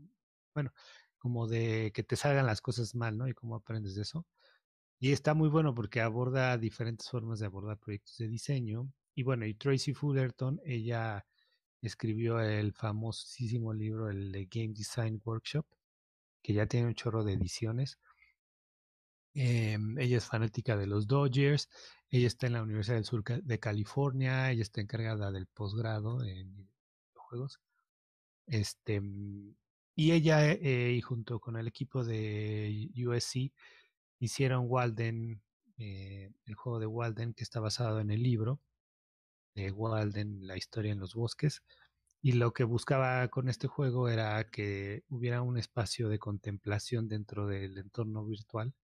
bueno, 0.54 0.72
como 1.18 1.46
de 1.48 1.92
que 1.94 2.04
te 2.04 2.16
salgan 2.16 2.46
las 2.46 2.60
cosas 2.62 2.94
mal, 2.94 3.18
¿no? 3.18 3.28
Y 3.28 3.34
cómo 3.34 3.56
aprendes 3.56 3.94
de 3.96 4.02
eso. 4.02 4.26
Y 5.00 5.12
está 5.12 5.34
muy 5.34 5.48
bueno 5.50 5.74
porque 5.74 6.00
aborda 6.02 6.58
diferentes 6.58 7.10
formas 7.10 7.40
de 7.40 7.46
abordar 7.46 7.78
proyectos 7.78 8.16
de 8.18 8.28
diseño. 8.28 8.92
Y 9.18 9.24
bueno, 9.24 9.44
y 9.46 9.54
Tracy 9.54 9.94
Fullerton, 9.94 10.60
ella 10.64 11.26
escribió 11.82 12.38
el 12.38 12.72
famosísimo 12.72 13.74
libro, 13.74 14.08
el 14.10 14.30
Game 14.48 14.74
Design 14.74 15.20
Workshop, 15.24 15.66
que 16.40 16.52
ya 16.52 16.66
tiene 16.66 16.86
un 16.86 16.94
chorro 16.94 17.24
de 17.24 17.32
ediciones. 17.32 17.98
Em, 19.34 19.98
ella 19.98 20.18
es 20.18 20.24
fanática 20.24 20.76
de 20.76 20.86
los 20.86 21.08
Dodgers, 21.08 21.68
ella 22.10 22.28
está 22.28 22.46
en 22.46 22.52
la 22.52 22.62
Universidad 22.62 22.94
del 22.94 23.06
Sur 23.06 23.24
de 23.24 23.58
California, 23.58 24.52
ella 24.52 24.62
está 24.62 24.80
encargada 24.80 25.32
del 25.32 25.48
posgrado 25.48 26.22
en 26.22 26.68
videojuegos. 27.08 27.58
Este, 28.46 29.00
mm, 29.00 29.56
y 29.96 30.12
ella, 30.12 30.48
eh, 30.52 30.92
y 30.92 31.00
junto 31.00 31.40
con 31.40 31.56
el 31.56 31.66
equipo 31.66 32.04
de 32.04 32.88
USC, 32.94 33.52
hicieron 34.20 34.66
Walden, 34.68 35.42
eh, 35.76 36.30
el 36.44 36.54
juego 36.54 36.78
de 36.78 36.86
Walden, 36.86 37.34
que 37.34 37.42
está 37.42 37.58
basado 37.58 37.98
en 37.98 38.12
el 38.12 38.22
libro 38.22 38.60
de 39.58 39.72
Walden, 39.72 40.46
La 40.46 40.56
historia 40.56 40.92
en 40.92 41.00
los 41.00 41.14
bosques. 41.14 41.62
Y 42.22 42.32
lo 42.32 42.52
que 42.52 42.64
buscaba 42.64 43.28
con 43.28 43.48
este 43.48 43.68
juego 43.68 44.08
era 44.08 44.44
que 44.50 45.04
hubiera 45.08 45.42
un 45.42 45.58
espacio 45.58 46.08
de 46.08 46.18
contemplación 46.18 47.08
dentro 47.08 47.46
del 47.46 47.78
entorno 47.78 48.24
virtual. 48.24 48.74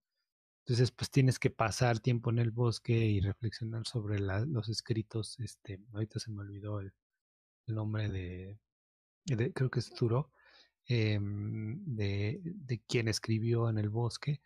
Entonces, 0.61 0.93
pues 0.93 1.11
tienes 1.11 1.39
que 1.39 1.51
pasar 1.51 2.01
tiempo 2.01 2.31
en 2.31 2.39
el 2.39 2.51
bosque 2.51 2.95
y 2.95 3.21
reflexionar 3.21 3.87
sobre 3.87 4.19
los 4.21 4.69
escritos. 4.69 5.39
Este, 5.41 5.81
ahorita 5.93 6.19
se 6.21 6.31
me 6.31 6.41
olvidó 6.41 6.81
el, 6.81 6.93
nombre 7.67 8.09
de, 8.09 8.59
creo 9.53 9.71
que 9.71 9.81
es 9.81 9.93
Turo, 9.95 10.31
em, 10.87 11.83
de, 11.85 12.41
de 12.45 12.81
quien 12.87 13.09
escribió 13.09 13.69
en 13.69 13.79
el 13.79 13.91
bosque. 13.91 14.41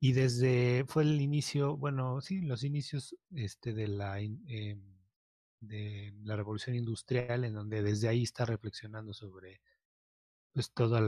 Y 0.00 0.12
desde, 0.12 0.84
fue 0.88 1.04
el 1.04 1.20
inicio, 1.20 1.76
bueno, 1.76 2.20
sí, 2.20 2.40
los 2.40 2.64
inicios 2.64 3.16
este, 3.34 3.72
de 3.72 3.88
la, 3.88 4.20
em, 4.20 4.82
de 5.62 6.12
la 6.24 6.36
revolución 6.36 6.76
industrial, 6.76 7.44
en 7.44 7.54
donde 7.54 7.82
desde 7.82 8.08
ahí 8.08 8.24
está 8.24 8.44
reflexionando 8.44 9.14
sobre 9.14 9.60
pues 10.52 10.70
todos 10.72 11.00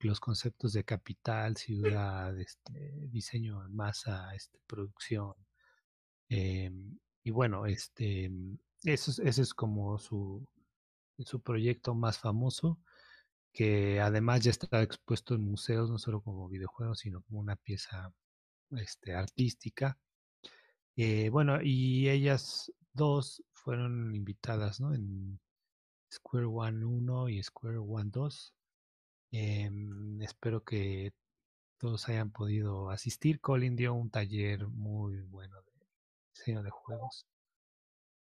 los 0.00 0.20
conceptos 0.20 0.72
de 0.74 0.84
capital, 0.84 1.56
ciudad, 1.56 2.38
este, 2.38 3.08
diseño 3.08 3.64
en 3.64 3.74
masa, 3.74 4.34
este, 4.34 4.58
producción. 4.66 5.34
em, 6.28 6.98
y 7.24 7.30
bueno, 7.30 7.66
este, 7.66 8.30
eso 8.84 9.10
es, 9.10 9.18
ese 9.20 9.42
es 9.42 9.54
como 9.54 9.98
su, 9.98 10.46
su 11.18 11.40
proyecto 11.40 11.94
más 11.94 12.18
famoso, 12.18 12.78
que 13.52 14.00
además 14.00 14.42
ya 14.44 14.50
está 14.50 14.82
expuesto 14.82 15.34
en 15.34 15.42
museos, 15.42 15.90
no 15.90 15.98
solo 15.98 16.20
como 16.20 16.48
videojuego, 16.48 16.94
sino 16.94 17.22
como 17.22 17.40
una 17.40 17.56
pieza 17.56 18.12
este, 18.72 19.14
artística. 19.14 19.98
Eh, 20.96 21.30
bueno, 21.30 21.60
y 21.62 22.08
ellas 22.08 22.72
dos 22.96 23.44
fueron 23.52 24.14
invitadas, 24.14 24.80
¿no? 24.80 24.94
En 24.94 25.38
Square 26.12 26.46
One 26.46 26.84
1 26.84 27.28
y 27.28 27.42
Square 27.42 27.78
One 27.78 28.10
2. 28.10 28.54
Em, 29.32 30.22
espero 30.22 30.64
que 30.64 31.12
todos 31.78 32.08
hayan 32.08 32.30
podido 32.30 32.90
asistir. 32.90 33.40
Colin 33.40 33.76
dio 33.76 33.94
un 33.94 34.10
taller 34.10 34.66
muy 34.68 35.20
bueno 35.20 35.60
de 35.62 35.86
diseño 36.34 36.62
de 36.62 36.70
juegos. 36.70 37.26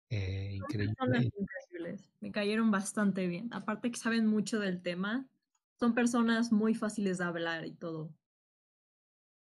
Eh, 0.10 0.60
personas 0.68 1.26
increíble. 1.26 1.32
increíbles. 1.38 2.12
Me 2.20 2.32
cayeron 2.32 2.72
bastante 2.72 3.28
bien. 3.28 3.54
Aparte 3.54 3.92
que 3.92 3.98
saben 3.98 4.26
mucho 4.28 4.60
del 4.60 4.82
tema, 4.82 5.28
son 5.80 5.94
personas 5.94 6.52
muy 6.52 6.74
fáciles 6.74 7.18
de 7.18 7.26
hablar 7.26 7.66
y 7.66 7.74
todo. 7.74 8.06
O 8.06 8.14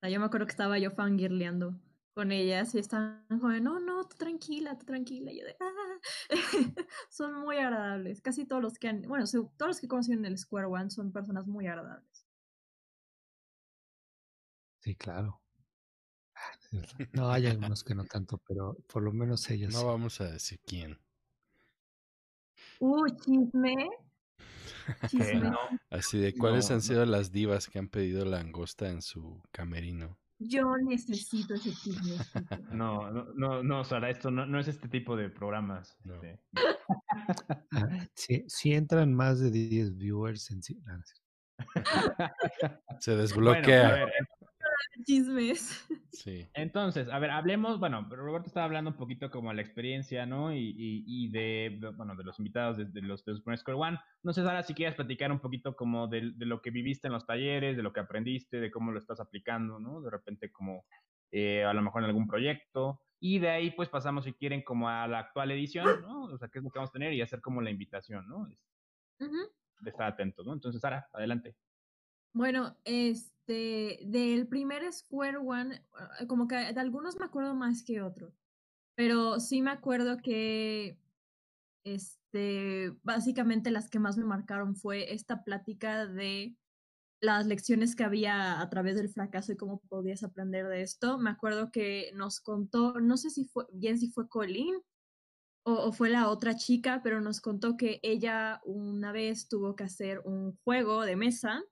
sea, 0.01 0.11
yo 0.11 0.19
me 0.19 0.27
acuerdo 0.27 0.47
que 0.47 0.53
estaba 0.53 0.79
yo 0.79 0.91
fangirleando 0.91 1.79
con 2.15 2.31
ellas 2.33 2.75
y 2.75 2.83
como, 3.29 3.49
de, 3.49 3.61
no, 3.61 3.81
no, 3.81 4.05
tú 4.05 4.17
tranquila, 4.17 4.77
tú 4.79 4.85
tranquila. 4.87 5.33
Y 5.33 5.41
yo 5.41 5.47
de, 5.47 5.57
ah. 5.61 6.01
son 7.11 7.35
muy 7.41 7.57
agradables. 7.59 8.21
Casi 8.21 8.45
todos 8.47 8.63
los 8.63 8.79
que 8.79 8.89
han, 8.89 9.03
bueno, 9.03 9.25
todos 9.27 9.69
los 9.69 9.81
que 9.81 9.89
conocen 9.89 10.25
el 10.25 10.39
Square 10.39 10.67
One 10.67 10.91
son 10.91 11.13
personas 11.13 11.47
muy 11.47 11.67
agradables. 11.67 12.27
Sí, 14.81 14.95
claro. 14.97 15.41
No, 17.13 17.31
hay 17.31 17.47
algunos 17.47 17.85
que 17.85 17.95
no 17.95 18.05
tanto, 18.07 18.39
pero 18.49 18.75
por 18.87 19.03
lo 19.03 19.13
menos 19.13 19.49
ellos. 19.51 19.73
No 19.75 19.81
sí. 19.81 19.85
vamos 19.85 20.21
a 20.21 20.25
decir 20.31 20.59
quién. 20.65 20.99
Uh, 22.81 23.07
chisme. 23.17 23.91
Chisme. 25.09 25.51
no, 25.51 25.59
Así 25.91 26.19
de 26.19 26.35
cuáles 26.35 26.69
No, 26.69 26.75
han 26.75 26.79
no. 26.79 26.83
sido 26.83 27.07
las 27.07 27.31
divas 27.31 27.69
que 27.69 27.79
han 27.79 27.89
pedido 27.89 28.25
langosta 28.25 28.89
en 28.89 29.03
su 29.03 29.43
camerino. 29.53 30.19
Yo 30.49 30.77
necesito 30.79 31.55
ese 31.55 31.73
chismecito. 31.73 32.25
no, 32.73 33.11
no, 33.11 33.25
no, 33.35 33.63
no, 33.63 33.85
Sara, 33.85 34.11
esto 34.11 34.31
no, 34.31 34.47
no 34.47 34.59
es 34.61 34.69
este 34.69 34.89
tipo 34.89 35.17
de 35.17 35.29
programas. 35.31 35.97
No. 36.05 36.15
este. 36.15 36.41
Si, 38.15 38.45
si 38.49 38.73
entran 38.75 39.15
más 39.15 39.39
de 39.41 39.51
10 39.51 39.97
viewers 39.97 40.51
en. 40.51 40.63
Se 43.01 43.11
Bueno, 43.13 43.19
a 43.19 43.23
desbloquea. 43.23 43.93
ver, 43.95 44.13
Chismes. 45.05 45.87
Sí. 46.13 46.47
Entonces, 46.53 47.09
a 47.09 47.19
ver, 47.19 47.31
hablemos, 47.31 47.81
bueno, 47.81 48.07
Roberto 48.11 48.47
estaba 48.47 48.67
hablando 48.67 48.91
un 48.91 48.97
poquito 48.99 49.31
como 49.31 49.49
de 49.49 49.57
la 49.57 49.63
experiencia, 49.63 50.27
¿no? 50.27 50.53
Y, 50.53 50.59
y, 50.59 51.05
y 51.07 51.31
de, 51.31 51.79
bueno, 51.97 52.15
de 52.15 52.23
los 52.23 52.39
invitados 52.39 52.77
de, 52.77 52.85
de 52.85 53.01
los 53.01 53.25
de 53.25 53.33
los 53.33 53.39
Super 53.39 53.57
Square 53.57 53.79
One. 53.79 53.99
No 54.23 54.33
sé, 54.35 54.43
Sara, 54.43 54.63
si 54.63 54.75
quieres 54.75 54.95
platicar 54.95 55.33
un 55.33 55.41
poquito 55.41 55.75
como 55.75 56.09
de, 56.09 56.33
de 56.35 56.47
lo 56.47 56.61
que 56.61 56.71
viviste 56.71 57.07
en 57.09 57.15
los 57.15 57.27
talleres, 57.27 57.79
de 57.79 57.83
lo 57.83 57.95
que 57.95 58.01
aprendiste, 58.01 58.61
de 58.61 58.71
cómo 58.71 58.93
lo 58.93 58.99
estás 58.99 59.21
aplicando, 59.21 59.81
¿no? 59.81 60.03
De 60.03 60.11
repente 60.11 60.53
como 60.53 60.85
eh, 61.31 61.65
a 61.65 61.73
lo 61.73 61.81
mejor 61.83 62.03
en 62.03 62.09
algún 62.09 62.29
proyecto. 62.29 63.01
Y 63.19 63.39
de 63.39 63.49
ahí, 63.51 63.71
pues 63.71 63.89
pasamos, 63.89 64.25
si 64.25 64.35
quieren, 64.35 64.63
como 64.63 64.89
a 64.89 65.07
la 65.09 65.21
actual 65.21 65.51
edición, 65.53 66.03
¿no? 66.03 66.25
O 66.25 66.37
sea, 66.39 66.49
qué 66.49 66.59
es 66.59 66.65
lo 66.65 66.71
que 66.71 66.79
vamos 66.79 66.91
a 66.91 66.93
tener 66.93 67.13
y 67.15 67.23
hacer 67.23 67.41
como 67.41 67.63
la 67.63 67.71
invitación, 67.71 68.29
¿no? 68.29 68.47
De 69.81 69.91
estar 69.91 70.09
atentos, 70.09 70.45
¿no? 70.45 70.53
Entonces, 70.53 70.81
Sara, 70.81 71.09
adelante. 71.13 71.57
Bueno, 72.35 72.77
este, 72.85 74.01
del 74.07 74.49
primer 74.49 74.91
Square 74.93 75.39
One, 75.39 75.85
ah, 75.95 76.27
como 76.27 76.49
que 76.49 76.57
de 76.57 76.81
algunos 76.81 77.19
me 77.19 77.27
acuerdo 77.27 77.55
más 77.55 77.83
que 77.83 78.01
otros, 78.01 78.35
pero 78.95 79.39
sí 79.41 79.61
me 79.63 79.71
acuerdo 79.71 80.17
que, 80.19 80.99
este, 81.85 82.93
básicamente 83.03 83.71
las 83.71 83.91
que 83.91 83.99
más 83.99 84.17
me 84.17 84.25
marcaron 84.25 84.77
fue 84.77 85.13
esta 85.13 85.45
plática 85.45 86.07
de 86.07 86.57
las 87.21 87.47
lecciones 87.47 87.95
que 87.97 88.05
había 88.05 88.61
a 88.61 88.71
través 88.71 88.97
del 88.97 89.09
fracaso 89.09 89.53
y 89.53 89.57
cómo 89.57 89.81
podías 89.89 90.25
aprender 90.25 90.69
de 90.69 90.83
esto. 90.83 91.19
Me 91.19 91.31
acuerdo 91.31 91.71
que 91.71 92.11
nos 92.15 92.41
contó, 92.41 93.01
no 93.01 93.17
sé 93.17 93.31
si 93.31 93.45
fue 93.45 93.67
bien 93.73 93.99
si 93.99 94.11
fue 94.11 94.29
Colleen 94.29 94.75
o, 95.65 95.93
fue 95.93 96.11
la 96.11 96.29
otra 96.29 96.57
chica, 96.57 97.01
pero 97.05 97.21
nos 97.21 97.41
contó 97.41 97.77
que 97.77 98.01
ella 98.03 98.61
una 98.65 99.13
vez 99.13 99.49
tuvo 99.49 99.77
que 99.77 99.85
hacer 99.85 100.21
un 100.25 100.59
juego 100.65 101.03
de 101.03 101.17
mesa 101.17 101.63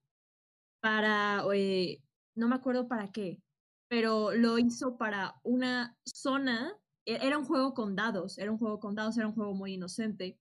para, 0.81 1.45
eh, 1.55 2.03
no 2.35 2.49
me 2.49 2.57
acuerdo 2.57 2.89
para 2.89 3.13
qué, 3.13 3.43
pero 3.89 4.33
lo 4.33 4.59
hizo 4.59 4.97
para 4.97 5.41
una 5.43 5.97
zona, 6.05 6.77
e, 7.07 7.19
era 7.27 7.39
un 7.39 7.45
juego 7.45 7.75
con 7.75 7.97
dados, 7.97 8.39
era 8.39 8.51
un 8.51 8.59
juego 8.59 8.81
con 8.81 8.95
dados, 8.95 9.17
era 9.17 9.29
un 9.29 9.35
juego 9.35 9.55
muy 9.55 9.75
inocente, 9.75 10.39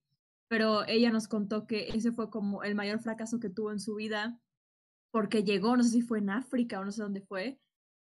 pero 0.48 0.86
ella 0.86 1.10
nos 1.10 1.28
contó 1.28 1.66
que 1.66 1.88
ese 1.88 2.12
fue 2.12 2.30
como 2.30 2.62
el 2.64 2.74
mayor 2.74 3.00
fracaso 3.00 3.40
que 3.40 3.50
tuvo 3.50 3.72
en 3.72 3.80
su 3.80 3.94
vida 3.96 4.40
porque 5.12 5.44
llegó, 5.44 5.76
no 5.76 5.82
sé 5.82 5.90
si 5.90 6.02
fue 6.02 6.18
en 6.18 6.30
África 6.30 6.80
o 6.80 6.84
no 6.84 6.92
sé 6.92 7.02
dónde 7.02 7.20
fue, 7.20 7.60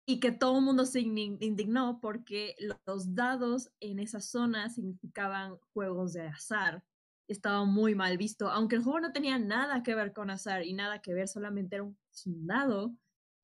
y 0.07 0.21
que 0.21 0.33
todo 0.33 0.59
el 0.59 0.65
mundo 0.65 0.85
se 0.85 1.01
indignó 1.01 2.01
porque 2.01 2.57
los 2.85 3.15
dados 3.15 3.71
en 3.81 3.99
esa 3.99 4.21
zona 4.21 4.69
significaban 4.69 5.59
juegos 5.73 6.13
de 6.13 6.23
azar. 6.23 6.85
Estaba 7.29 7.65
muy 7.65 7.95
mal 7.95 8.19
visto, 8.19 8.51
aunque 8.51 8.77
el 8.77 8.83
juego 8.83 9.01
no 9.01 9.13
tenía 9.13 9.39
nada 9.39 9.83
que 9.83 9.95
ver 9.95 10.13
con 10.13 10.29
azar 10.31 10.65
y 10.65 10.73
nada 10.75 11.01
que 11.01 11.15
ver, 11.15 11.29
solamente 11.29 11.77
era 11.77 11.85
un 11.85 11.97
dado, 12.25 12.95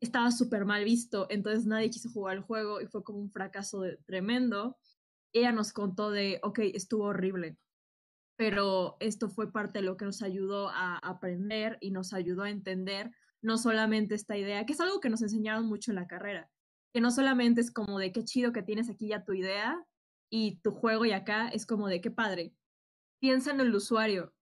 estaba 0.00 0.30
súper 0.30 0.64
mal 0.64 0.84
visto, 0.84 1.26
entonces 1.30 1.66
nadie 1.66 1.90
quiso 1.90 2.10
jugar 2.10 2.36
el 2.36 2.42
juego 2.42 2.80
y 2.80 2.86
fue 2.86 3.02
como 3.02 3.18
un 3.18 3.30
fracaso 3.30 3.82
tremendo. 4.06 4.78
Ella 5.32 5.52
nos 5.52 5.72
contó 5.72 6.10
de, 6.10 6.40
ok, 6.42 6.60
estuvo 6.74 7.04
horrible, 7.04 7.58
pero 8.36 8.96
esto 9.00 9.28
fue 9.28 9.52
parte 9.52 9.80
de 9.80 9.84
lo 9.84 9.96
que 9.96 10.04
nos 10.04 10.22
ayudó 10.22 10.68
a 10.68 10.98
aprender 10.98 11.76
y 11.80 11.90
nos 11.90 12.12
ayudó 12.12 12.44
a 12.44 12.50
entender 12.50 13.10
no 13.42 13.58
solamente 13.58 14.14
esta 14.14 14.36
idea, 14.36 14.64
que 14.66 14.72
es 14.72 14.80
algo 14.80 15.00
que 15.00 15.10
nos 15.10 15.22
enseñaron 15.22 15.66
mucho 15.66 15.90
en 15.90 15.96
la 15.96 16.06
carrera, 16.06 16.50
que 16.92 17.00
no 17.00 17.10
solamente 17.10 17.60
es 17.60 17.70
como 17.70 17.98
de 17.98 18.12
qué 18.12 18.24
chido 18.24 18.52
que 18.52 18.62
tienes 18.62 18.88
aquí 18.88 19.08
ya 19.08 19.24
tu 19.24 19.32
idea 19.32 19.84
y 20.30 20.60
tu 20.60 20.72
juego 20.72 21.04
y 21.04 21.12
acá 21.12 21.48
es 21.48 21.66
como 21.66 21.88
de 21.88 22.00
qué 22.00 22.10
padre. 22.10 22.54
Piensa 23.20 23.50
en 23.50 23.60
el 23.60 23.74
usuario, 23.74 24.32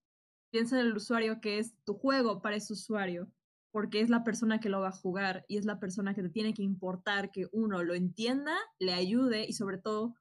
piensa 0.51 0.79
en 0.79 0.87
el 0.87 0.97
usuario 0.97 1.41
que 1.41 1.59
es 1.59 1.75
tu 1.85 1.95
juego 1.95 2.43
para 2.43 2.57
ese 2.57 2.73
usuario, 2.73 3.31
porque 3.77 4.01
es 4.01 4.09
la 4.09 4.25
persona 4.25 4.59
que 4.59 4.71
lo 4.71 4.81
va 4.81 4.89
a 4.89 4.93
jugar 4.93 5.45
y 5.49 5.59
es 5.59 5.67
la 5.67 5.79
persona 5.79 6.15
que 6.15 6.23
te 6.23 6.31
tiene 6.31 6.55
que 6.55 6.63
importar 6.63 7.31
que 7.31 7.47
uno 7.53 7.83
lo 7.83 7.93
entienda, 7.93 8.57
le 8.79 8.95
ayude 8.95 9.45
y 9.47 9.53
sobre 9.53 9.77
todo 9.77 10.15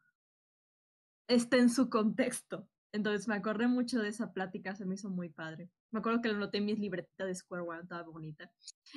esté 1.30 1.60
en 1.60 1.70
su 1.70 1.90
contexto. 1.90 2.68
Entonces 2.92 3.30
me 3.30 3.36
acordé 3.36 3.68
mucho 3.68 4.02
de 4.02 4.10
esa 4.10 4.34
plática, 4.34 4.76
se 4.76 4.86
me 4.86 4.96
hizo 4.96 5.10
muy 5.10 5.30
padre. 5.30 5.70
Me 5.94 6.00
acuerdo 6.00 6.22
que 6.22 6.34
lo 6.34 6.38
noté 6.38 6.58
en 6.58 6.66
mis 6.66 6.80
libretitas 6.80 7.28
de 7.28 7.34
Square 7.34 7.64
One, 7.64 7.84
estaba 7.84 8.04
bonita. 8.04 8.52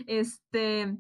Este, 0.09 0.98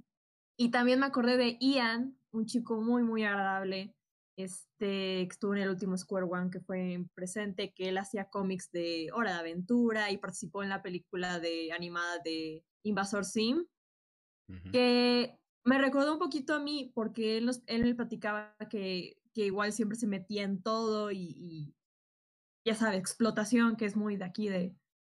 y 0.56 0.70
también 0.70 1.00
me 1.00 1.06
acordé 1.06 1.36
de 1.36 1.58
Ian, 1.60 2.16
un 2.30 2.46
chico 2.46 2.80
muy, 2.80 3.02
muy 3.02 3.24
agradable, 3.24 3.92
este, 4.36 5.26
que 5.26 5.28
estuvo 5.32 5.56
en 5.56 5.62
el 5.62 5.70
último 5.70 5.96
Square 5.96 6.26
One 6.30 6.50
que 6.52 6.60
fue 6.60 6.92
en 6.92 7.08
presente, 7.08 7.72
que 7.74 7.88
él 7.88 7.98
hacía 7.98 8.30
cómics 8.30 8.70
de 8.70 9.08
Hora 9.12 9.32
de 9.32 9.40
Aventura 9.40 10.12
y 10.12 10.18
participó 10.18 10.62
en 10.62 10.68
la 10.68 10.80
película 10.80 11.40
de 11.40 11.72
animada 11.72 12.20
de 12.24 12.62
Invasor 12.84 13.24
Sim, 13.24 13.66
que 14.72 15.38
me 15.64 15.78
recordó 15.78 16.14
un 16.14 16.18
poquito 16.18 16.54
a 16.54 16.60
mí 16.60 16.90
porque 16.94 17.36
él, 17.36 17.46
nos, 17.46 17.62
él 17.66 17.82
me 17.84 17.94
platicaba 17.94 18.56
que, 18.70 19.20
que 19.34 19.46
igual 19.46 19.72
siempre 19.72 19.98
se 19.98 20.06
metía 20.06 20.42
en 20.42 20.62
todo 20.62 21.10
y 21.12 21.74
ya 22.64 22.74
sabe, 22.74 22.96
explotación, 22.96 23.76
que 23.76 23.86
es 23.86 23.96
muy 23.96 24.16
de 24.16 24.24
aquí, 24.24 24.48
de, 24.48 24.76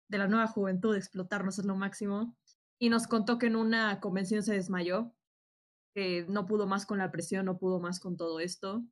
de 0.09 0.19
la 0.19 0.27
nueva 0.27 0.47
juventud, 0.47 0.95
explotarnos 0.95 1.59
es 1.59 1.65
lo 1.65 1.77
máximo. 1.77 2.37
Y 2.79 2.91
nos 2.91 3.07
contó 3.07 3.39
que 3.39 3.47
en 3.47 3.57
una 3.57 4.01
convención 4.01 4.43
se 4.43 4.55
desmayó, 4.55 5.15
que 5.95 6.27
no 6.29 6.47
pudo 6.47 6.67
más 6.67 6.87
con 6.87 6.99
la 6.99 7.11
presión, 7.11 7.47
no 7.47 7.59
pudo 7.59 7.81
más 7.81 8.01
con 8.01 8.17
todo 8.17 8.41
esto, 8.41 8.85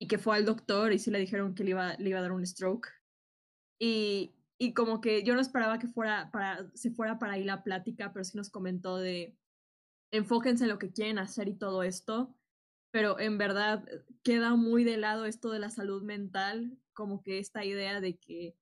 y 0.00 0.08
que 0.08 0.18
fue 0.18 0.36
al 0.36 0.44
doctor 0.44 0.92
y 0.92 0.98
sí 0.98 1.10
le 1.10 1.18
dijeron 1.18 1.54
que 1.54 1.64
le 1.64 1.70
iba, 1.70 1.94
le 1.94 2.10
iba 2.10 2.18
a 2.18 2.22
dar 2.22 2.32
un 2.32 2.46
stroke. 2.46 2.88
Y, 3.78 4.34
y 4.60 4.74
como 4.74 5.00
que 5.00 5.22
yo 5.22 5.34
no 5.34 5.40
esperaba 5.40 5.78
que 5.78 5.88
fuera 5.88 6.30
para, 6.30 6.70
se 6.74 6.90
fuera 6.90 7.18
para 7.18 7.32
ahí 7.32 7.44
la 7.44 7.62
plática, 7.62 8.12
pero 8.12 8.24
sí 8.24 8.36
nos 8.36 8.50
comentó 8.50 8.98
de 8.98 9.34
enfóquense 10.12 10.64
en 10.64 10.70
lo 10.70 10.78
que 10.78 10.92
quieren 10.92 11.18
hacer 11.18 11.48
y 11.48 11.54
todo 11.54 11.82
esto, 11.82 12.36
pero 12.92 13.18
en 13.18 13.38
verdad 13.38 13.88
queda 14.22 14.56
muy 14.56 14.84
de 14.84 14.98
lado 14.98 15.24
esto 15.24 15.50
de 15.50 15.60
la 15.60 15.70
salud 15.70 16.02
mental 16.02 16.76
como 16.92 17.22
que 17.22 17.38
esta 17.38 17.64
idea 17.64 18.02
de 18.02 18.18
que, 18.18 18.54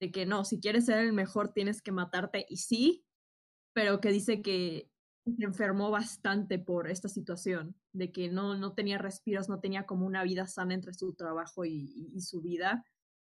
de 0.00 0.10
que 0.10 0.26
no, 0.26 0.44
si 0.44 0.58
quieres 0.58 0.86
ser 0.86 0.98
el 0.98 1.12
mejor 1.12 1.52
tienes 1.52 1.82
que 1.82 1.92
matarte 1.92 2.46
y 2.48 2.56
sí, 2.56 3.06
pero 3.72 4.00
que 4.00 4.10
dice 4.10 4.42
que 4.42 4.90
se 5.24 5.44
enfermó 5.44 5.90
bastante 5.90 6.58
por 6.58 6.90
esta 6.90 7.08
situación, 7.08 7.76
de 7.92 8.10
que 8.10 8.28
no, 8.28 8.56
no 8.56 8.74
tenía 8.74 8.98
respiros, 8.98 9.48
no 9.48 9.60
tenía 9.60 9.86
como 9.86 10.04
una 10.04 10.24
vida 10.24 10.48
sana 10.48 10.74
entre 10.74 10.94
su 10.94 11.14
trabajo 11.14 11.64
y, 11.64 12.20
su 12.20 12.42
vida. 12.42 12.84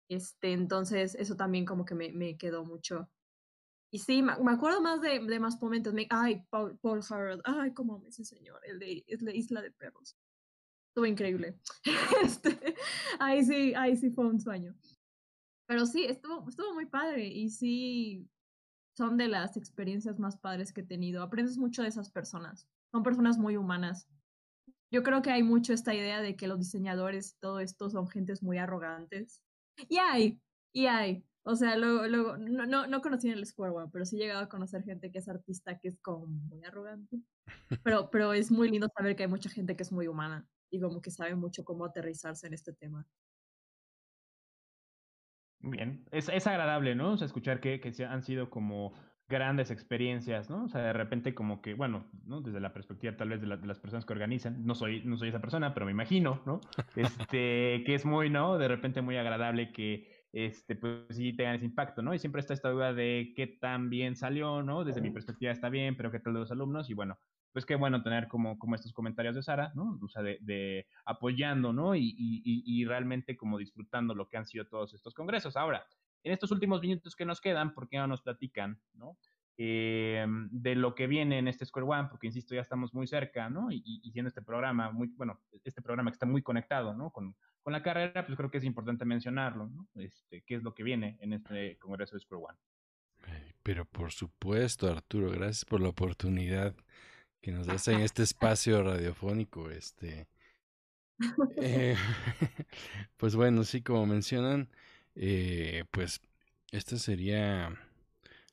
Este, 0.09 0.53
entonces, 0.53 1.15
eso 1.15 1.37
también 1.37 1.65
como 1.65 1.85
que 1.85 1.95
me, 1.95 2.13
me 2.13 2.37
quedó 2.37 2.65
mucho. 2.65 3.11
Y 3.91 4.01
sí, 4.01 4.23
me, 4.23 4.33
acuerdo 4.33 4.81
más 4.81 5.01
de, 5.01 5.21
de 5.21 5.41
más 5.41 5.61
momentos. 5.61 5.95
Me, 5.95 6.07
ay, 6.11 6.45
Paul, 6.51 6.79
Paul 6.79 7.01
Harold, 7.09 7.43
ay, 7.45 7.73
cómo 7.73 7.99
me 7.99 8.09
ese 8.09 8.25
señor, 8.25 8.61
el 8.65 8.79
de, 8.79 9.05
es 9.07 9.23
la 9.23 9.33
Isla 9.35 9.63
de 9.63 9.71
Perros 9.71 10.17
estuvo 10.95 11.07
increíble. 11.07 11.59
este, 12.23 12.77
ahí 13.19 13.45
sí, 13.45 13.75
ahí 13.75 13.97
sí 13.97 14.11
fue 14.11 14.27
un 14.27 14.41
sueño. 14.41 14.77
Pero 15.67 15.87
sí, 15.87 16.05
estuvo, 16.05 16.49
estuvo 16.49 16.73
muy 16.73 16.87
padre 16.87 17.27
y 17.27 17.51
sí, 17.51 18.29
son 18.97 19.17
de 19.17 19.27
las 19.27 19.57
experiencias 19.57 20.21
más 20.21 20.37
padres 20.37 20.73
que 20.73 20.83
he 20.83 20.87
tenido. 20.87 21.25
Aprendes 21.25 21.59
mucho 21.59 21.83
de 21.83 21.89
esas 21.89 22.13
personas. 22.13 22.69
Son 22.93 23.03
personas 23.03 23.39
muy 23.39 23.57
humanas. 23.57 24.07
Yo 24.93 25.03
creo 25.03 25.21
que 25.21 25.33
hay 25.33 25.43
mucho 25.43 25.73
esta 25.73 25.93
idea 25.93 26.21
de 26.21 26.37
que 26.37 26.47
los 26.47 26.61
diseñadores, 26.61 27.37
todo 27.41 27.59
esto, 27.59 27.91
son 27.91 28.07
gentes 28.07 28.41
muy 28.41 28.59
arrogantes. 28.59 29.43
Y 29.89 29.99
hay, 29.99 30.41
y 30.73 30.87
hay. 30.87 31.25
O 31.43 31.57
sea, 31.57 31.77
luego, 31.77 32.07
luego 32.07 32.37
no, 32.39 32.65
no, 32.67 32.87
no 32.87 33.03
conocí 33.03 33.29
en 33.29 33.35
el 33.39 33.47
Square 33.47 33.73
One, 33.73 33.91
pero 33.93 34.07
sí 34.07 34.17
he 34.17 34.21
llegado 34.21 34.43
a 34.43 34.49
conocer 34.49 34.83
gente 34.83 35.11
que 35.11 35.19
es 35.19 35.29
artista 35.29 35.79
que 35.79 35.89
es 35.89 36.01
como 36.01 36.27
muy 36.27 36.65
arrogante. 36.65 37.21
Pero, 37.83 38.09
pero 38.11 38.33
es 38.33 38.51
muy 38.51 38.71
lindo 38.71 38.89
saber 38.97 39.15
que 39.15 39.25
hay 39.25 39.29
mucha 39.29 39.51
gente 39.51 39.77
que 39.77 39.83
es 39.83 39.93
muy 39.93 40.07
humana 40.07 40.47
y 40.71 40.81
como 40.81 41.03
que 41.03 41.11
sabe 41.11 41.35
mucho 41.35 41.65
cómo 41.65 41.85
aterrizarse 41.85 42.47
en 42.47 42.55
este 42.55 42.73
tema. 42.73 43.07
Bien, 45.61 46.07
es, 46.11 46.29
es 46.29 46.47
agradable, 46.47 46.95
¿no? 46.95 47.13
O 47.13 47.17
sea, 47.17 47.27
escuchar 47.27 47.61
que, 47.61 47.81
que 47.81 48.05
han 48.05 48.23
sido 48.23 48.51
como 48.51 48.95
grandes 49.29 49.71
experiencias, 49.71 50.51
¿no? 50.51 50.65
O 50.65 50.69
sea, 50.69 50.83
de 50.83 50.93
repente 50.93 51.35
como 51.35 51.63
que, 51.63 51.75
bueno, 51.75 52.07
¿no? 52.27 52.41
Desde 52.41 52.61
la 52.61 52.73
perspectiva 52.73 53.17
tal 53.17 53.31
vez 53.31 53.41
de, 53.41 53.57
de, 53.57 53.67
las 53.67 53.79
personas 53.79 54.05
que 54.05 54.13
organizan, 54.13 54.65
no 54.65 54.75
soy, 54.75 55.03
no 55.05 55.17
soy 55.17 55.29
esa 55.29 55.41
persona, 55.41 55.73
pero 55.75 55.87
me 55.87 55.93
imagino, 55.93 56.43
¿no? 56.47 56.61
Este, 56.97 57.83
que 57.85 57.95
es 57.95 58.05
muy, 58.05 58.31
¿no? 58.31 58.59
De 58.59 58.69
repente 58.69 59.03
muy 59.03 59.17
agradable 59.17 59.73
que, 59.73 60.15
este, 60.35 60.75
pues 60.75 61.05
sí 61.11 61.33
tengan 61.33 61.55
ese 61.55 61.65
impacto, 61.65 62.03
¿no? 62.03 62.13
Y 62.13 62.19
siempre 62.19 62.41
está 62.41 62.55
esta 62.55 62.69
duda 62.69 62.93
de 62.93 63.33
qué 63.37 63.47
tan 63.47 63.89
bien 63.89 64.17
salió, 64.17 64.63
¿no? 64.63 64.85
Desde 64.85 65.01
mi 65.01 65.11
perspectiva 65.11 65.53
está 65.53 65.69
bien, 65.69 65.97
pero 65.97 66.11
qué 66.11 66.19
tal 66.19 66.35
de 66.35 66.41
los 66.41 66.51
alumnos, 66.51 66.91
y 66.91 66.95
bueno, 66.95 67.19
pues 67.53 67.65
qué 67.65 67.77
bueno 67.77 68.03
tener 68.03 68.27
como, 68.27 68.59
como 68.59 68.75
estos 68.75 68.93
comentarios 68.93 69.37
de 69.37 69.45
Sara, 69.45 69.71
¿no? 69.77 69.97
O 70.03 70.09
sea, 70.09 70.23
de, 70.23 70.87
apoyando, 71.05 71.73
¿no? 71.73 71.95
Y, 71.95 72.15
y, 72.19 72.85
realmente 72.85 73.37
como 73.37 73.59
disfrutando 73.59 74.13
lo 74.13 74.29
que 74.29 74.37
han 74.37 74.45
sido 74.45 74.67
todos 74.67 74.93
estos 74.93 75.15
congresos. 75.15 75.57
Ahora, 75.57 75.87
en 76.25 76.33
estos 76.33 76.51
últimos 76.51 76.81
minutos 76.81 77.15
que 77.15 77.25
nos 77.25 77.41
quedan, 77.41 77.75
¿por 77.75 77.89
qué 77.89 77.99
no 77.99 78.07
nos 78.07 78.23
platican, 78.23 78.81
¿no? 78.95 79.17
Eh, 79.57 80.27
de 80.51 80.75
lo 80.75 80.97
que 80.97 81.07
viene 81.07 81.39
en 81.39 81.47
este 81.47 81.65
Square 81.65 81.87
One, 81.87 82.09
porque 82.11 82.27
insisto, 82.27 82.57
ya 82.57 82.61
estamos 82.61 82.93
muy 82.93 83.07
cerca, 83.07 83.49
¿no? 83.49 83.71
Y, 83.71 83.83
y, 83.85 84.11
siendo 84.11 84.29
este 84.29 84.43
programa 84.43 84.91
muy, 84.91 85.09
bueno, 85.17 85.41
este 85.63 85.81
programa 85.81 86.11
que 86.11 86.17
está 86.17 86.27
muy 86.27 86.43
conectado, 86.43 86.93
¿no? 86.93 87.11
Con, 87.11 87.37
con 87.63 87.73
la 87.73 87.83
carrera, 87.83 88.27
pues 88.27 88.37
creo 88.37 88.51
que 88.51 88.59
es 88.59 88.65
importante 88.65 89.05
mencionarlo, 89.05 89.69
¿no? 89.69 89.87
Este, 89.95 90.43
¿Qué 90.43 90.57
es 90.57 90.65
lo 90.65 90.75
que 90.75 90.83
viene 90.83 91.19
en 91.21 91.35
este 91.35 91.79
Congreso 91.79 92.17
de 92.17 92.21
Square 92.21 92.45
One? 92.49 92.59
Pero 93.63 93.85
por 93.85 94.13
supuesto, 94.13 94.91
Arturo, 94.91 95.31
gracias 95.31 95.65
por 95.65 95.81
la 95.81 95.89
oportunidad 95.89 96.75
que 97.41 97.53
nos 97.53 97.67
das 97.67 97.89
en 97.89 98.01
este 98.01 98.23
espacio 98.23 98.83
radiofónico. 98.83 99.71
Este, 99.71 100.27
eh, 101.57 101.97
pues 103.17 103.37
bueno, 103.37 103.65
sí, 103.65 103.83
como 103.83 104.05
mencionan, 104.05 104.69
eh, 105.15 105.85
pues 105.91 106.21
esta 106.73 106.99
sería 106.99 107.71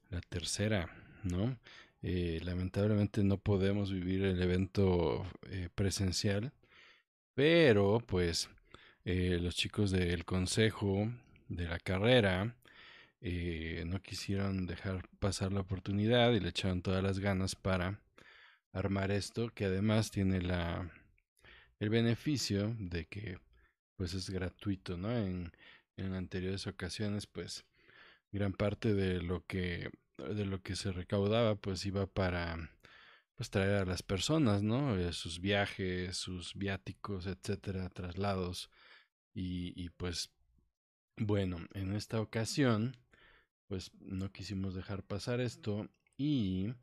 la 0.09 0.21
tercera, 0.21 0.89
¿no? 1.23 1.57
Eh, 2.03 2.39
lamentablemente 2.43 3.23
no 3.23 3.37
podemos 3.37 3.91
vivir 3.91 4.23
el 4.23 4.41
evento 4.41 5.25
presencial, 5.75 6.51
pero 7.35 7.99
pues 8.05 8.49
eh, 9.05 9.39
los 9.41 9.55
chicos 9.55 9.91
del 9.91 10.25
consejo 10.25 11.11
de 11.49 11.67
la 11.67 11.79
carrera 11.79 12.55
eh, 13.21 13.83
no 13.87 14.01
quisieron 14.01 14.67
dejar 14.67 15.07
pasar 15.19 15.51
la 15.53 15.61
oportunidad 15.61 16.31
y 16.33 16.39
le 16.39 16.49
echaron 16.49 16.81
todas 16.83 17.03
las 17.03 17.19
ganas 17.19 17.55
para 17.55 17.99
armar 18.73 19.11
esto, 19.11 19.49
que 19.49 19.65
además 19.65 20.11
tiene 20.11 20.41
la 20.41 20.91
el 21.79 21.89
beneficio 21.89 22.75
de 22.79 23.05
que 23.07 23.39
pues 23.95 24.13
es 24.13 24.29
gratuito, 24.29 24.97
¿no? 24.97 25.09
En 25.97 26.13
anteriores 26.13 26.67
ocasiones, 26.67 27.27
pues 27.27 27.65
gran 28.31 28.53
parte 28.53 28.93
de 28.93 29.21
lo 29.21 29.45
que 29.45 29.89
de 30.17 30.45
lo 30.45 30.61
que 30.61 30.75
se 30.75 30.91
recaudaba 30.91 31.55
pues 31.55 31.85
iba 31.85 32.05
para 32.05 32.69
pues 33.35 33.49
traer 33.49 33.75
a 33.81 33.85
las 33.85 34.03
personas, 34.03 34.61
¿no? 34.61 34.97
Eh, 34.97 35.13
sus 35.13 35.39
viajes, 35.39 36.17
sus 36.17 36.53
viáticos, 36.55 37.25
etcétera, 37.25 37.89
traslados 37.89 38.69
y, 39.33 39.73
y 39.81 39.89
pues 39.89 40.31
bueno, 41.17 41.57
en 41.73 41.93
esta 41.93 42.21
ocasión 42.21 42.95
pues 43.67 43.91
no 43.99 44.31
quisimos 44.31 44.75
dejar 44.75 45.03
pasar 45.03 45.39
esto 45.39 45.89
y 46.17 46.73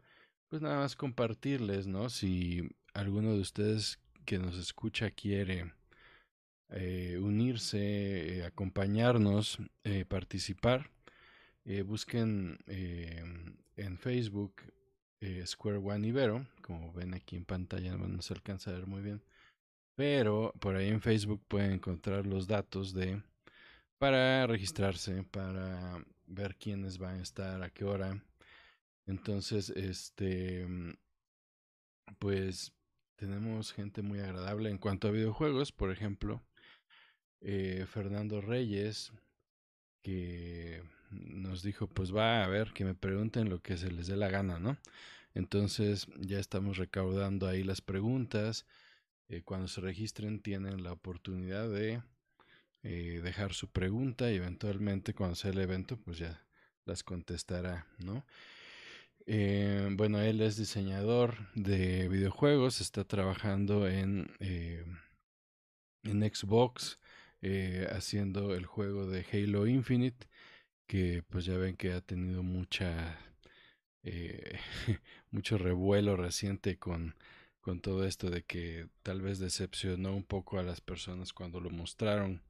pues 0.49 0.63
nada 0.63 0.79
más 0.79 0.97
compartirles, 0.97 1.87
¿no? 1.87 2.09
Si 2.09 2.69
alguno 2.95 3.35
de 3.35 3.41
ustedes 3.41 4.01
que 4.25 4.39
nos 4.39 4.57
escucha 4.57 5.11
quiere 5.11 5.73
eh, 6.71 7.19
unirse, 7.21 8.39
eh, 8.39 8.45
acompañarnos, 8.45 9.59
eh, 9.85 10.05
participar, 10.05 10.91
busquen 11.85 12.59
en 12.67 13.99
Facebook 13.99 14.63
Square 15.45 15.79
One 15.79 16.09
Ibero, 16.09 16.47
como 16.63 16.93
ven 16.95 17.13
aquí 17.13 17.37
en 17.37 17.45
pantalla, 17.45 17.95
no 17.95 18.23
se 18.23 18.33
alcanza 18.33 18.71
a 18.71 18.75
ver 18.75 18.87
muy 18.87 19.03
bien, 19.03 19.23
pero 19.95 20.55
por 20.61 20.77
ahí 20.77 20.89
en 20.89 21.03
Facebook 21.03 21.43
pueden 21.47 21.73
encontrar 21.73 22.25
los 22.25 22.47
datos 22.47 22.95
de 22.95 23.23
para 23.99 24.47
registrarse, 24.47 25.25
para 25.25 26.03
ver 26.27 26.57
quiénes 26.57 26.99
van 26.99 27.19
a 27.19 27.23
estar, 27.23 27.63
a 27.63 27.71
qué 27.71 27.85
hora. 27.85 28.23
Entonces, 29.07 29.71
este, 29.71 30.67
pues 32.19 32.73
tenemos 33.17 33.73
gente 33.73 34.03
muy 34.03 34.21
agradable 34.21 34.71
en 34.71 34.79
cuanto 34.79 35.09
a 35.09 35.11
videojuegos, 35.11 35.73
por 35.73 35.91
ejemplo, 35.91 36.43
eh, 37.41 37.87
Fernando 37.89 38.41
Reyes, 38.41 39.13
que 40.03 40.83
nos 41.11 41.63
dijo, 41.63 41.87
pues 41.87 42.15
va 42.15 42.45
a 42.45 42.49
ver, 42.49 42.73
que 42.73 42.85
me 42.85 42.95
pregunten 42.95 43.49
lo 43.49 43.63
que 43.63 43.77
se 43.77 43.91
les 43.91 44.09
dé 44.09 44.17
la 44.17 44.29
gana, 44.29 44.59
¿no? 44.59 44.77
Entonces 45.35 46.09
ya 46.19 46.39
estamos 46.39 46.79
recaudando 46.79 47.47
ahí 47.47 47.63
las 47.63 47.81
preguntas. 47.81 48.67
Eh, 49.29 49.43
cuando 49.43 49.69
se 49.69 49.81
registren 49.81 50.41
tienen 50.41 50.83
la 50.83 50.93
oportunidad 50.93 51.69
de 51.71 52.03
eh, 52.83 53.21
dejar 53.23 53.53
su 53.53 53.69
pregunta 53.69 54.31
y 54.33 54.37
eventualmente 54.37 55.15
cuando 55.15 55.37
sea 55.37 55.51
el 55.51 55.59
evento 55.59 55.97
pues 55.99 56.19
ya 56.19 56.45
las 56.87 57.03
contestará, 57.03 57.87
¿no? 57.99 58.25
bueno, 59.27 60.21
él 60.23 60.41
es 60.41 60.57
diseñador 60.57 61.37
de 61.55 62.09
videojuegos, 62.09 62.81
está 62.81 63.05
trabajando 63.05 63.87
en, 63.87 64.31
en 66.03 66.35
Xbox, 66.35 66.99
eh, 67.43 67.87
haciendo 67.91 68.55
el 68.55 68.67
juego 68.67 69.07
de 69.07 69.25
Halo 69.33 69.67
Infinite, 69.67 70.27
que 70.87 71.23
pues 71.29 71.45
ya 71.45 71.57
ven 71.59 71.77
que 71.77 71.93
ha 71.93 72.01
tenido 72.01 72.43
mucha 72.43 73.19
eh, 74.03 74.59
mucho 75.31 75.59
revuelo 75.59 76.17
reciente 76.17 76.79
con, 76.79 77.15
con 77.61 77.81
todo 77.81 78.05
esto 78.07 78.31
de 78.31 78.43
que 78.45 78.89
tal 79.03 79.21
vez 79.23 79.39
decepcionó 79.39 80.15
un 80.15 80.25
poco 80.25 80.59
a 80.59 80.63
las 80.63 80.81
personas 80.81 81.33
cuando 81.33 81.61
lo 81.61 81.71
mostraron. 81.71 82.43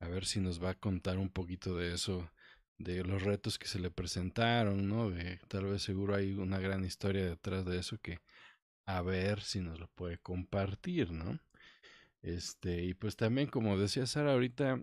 A 0.00 0.08
ver 0.08 0.26
si 0.26 0.40
nos 0.40 0.62
va 0.62 0.70
a 0.70 0.74
contar 0.74 1.18
un 1.18 1.30
poquito 1.30 1.76
de 1.76 1.94
eso, 1.94 2.30
de 2.78 3.04
los 3.04 3.22
retos 3.22 3.58
que 3.58 3.68
se 3.68 3.78
le 3.80 3.90
presentaron, 3.90 4.88
¿no? 4.88 5.12
Tal 5.48 5.64
vez 5.66 5.82
seguro 5.82 6.14
hay 6.14 6.32
una 6.34 6.58
gran 6.60 6.84
historia 6.84 7.26
detrás 7.26 7.64
de 7.64 7.78
eso 7.78 7.98
que 7.98 8.20
a 8.86 9.02
ver 9.02 9.40
si 9.42 9.60
nos 9.60 9.80
lo 9.80 9.88
puede 9.88 10.18
compartir, 10.18 11.12
¿no? 11.12 11.38
Este, 12.24 12.82
y 12.82 12.94
pues 12.94 13.16
también, 13.16 13.48
como 13.48 13.76
decía 13.78 14.06
Sara 14.06 14.32
ahorita, 14.32 14.82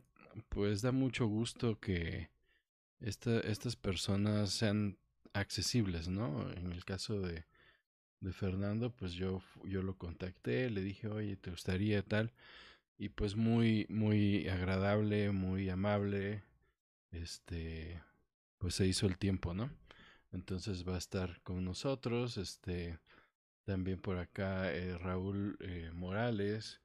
pues 0.50 0.84
da 0.84 0.92
mucho 0.92 1.26
gusto 1.26 1.80
que 1.80 2.30
esta, 3.00 3.39
estas 3.39 3.76
personas 3.76 4.52
sean 4.52 5.00
accesibles, 5.34 6.08
¿no? 6.08 6.52
En 6.52 6.72
el 6.72 6.86
caso 6.86 7.20
de, 7.20 7.46
de 8.20 8.32
Fernando, 8.32 8.92
pues 8.96 9.14
yo, 9.14 9.42
yo 9.66 9.82
lo 9.82 9.98
contacté, 9.98 10.70
le 10.70 10.82
dije, 10.82 11.08
oye, 11.08 11.36
¿te 11.36 11.50
gustaría 11.50 12.04
tal? 12.04 12.32
Y 13.00 13.10
pues 13.10 13.36
muy, 13.36 13.88
muy 13.89 14.48
agradable, 14.48 15.32
muy 15.32 15.68
amable, 15.70 16.44
este, 17.12 18.04
pues 18.60 18.76
se 18.76 18.86
hizo 18.88 19.08
el 19.08 19.18
tiempo, 19.18 19.56
¿no? 19.56 19.72
Entonces 20.32 20.88
va 20.88 20.94
a 20.96 21.00
estar 21.00 21.42
con 21.42 21.66
nosotros, 21.66 22.38
este, 22.38 23.00
también 23.64 24.00
por 24.00 24.20
acá 24.20 24.72
eh, 24.72 24.96
Raúl 25.00 25.58
eh, 25.62 25.89
Morales, 25.94 26.81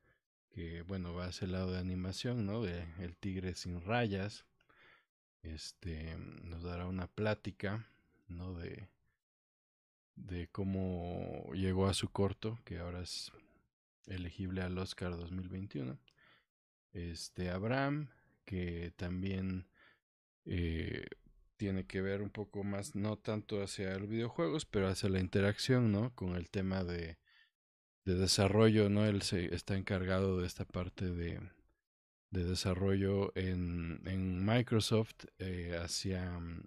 que 0.56 0.80
bueno, 0.80 1.12
va 1.12 1.26
a 1.26 1.32
ser 1.32 1.48
el 1.48 1.52
lado 1.52 1.72
de 1.72 1.78
animación, 1.78 2.46
¿no? 2.46 2.62
De 2.62 2.86
El 2.98 3.14
Tigre 3.14 3.54
sin 3.54 3.82
rayas. 3.82 4.46
Este 5.42 6.16
nos 6.16 6.62
dará 6.62 6.86
una 6.86 7.08
plática, 7.08 7.86
¿no? 8.26 8.54
De, 8.54 8.88
de 10.14 10.48
cómo 10.48 11.52
llegó 11.52 11.88
a 11.88 11.92
su 11.92 12.08
corto, 12.08 12.58
que 12.64 12.78
ahora 12.78 13.02
es 13.02 13.32
elegible 14.06 14.62
al 14.62 14.78
Oscar 14.78 15.14
2021. 15.18 15.98
Este 16.94 17.50
Abraham, 17.50 18.08
que 18.46 18.94
también 18.96 19.68
eh, 20.46 21.04
tiene 21.58 21.86
que 21.86 22.00
ver 22.00 22.22
un 22.22 22.30
poco 22.30 22.64
más, 22.64 22.94
no 22.94 23.18
tanto 23.18 23.62
hacia 23.62 23.98
los 23.98 24.08
videojuegos, 24.08 24.64
pero 24.64 24.88
hacia 24.88 25.10
la 25.10 25.20
interacción, 25.20 25.92
¿no? 25.92 26.14
Con 26.14 26.34
el 26.34 26.48
tema 26.48 26.82
de 26.82 27.18
de 28.06 28.14
desarrollo, 28.14 28.88
¿no? 28.88 29.04
Él 29.04 29.22
se 29.22 29.54
está 29.54 29.76
encargado 29.76 30.40
de 30.40 30.46
esta 30.46 30.64
parte 30.64 31.10
de, 31.10 31.40
de 32.30 32.44
desarrollo 32.44 33.32
en, 33.36 34.00
en 34.06 34.46
Microsoft 34.46 35.26
eh, 35.38 35.76
hacia 35.82 36.38
mm, 36.38 36.64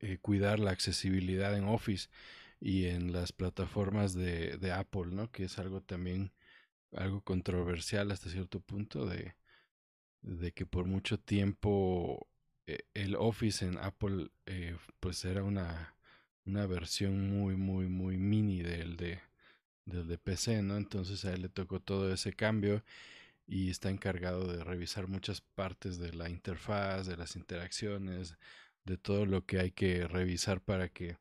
eh, 0.00 0.18
cuidar 0.20 0.60
la 0.60 0.70
accesibilidad 0.70 1.56
en 1.56 1.64
Office 1.64 2.08
y 2.60 2.86
en 2.86 3.12
las 3.12 3.32
plataformas 3.32 4.14
de, 4.14 4.58
de, 4.58 4.72
Apple, 4.72 5.06
¿no? 5.12 5.30
Que 5.32 5.44
es 5.44 5.58
algo 5.58 5.80
también 5.80 6.32
algo 6.92 7.22
controversial 7.22 8.10
hasta 8.10 8.30
cierto 8.30 8.60
punto 8.60 9.06
de, 9.06 9.34
de 10.22 10.52
que 10.52 10.66
por 10.66 10.86
mucho 10.86 11.18
tiempo 11.18 12.28
eh, 12.66 12.80
el 12.94 13.16
Office 13.16 13.64
en 13.64 13.78
Apple 13.78 14.30
pues 15.00 15.24
era 15.24 15.42
una, 15.42 15.94
una 16.46 16.66
versión 16.66 17.30
muy 17.30 17.56
muy 17.56 17.88
muy 17.88 18.18
mini 18.18 18.62
del 18.62 18.96
de 18.96 19.20
desde 19.88 20.18
PC, 20.18 20.62
¿no? 20.62 20.76
Entonces 20.76 21.24
a 21.24 21.32
él 21.32 21.42
le 21.42 21.48
tocó 21.48 21.80
todo 21.80 22.12
ese 22.12 22.32
cambio 22.32 22.84
y 23.46 23.70
está 23.70 23.90
encargado 23.90 24.46
de 24.46 24.62
revisar 24.64 25.08
muchas 25.08 25.40
partes 25.40 25.98
de 25.98 26.12
la 26.12 26.28
interfaz, 26.30 27.06
de 27.06 27.16
las 27.16 27.36
interacciones, 27.36 28.36
de 28.84 28.98
todo 28.98 29.26
lo 29.26 29.46
que 29.46 29.60
hay 29.60 29.70
que 29.72 30.06
revisar 30.06 30.60
para 30.60 30.88
que 30.88 31.16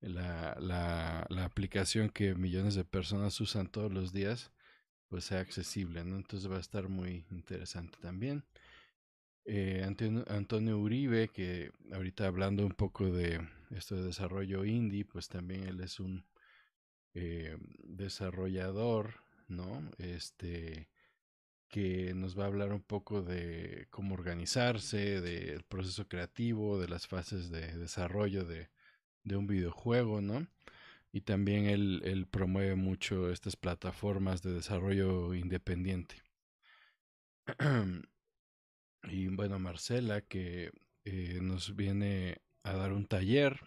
la, 0.00 0.56
la, 0.60 1.44
aplicación 1.44 2.10
que 2.10 2.34
millones 2.34 2.74
de 2.74 2.84
personas 2.84 3.40
usan 3.40 3.68
todos 3.68 3.92
los 3.92 4.12
días 4.12 4.50
pues 5.08 5.24
sea 5.24 5.40
accesible, 5.40 6.04
¿no? 6.04 6.16
Entonces 6.16 6.50
va 6.50 6.56
a 6.56 6.60
estar 6.60 6.88
muy 6.88 7.24
interesante 7.30 7.98
también. 8.00 8.44
Eh, 9.44 9.82
Antonio, 9.84 10.24
Antonio 10.28 10.78
Uribe, 10.78 11.28
que 11.28 11.72
ahorita 11.92 12.26
hablando 12.26 12.64
un 12.64 12.72
poco 12.72 13.10
de 13.10 13.40
esto 13.70 13.96
de 13.96 14.04
desarrollo 14.04 14.64
indie, 14.64 15.04
pues 15.04 15.28
también 15.28 15.64
él 15.64 15.80
es 15.80 15.98
un 15.98 16.24
eh, 17.14 17.56
desarrollador, 17.82 19.14
¿no? 19.48 19.90
Este 19.98 20.88
que 21.70 22.14
nos 22.14 22.38
va 22.38 22.44
a 22.44 22.46
hablar 22.48 22.72
un 22.72 22.82
poco 22.82 23.22
de 23.22 23.86
cómo 23.90 24.14
organizarse, 24.14 25.20
del 25.20 25.62
proceso 25.62 26.08
creativo, 26.08 26.80
de 26.80 26.88
las 26.88 27.06
fases 27.06 27.50
de 27.50 27.78
desarrollo 27.78 28.44
de, 28.44 28.68
un 29.36 29.46
videojuego, 29.46 30.20
¿no? 30.20 30.48
Y 31.12 31.22
también 31.22 31.66
él, 31.66 32.02
él, 32.04 32.26
promueve 32.26 32.74
mucho 32.74 33.30
estas 33.30 33.56
plataformas 33.56 34.42
de 34.42 34.52
desarrollo 34.52 35.34
independiente. 35.34 36.16
y 39.04 39.28
bueno, 39.28 39.58
Marcela, 39.60 40.20
que 40.22 40.72
eh, 41.04 41.38
nos 41.40 41.76
viene 41.76 42.38
a 42.64 42.74
dar 42.74 42.92
un 42.92 43.06
taller 43.06 43.60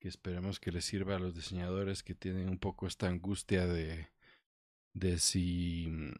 que 0.00 0.08
esperemos 0.08 0.60
que 0.60 0.72
les 0.72 0.84
sirva 0.84 1.16
a 1.16 1.18
los 1.20 1.34
diseñadores 1.34 2.02
que 2.02 2.14
tienen 2.14 2.48
un 2.48 2.58
poco 2.58 2.86
esta 2.86 3.08
angustia 3.08 3.66
de, 3.66 4.08
de 4.94 5.18
si, 5.18 5.88
mm, 5.90 6.12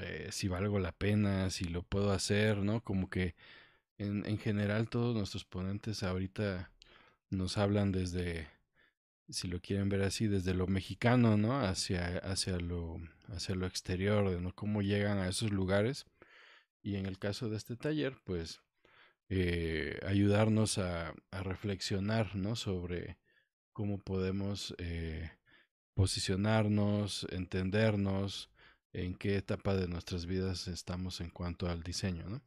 eh, 0.00 0.28
si 0.32 0.48
valgo 0.48 0.78
la 0.78 0.92
pena, 0.92 1.50
si 1.50 1.64
lo 1.64 1.82
puedo 1.82 2.12
hacer, 2.12 2.58
¿no? 2.58 2.82
Como 2.82 3.10
que 3.10 3.34
en, 3.98 4.24
en 4.26 4.38
general 4.38 4.88
todos 4.88 5.16
nuestros 5.16 5.44
ponentes 5.44 6.02
ahorita 6.02 6.70
nos 7.30 7.58
hablan 7.58 7.92
desde, 7.92 8.48
si 9.28 9.48
lo 9.48 9.60
quieren 9.60 9.88
ver 9.88 10.02
así, 10.02 10.26
desde 10.28 10.54
lo 10.54 10.66
mexicano, 10.66 11.36
¿no? 11.36 11.60
Hacia, 11.60 12.18
hacia, 12.18 12.58
lo, 12.58 13.00
hacia 13.28 13.54
lo 13.54 13.66
exterior, 13.66 14.30
de 14.30 14.40
¿no? 14.40 14.54
cómo 14.54 14.82
llegan 14.82 15.18
a 15.18 15.28
esos 15.28 15.50
lugares. 15.50 16.06
Y 16.82 16.96
en 16.96 17.06
el 17.06 17.18
caso 17.18 17.48
de 17.48 17.56
este 17.56 17.76
taller, 17.76 18.16
pues 18.24 18.60
eh, 19.28 19.98
ayudarnos 20.06 20.78
a, 20.78 21.14
a, 21.30 21.42
reflexionar 21.42 22.36
¿no? 22.36 22.56
sobre 22.56 23.18
cómo 23.74 23.98
podemos 23.98 24.74
eh, 24.78 25.30
posicionarnos, 25.92 27.26
entendernos, 27.30 28.48
en 28.94 29.14
qué 29.14 29.36
etapa 29.36 29.74
de 29.74 29.88
nuestras 29.88 30.24
vidas 30.24 30.68
estamos 30.68 31.20
en 31.20 31.28
cuanto 31.28 31.68
al 31.68 31.82
diseño. 31.82 32.26
¿no? 32.28 32.42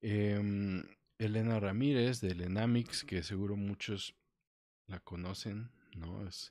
Eh, 0.00 0.82
Elena 1.18 1.60
Ramírez 1.60 2.20
de 2.20 2.34
Lenamix, 2.34 3.04
que 3.04 3.22
seguro 3.22 3.54
muchos 3.54 4.16
la 4.86 5.00
conocen, 5.00 5.70
¿no? 5.94 6.26
Es 6.26 6.50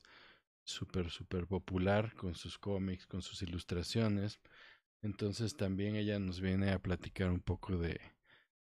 súper, 0.63 1.09
súper 1.09 1.47
popular 1.47 2.13
con 2.13 2.35
sus 2.35 2.59
cómics, 2.59 3.07
con 3.07 3.23
sus 3.23 3.41
ilustraciones. 3.41 4.39
Entonces 5.01 5.55
también 5.55 5.95
ella 5.95 6.19
nos 6.19 6.39
viene 6.39 6.71
a 6.71 6.79
platicar 6.79 7.31
un 7.31 7.39
poco 7.39 7.77
de, 7.77 7.99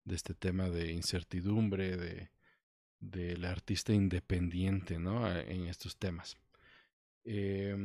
de 0.04 0.14
este 0.14 0.32
tema 0.32 0.70
de 0.70 0.92
incertidumbre, 0.92 1.98
de 1.98 2.30
del 3.00 3.44
artista 3.44 3.92
independiente, 3.92 4.98
¿no? 4.98 5.30
En 5.30 5.66
estos 5.66 5.96
temas. 5.96 6.36
Eh, 7.24 7.76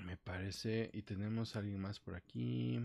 me 0.00 0.16
parece, 0.16 0.90
y 0.92 1.02
tenemos 1.02 1.54
a 1.54 1.60
alguien 1.60 1.80
más 1.80 2.00
por 2.00 2.14
aquí 2.14 2.80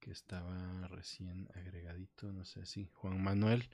que 0.00 0.10
estaba 0.10 0.88
recién 0.88 1.48
agregadito, 1.54 2.32
no 2.32 2.44
sé 2.44 2.66
si, 2.66 2.88
Juan 2.94 3.22
Manuel, 3.22 3.68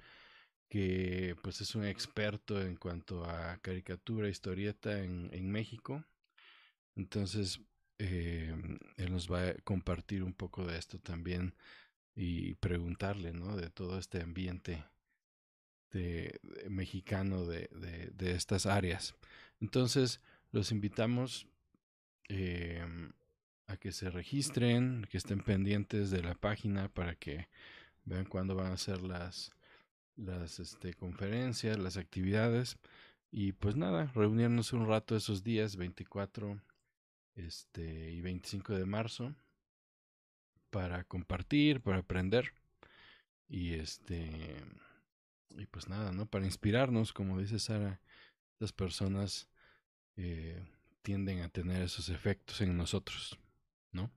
que 0.68 1.36
pues 1.42 1.60
es 1.60 1.74
un 1.74 1.84
experto 1.84 2.60
en 2.60 2.76
cuanto 2.76 3.24
a 3.24 3.58
caricatura, 3.58 4.28
historieta 4.28 5.02
en, 5.02 5.30
en 5.32 5.50
México. 5.50 6.04
Entonces, 6.96 7.60
eh, 7.98 8.54
él 8.96 9.12
nos 9.12 9.30
va 9.32 9.48
a 9.48 9.54
compartir 9.64 10.22
un 10.22 10.34
poco 10.34 10.66
de 10.66 10.78
esto 10.78 10.98
también 10.98 11.54
y 12.14 12.54
preguntarle, 12.56 13.32
¿no? 13.32 13.56
De 13.56 13.70
todo 13.70 13.98
este 13.98 14.20
ambiente 14.22 14.84
de, 15.90 16.38
de 16.42 16.70
mexicano 16.70 17.44
de, 17.46 17.68
de, 17.72 18.10
de, 18.14 18.32
estas 18.32 18.66
áreas. 18.66 19.14
Entonces, 19.60 20.20
los 20.52 20.72
invitamos 20.72 21.46
eh, 22.28 22.84
a 23.66 23.76
que 23.76 23.92
se 23.92 24.10
registren, 24.10 25.06
que 25.10 25.18
estén 25.18 25.40
pendientes 25.40 26.10
de 26.10 26.22
la 26.22 26.34
página 26.34 26.88
para 26.88 27.14
que 27.14 27.48
vean 28.04 28.24
cuándo 28.24 28.54
van 28.54 28.72
a 28.72 28.76
ser 28.76 29.02
las, 29.02 29.50
las 30.16 30.58
este, 30.58 30.94
conferencias, 30.94 31.78
las 31.78 31.96
actividades. 31.96 32.78
Y 33.30 33.52
pues 33.52 33.76
nada, 33.76 34.06
reunirnos 34.14 34.72
un 34.72 34.86
rato 34.86 35.16
esos 35.16 35.44
días, 35.44 35.76
24 35.76 36.60
este, 37.34 38.10
y 38.10 38.20
25 38.20 38.74
de 38.74 38.86
marzo, 38.86 39.34
para 40.70 41.04
compartir, 41.04 41.80
para 41.80 41.98
aprender. 41.98 42.52
Y 43.48 43.74
este 43.74 44.30
y 45.50 45.66
pues 45.66 45.88
nada, 45.88 46.12
¿no? 46.12 46.26
Para 46.26 46.44
inspirarnos, 46.44 47.12
como 47.12 47.38
dice 47.38 47.58
Sara, 47.58 48.00
las 48.58 48.72
personas 48.72 49.50
eh, 50.16 50.62
tienden 51.02 51.40
a 51.42 51.48
tener 51.48 51.82
esos 51.82 52.08
efectos 52.08 52.60
en 52.60 52.76
nosotros, 52.76 53.38
¿no? 53.92 54.10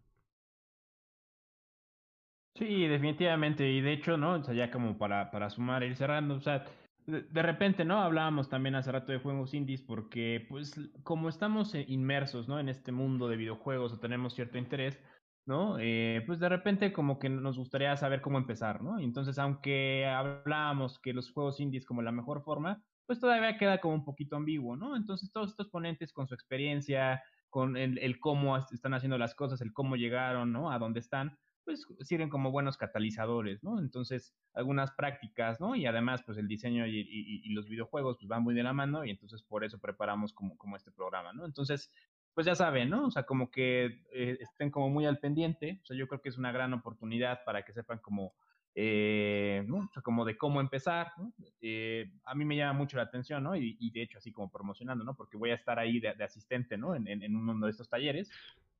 Sí, 2.55 2.87
definitivamente. 2.87 3.69
Y 3.69 3.81
de 3.81 3.93
hecho, 3.93 4.17
¿no? 4.17 4.33
O 4.33 4.43
sea, 4.43 4.53
ya 4.53 4.71
como 4.71 4.97
para, 4.97 5.31
para 5.31 5.49
sumar, 5.49 5.83
ir 5.83 5.95
cerrando, 5.95 6.35
o 6.35 6.41
sea, 6.41 6.65
de, 7.05 7.21
de, 7.21 7.41
repente, 7.41 7.85
¿no? 7.85 8.01
Hablábamos 8.01 8.49
también 8.49 8.75
hace 8.75 8.91
rato 8.91 9.11
de 9.11 9.19
juegos 9.19 9.53
indies 9.53 9.81
porque, 9.81 10.45
pues, 10.49 10.79
como 11.03 11.29
estamos 11.29 11.73
inmersos, 11.73 12.47
¿no? 12.47 12.59
En 12.59 12.69
este 12.69 12.91
mundo 12.91 13.27
de 13.27 13.37
videojuegos 13.37 13.93
o 13.93 13.99
tenemos 13.99 14.35
cierto 14.35 14.57
interés, 14.57 14.99
¿no? 15.45 15.77
Eh, 15.79 16.23
pues 16.25 16.39
de 16.39 16.49
repente 16.49 16.93
como 16.93 17.19
que 17.19 17.29
nos 17.29 17.57
gustaría 17.57 17.95
saber 17.97 18.21
cómo 18.21 18.37
empezar, 18.37 18.83
¿no? 18.83 18.99
Entonces, 18.99 19.39
aunque 19.39 20.05
hablábamos 20.05 20.99
que 20.99 21.13
los 21.13 21.31
juegos 21.31 21.59
indies 21.59 21.85
como 21.85 22.01
la 22.01 22.11
mejor 22.11 22.43
forma, 22.43 22.83
pues 23.05 23.19
todavía 23.19 23.57
queda 23.57 23.81
como 23.81 23.95
un 23.95 24.05
poquito 24.05 24.35
ambiguo, 24.35 24.75
¿no? 24.75 24.95
Entonces, 24.95 25.31
todos 25.31 25.51
estos 25.51 25.69
ponentes 25.69 26.13
con 26.13 26.27
su 26.27 26.33
experiencia, 26.33 27.21
con 27.49 27.75
el, 27.75 28.19
cómo 28.19 28.57
están 28.57 28.93
haciendo 28.93 29.17
las 29.17 29.35
cosas, 29.35 29.61
el 29.61 29.73
cómo 29.73 29.97
llegaron, 29.97 30.53
¿no? 30.53 30.71
A 30.71 30.79
dónde 30.79 31.01
están, 31.01 31.37
pues 31.65 31.85
sirven 31.99 32.29
como 32.29 32.51
buenos 32.51 32.77
catalizadores, 32.77 33.63
¿no? 33.63 33.79
Entonces, 33.79 34.33
algunas 34.53 34.91
prácticas, 34.91 35.59
¿no? 35.59 35.75
Y 35.75 35.85
además, 35.85 36.23
pues 36.25 36.37
el 36.37 36.47
diseño 36.47 36.87
y, 36.87 37.53
los 37.53 37.67
videojuegos, 37.67 38.17
pues 38.17 38.29
van 38.29 38.43
muy 38.43 38.55
de 38.55 38.63
la 38.63 38.71
mano 38.71 39.03
y 39.03 39.09
entonces 39.09 39.43
por 39.43 39.65
eso 39.65 39.79
preparamos 39.79 40.31
como, 40.31 40.57
como 40.57 40.77
este 40.77 40.91
programa, 40.91 41.33
¿no? 41.33 41.45
Entonces, 41.45 41.91
pues 42.33 42.45
ya 42.47 42.55
saben, 42.55 42.89
¿no? 42.89 43.07
O 43.07 43.11
sea, 43.11 43.23
como 43.23 43.51
que 43.51 44.03
eh, 44.13 44.37
estén 44.39 44.71
como 44.71 44.89
muy 44.89 45.05
al 45.05 45.19
pendiente, 45.19 45.79
o 45.83 45.85
sea, 45.85 45.97
yo 45.97 46.07
creo 46.07 46.21
que 46.21 46.29
es 46.29 46.37
una 46.37 46.51
gran 46.51 46.73
oportunidad 46.73 47.43
para 47.45 47.63
que 47.63 47.73
sepan 47.73 47.99
como, 47.99 48.33
eh, 48.73 49.63
¿no? 49.67 49.77
O 49.77 49.89
sea, 49.93 50.01
como 50.01 50.23
de 50.23 50.37
cómo 50.37 50.61
empezar, 50.61 51.11
¿no? 51.17 51.33
Eh, 51.61 52.11
a 52.23 52.33
mí 52.35 52.45
me 52.45 52.55
llama 52.55 52.77
mucho 52.77 52.97
la 52.97 53.03
atención, 53.03 53.43
¿no? 53.43 53.55
Y, 53.55 53.77
y, 53.79 53.91
de 53.91 54.03
hecho, 54.03 54.17
así 54.17 54.31
como 54.31 54.49
promocionando, 54.49 55.03
¿no? 55.03 55.15
Porque 55.15 55.37
voy 55.37 55.51
a 55.51 55.55
estar 55.55 55.77
ahí 55.77 55.99
de, 55.99 56.13
de 56.13 56.23
asistente, 56.23 56.77
¿no? 56.77 56.95
En, 56.95 57.07
en, 57.07 57.21
en, 57.23 57.35
uno 57.35 57.65
de 57.65 57.71
estos 57.71 57.89
talleres. 57.89 58.29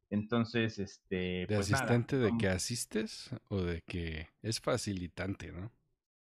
Entonces, 0.10 0.80
este. 0.80 1.45
¿De 1.47 1.56
pues 1.56 1.72
asistente 1.72 2.18
nada, 2.18 2.32
de 2.32 2.38
que 2.38 2.47
asistes 2.47 3.36
o 3.49 3.62
de 3.62 3.82
que 3.82 4.28
es 4.41 4.60
facilitante, 4.60 5.52
no? 5.52 5.72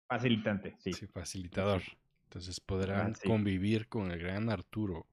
Facilitante, 0.06 0.74
sí. 0.78 0.92
Sí, 0.92 1.06
facilitador. 1.06 1.82
Entonces 2.24 2.60
podrán 2.60 3.14
sí. 3.14 3.26
convivir 3.26 3.88
con 3.88 4.10
el 4.10 4.18
gran 4.18 4.50
Arturo. 4.50 5.06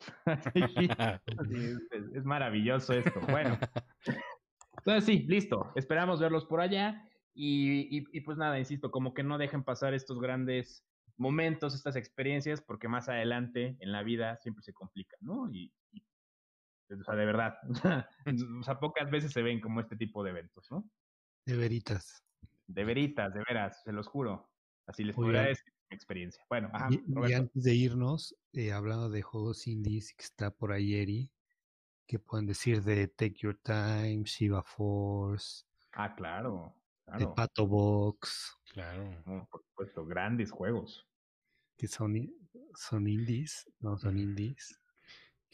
es, 0.54 1.78
es, 2.14 2.24
maravilloso 2.24 2.94
esto. 2.94 3.20
Bueno, 3.28 3.58
entonces 4.78 5.04
sí, 5.04 5.26
listo. 5.28 5.72
Esperamos 5.74 6.20
verlos 6.20 6.44
por 6.46 6.60
allá. 6.60 7.06
Y, 7.34 7.96
y, 7.96 8.04
y, 8.12 8.20
pues 8.22 8.38
nada, 8.38 8.58
insisto, 8.58 8.90
como 8.90 9.14
que 9.14 9.22
no 9.22 9.38
dejen 9.38 9.62
pasar 9.62 9.94
estos 9.94 10.20
grandes 10.20 10.84
momentos, 11.16 11.74
estas 11.74 11.96
experiencias, 11.96 12.60
porque 12.60 12.88
más 12.88 13.08
adelante 13.08 13.76
en 13.80 13.92
la 13.92 14.02
vida 14.02 14.36
siempre 14.38 14.62
se 14.62 14.72
complica, 14.72 15.16
¿no? 15.20 15.50
Y, 15.52 15.72
y 15.92 16.02
o 16.92 17.04
sea, 17.04 17.14
de 17.14 17.26
verdad, 17.26 17.54
o 18.60 18.62
sea, 18.62 18.80
pocas 18.80 19.10
veces 19.10 19.32
se 19.32 19.42
ven 19.42 19.60
como 19.60 19.80
este 19.80 19.96
tipo 19.96 20.24
de 20.24 20.30
eventos, 20.30 20.70
¿no? 20.70 20.90
De 21.46 21.56
veritas. 21.56 22.24
De 22.66 22.84
veritas, 22.84 23.32
de 23.34 23.42
veras, 23.48 23.82
se 23.82 23.92
los 23.92 24.06
juro. 24.06 24.50
Así 24.86 25.04
les 25.04 25.14
podría 25.14 25.42
decir 25.42 25.69
experiencia. 25.90 26.44
Bueno, 26.48 26.70
ajá, 26.72 26.88
y, 26.90 27.02
y, 27.28 27.32
antes 27.32 27.62
de 27.62 27.74
irnos, 27.74 28.36
eh, 28.52 28.72
hablando 28.72 29.10
de 29.10 29.22
juegos 29.22 29.66
indies, 29.66 30.14
que 30.14 30.24
está 30.24 30.50
por 30.50 30.72
ahí 30.72 30.94
Eri, 30.94 31.32
¿qué 32.06 32.18
pueden 32.18 32.46
decir 32.46 32.82
de 32.82 33.08
Take 33.08 33.34
Your 33.40 33.56
Time, 33.56 34.22
Shiva 34.24 34.62
Force? 34.62 35.64
Ah, 35.92 36.14
claro. 36.14 36.74
claro. 37.04 37.18
De 37.18 37.34
Pato 37.34 37.66
Box. 37.66 38.56
Claro. 38.72 39.22
No, 39.26 39.48
por 39.50 39.62
supuesto, 39.62 40.06
grandes 40.06 40.50
juegos. 40.50 41.06
Que 41.76 41.88
son, 41.88 42.30
son 42.74 43.08
indies, 43.08 43.68
no 43.80 43.98
son 43.98 44.18
indies. 44.18 44.80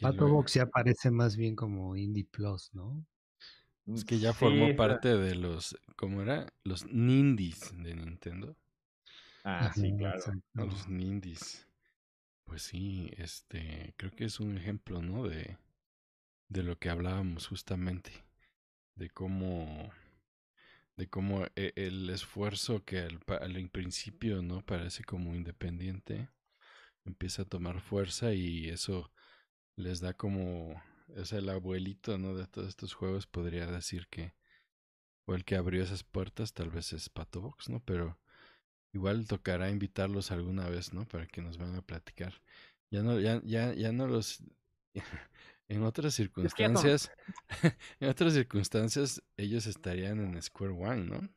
Pato 0.00 0.28
Box 0.28 0.54
ya 0.54 0.66
parece 0.66 1.10
más 1.10 1.36
bien 1.36 1.56
como 1.56 1.96
Indie 1.96 2.26
Plus, 2.26 2.70
¿no? 2.74 3.06
Es 3.86 4.04
que 4.04 4.18
ya 4.18 4.32
formó 4.32 4.66
sí, 4.66 4.74
parte 4.74 5.16
de 5.16 5.36
los, 5.36 5.78
¿cómo 5.94 6.20
era? 6.20 6.52
Los 6.64 6.84
Nindies 6.86 7.72
de 7.76 7.94
Nintendo. 7.94 8.56
Ah, 9.46 9.72
sí, 9.74 9.94
claro. 9.96 10.20
No, 10.52 10.66
los 10.66 10.88
Nindies. 10.88 11.66
Pues 12.44 12.62
sí, 12.62 13.10
este, 13.18 13.94
creo 13.96 14.12
que 14.12 14.24
es 14.26 14.40
un 14.40 14.56
ejemplo, 14.58 15.02
¿no? 15.02 15.28
De, 15.28 15.58
de 16.48 16.62
lo 16.64 16.78
que 16.78 16.90
hablábamos 16.90 17.48
justamente, 17.48 18.12
de 18.96 19.10
cómo, 19.10 19.92
de 20.96 21.08
cómo 21.08 21.44
el 21.54 22.08
esfuerzo 22.10 22.84
que 22.84 23.00
al, 23.00 23.20
al 23.40 23.68
principio, 23.70 24.42
¿no? 24.42 24.64
Parece 24.64 25.04
como 25.04 25.34
independiente, 25.34 26.28
empieza 27.04 27.42
a 27.42 27.46
tomar 27.46 27.80
fuerza 27.80 28.34
y 28.34 28.68
eso 28.70 29.12
les 29.76 30.00
da 30.00 30.14
como 30.14 30.82
es 31.16 31.32
el 31.32 31.48
abuelito, 31.50 32.18
¿no? 32.18 32.34
De 32.36 32.46
todos 32.46 32.68
estos 32.68 32.94
juegos 32.94 33.26
podría 33.26 33.66
decir 33.66 34.08
que 34.08 34.34
o 35.26 35.34
el 35.34 35.44
que 35.44 35.56
abrió 35.56 35.82
esas 35.82 36.04
puertas 36.04 36.54
tal 36.54 36.70
vez 36.70 36.92
es 36.92 37.08
Pato 37.08 37.40
Box, 37.42 37.68
¿no? 37.70 37.80
Pero 37.84 38.18
igual 38.96 39.26
tocará 39.26 39.70
invitarlos 39.70 40.30
alguna 40.30 40.68
vez, 40.68 40.92
¿no? 40.92 41.06
Para 41.06 41.26
que 41.26 41.42
nos 41.42 41.58
van 41.58 41.76
a 41.76 41.82
platicar. 41.82 42.34
Ya 42.90 43.02
no, 43.02 43.20
ya, 43.20 43.40
ya, 43.44 43.74
ya 43.74 43.92
no 43.92 44.06
los 44.06 44.42
en 45.68 45.82
otras 45.82 46.14
circunstancias, 46.14 47.10
en 48.00 48.08
otras 48.08 48.32
circunstancias 48.32 49.22
ellos 49.36 49.66
estarían 49.66 50.20
en 50.20 50.40
Square 50.40 50.72
One, 50.72 51.04
¿no? 51.04 51.28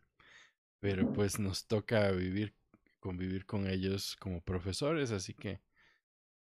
Pero 0.80 1.12
pues 1.12 1.40
nos 1.40 1.68
toca 1.68 2.10
vivir, 2.12 2.56
convivir 3.00 3.46
con 3.46 3.68
ellos 3.68 4.16
como 4.16 4.42
profesores, 4.42 5.12
así 5.12 5.34
que 5.34 5.60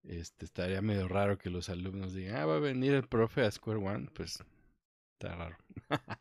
este 0.04 0.46
estaría 0.46 0.82
medio 0.82 1.08
raro 1.08 1.40
que 1.40 1.50
los 1.50 1.70
alumnos 1.70 2.14
digan, 2.14 2.36
ah, 2.36 2.46
va 2.46 2.58
a 2.58 2.60
venir 2.60 2.94
el 2.94 3.08
profe 3.08 3.42
a 3.42 3.52
Square 3.52 3.80
One, 3.80 4.10
pues 4.14 4.44
está 5.14 5.36
raro. 5.36 5.58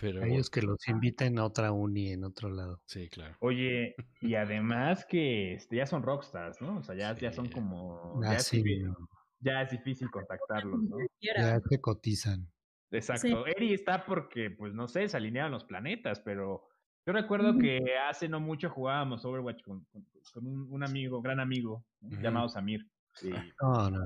Pero 0.00 0.24
ellos 0.24 0.48
que 0.48 0.62
los 0.62 0.88
inviten 0.88 1.38
a 1.38 1.44
otra 1.44 1.72
uni 1.72 2.12
en 2.12 2.24
otro 2.24 2.48
lado. 2.48 2.80
Sí, 2.86 3.08
claro. 3.08 3.36
Oye, 3.40 3.94
y 4.20 4.34
además 4.34 5.04
que 5.04 5.54
este, 5.54 5.76
ya 5.76 5.86
son 5.86 6.02
rockstars, 6.02 6.60
¿no? 6.62 6.78
O 6.78 6.82
sea, 6.82 6.94
ya, 6.94 7.14
sí. 7.14 7.20
ya 7.22 7.32
son 7.32 7.48
como 7.48 8.20
ah, 8.24 8.32
ya, 8.32 8.38
sí, 8.38 8.58
es 8.58 8.64
difícil, 8.64 8.94
ya, 9.40 9.62
es 9.62 9.70
difícil, 9.70 10.10
contactarlos, 10.10 10.82
¿no? 10.82 10.96
Ya 11.20 11.60
se 11.60 11.80
cotizan. 11.80 12.50
Exacto. 12.90 13.46
Eri 13.46 13.74
está 13.74 14.04
porque, 14.04 14.50
pues 14.50 14.74
no 14.74 14.88
sé, 14.88 15.08
se 15.08 15.16
alinearon 15.16 15.52
los 15.52 15.64
planetas, 15.64 16.20
pero 16.20 16.66
yo 17.06 17.12
recuerdo 17.12 17.56
que 17.58 17.80
hace 18.08 18.28
no 18.28 18.40
mucho 18.40 18.70
jugábamos 18.70 19.24
Overwatch 19.24 19.62
con, 19.62 19.86
con, 20.32 20.46
un, 20.46 20.82
amigo, 20.82 21.20
gran 21.22 21.40
amigo, 21.40 21.84
llamado 22.00 22.48
Samir. 22.48 22.86
Sí. 23.14 23.30
No, 23.60 23.90
no, 23.90 24.00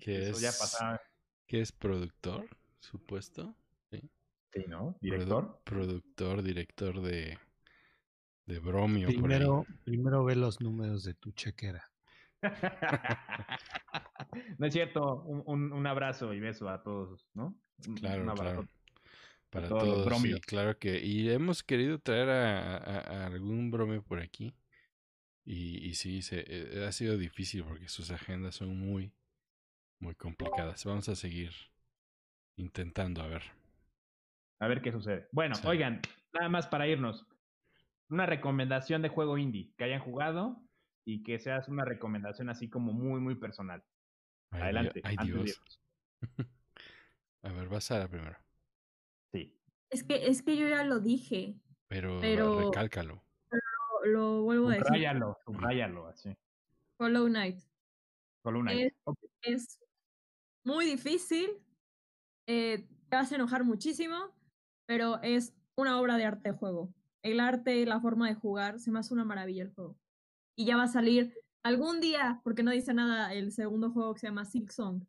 ¿Qué 0.00 0.30
es, 0.30 0.60
¿Qué 1.46 1.60
es 1.60 1.72
productor, 1.72 2.48
supuesto? 2.78 3.54
Sí, 4.52 4.62
sí 4.62 4.66
¿no? 4.68 4.96
Director. 5.00 5.60
productor, 5.64 6.42
director 6.42 7.00
de, 7.00 7.38
de 8.46 8.58
Bromio. 8.58 9.08
Primero, 9.08 9.66
primero 9.84 10.24
ve 10.24 10.36
los 10.36 10.60
números 10.60 11.04
de 11.04 11.14
tu 11.14 11.32
chequera. 11.32 11.90
no 14.58 14.66
es 14.66 14.72
cierto, 14.72 15.22
un, 15.22 15.72
un, 15.72 15.86
abrazo 15.86 16.32
y 16.32 16.40
beso 16.40 16.68
a 16.68 16.82
todos, 16.82 17.28
¿no? 17.34 17.58
Claro, 17.96 18.34
claro. 18.34 18.68
Para 19.50 19.68
todos, 19.68 20.20
sí, 20.20 20.40
claro 20.42 20.78
que. 20.78 21.04
Y 21.04 21.30
hemos 21.30 21.62
querido 21.62 21.98
traer 21.98 22.28
a, 22.28 23.26
algún 23.26 23.70
bromeo 23.70 24.02
por 24.02 24.20
aquí. 24.20 24.54
Y, 25.44 25.88
y 25.88 25.94
sí, 25.94 26.20
se, 26.20 26.44
eh, 26.46 26.84
ha 26.86 26.92
sido 26.92 27.16
difícil 27.16 27.64
porque 27.64 27.88
sus 27.88 28.10
agendas 28.10 28.56
son 28.56 28.78
muy, 28.78 29.14
muy 29.98 30.14
complicadas. 30.14 30.84
Vamos 30.84 31.08
a 31.08 31.16
seguir 31.16 31.52
intentando, 32.56 33.22
a 33.22 33.28
ver. 33.28 33.57
A 34.60 34.66
ver 34.66 34.82
qué 34.82 34.92
sucede. 34.92 35.28
Bueno, 35.32 35.54
oigan, 35.64 36.00
nada 36.32 36.48
más 36.48 36.66
para 36.66 36.86
irnos. 36.86 37.26
Una 38.10 38.26
recomendación 38.26 39.02
de 39.02 39.08
juego 39.08 39.38
indie 39.38 39.72
que 39.76 39.84
hayan 39.84 40.00
jugado 40.00 40.62
y 41.04 41.22
que 41.22 41.38
seas 41.38 41.68
una 41.68 41.84
recomendación 41.84 42.48
así 42.48 42.68
como 42.68 42.92
muy, 42.92 43.20
muy 43.20 43.34
personal. 43.34 43.84
Adelante. 44.50 45.00
Ay, 45.04 45.16
Dios. 45.24 45.62
a 47.42 47.52
ver, 47.52 47.68
vas 47.68 47.90
a 47.90 47.98
la 47.98 48.08
primera. 48.08 48.42
Sí. 49.32 49.54
Es 49.90 50.04
que, 50.04 50.26
es 50.26 50.42
que 50.42 50.56
yo 50.56 50.68
ya 50.68 50.84
lo 50.84 51.00
dije. 51.00 51.60
Pero, 51.88 52.18
pero 52.20 52.66
recálcalo. 52.66 53.22
lo, 54.04 54.42
vuelvo 54.42 54.68
a 54.68 54.72
decir. 54.72 54.86
Subrayalo, 54.86 55.38
subrayalo, 55.44 56.06
así. 56.08 56.36
Follow 56.96 57.26
Knight. 57.26 57.60
Follow 58.42 58.62
Knight. 58.62 58.94
Es, 59.42 59.80
muy 60.64 60.84
difícil. 60.84 61.50
Eh, 62.46 62.86
te 63.08 63.16
vas 63.16 63.32
a 63.32 63.36
enojar 63.36 63.64
muchísimo, 63.64 64.34
pero 64.88 65.20
es 65.22 65.54
una 65.76 66.00
obra 66.00 66.16
de 66.16 66.24
arte 66.24 66.50
de 66.50 66.56
juego. 66.56 66.94
El 67.22 67.40
arte, 67.40 67.84
la 67.84 68.00
forma 68.00 68.26
de 68.26 68.34
jugar, 68.34 68.80
se 68.80 68.90
me 68.90 68.98
hace 68.98 69.12
una 69.12 69.24
maravilla 69.24 69.62
el 69.62 69.74
juego 69.74 69.98
y 70.56 70.64
ya 70.64 70.76
va 70.76 70.84
a 70.84 70.88
salir 70.88 71.34
algún 71.62 72.00
día, 72.00 72.40
porque 72.42 72.62
no 72.62 72.70
dice 72.72 72.94
nada, 72.94 73.32
el 73.34 73.52
segundo 73.52 73.90
juego 73.90 74.14
que 74.14 74.20
se 74.20 74.26
llama 74.26 74.46
Silk 74.46 74.70
Song. 74.70 75.04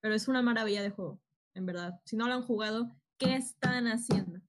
Pero 0.00 0.14
es 0.14 0.28
una 0.28 0.40
maravilla 0.42 0.82
de 0.82 0.90
juego, 0.90 1.20
en 1.54 1.66
verdad. 1.66 2.00
Si 2.04 2.16
no 2.16 2.28
lo 2.28 2.34
han 2.34 2.42
jugado, 2.42 2.96
¿qué 3.18 3.34
están 3.34 3.88
haciendo? 3.88 4.40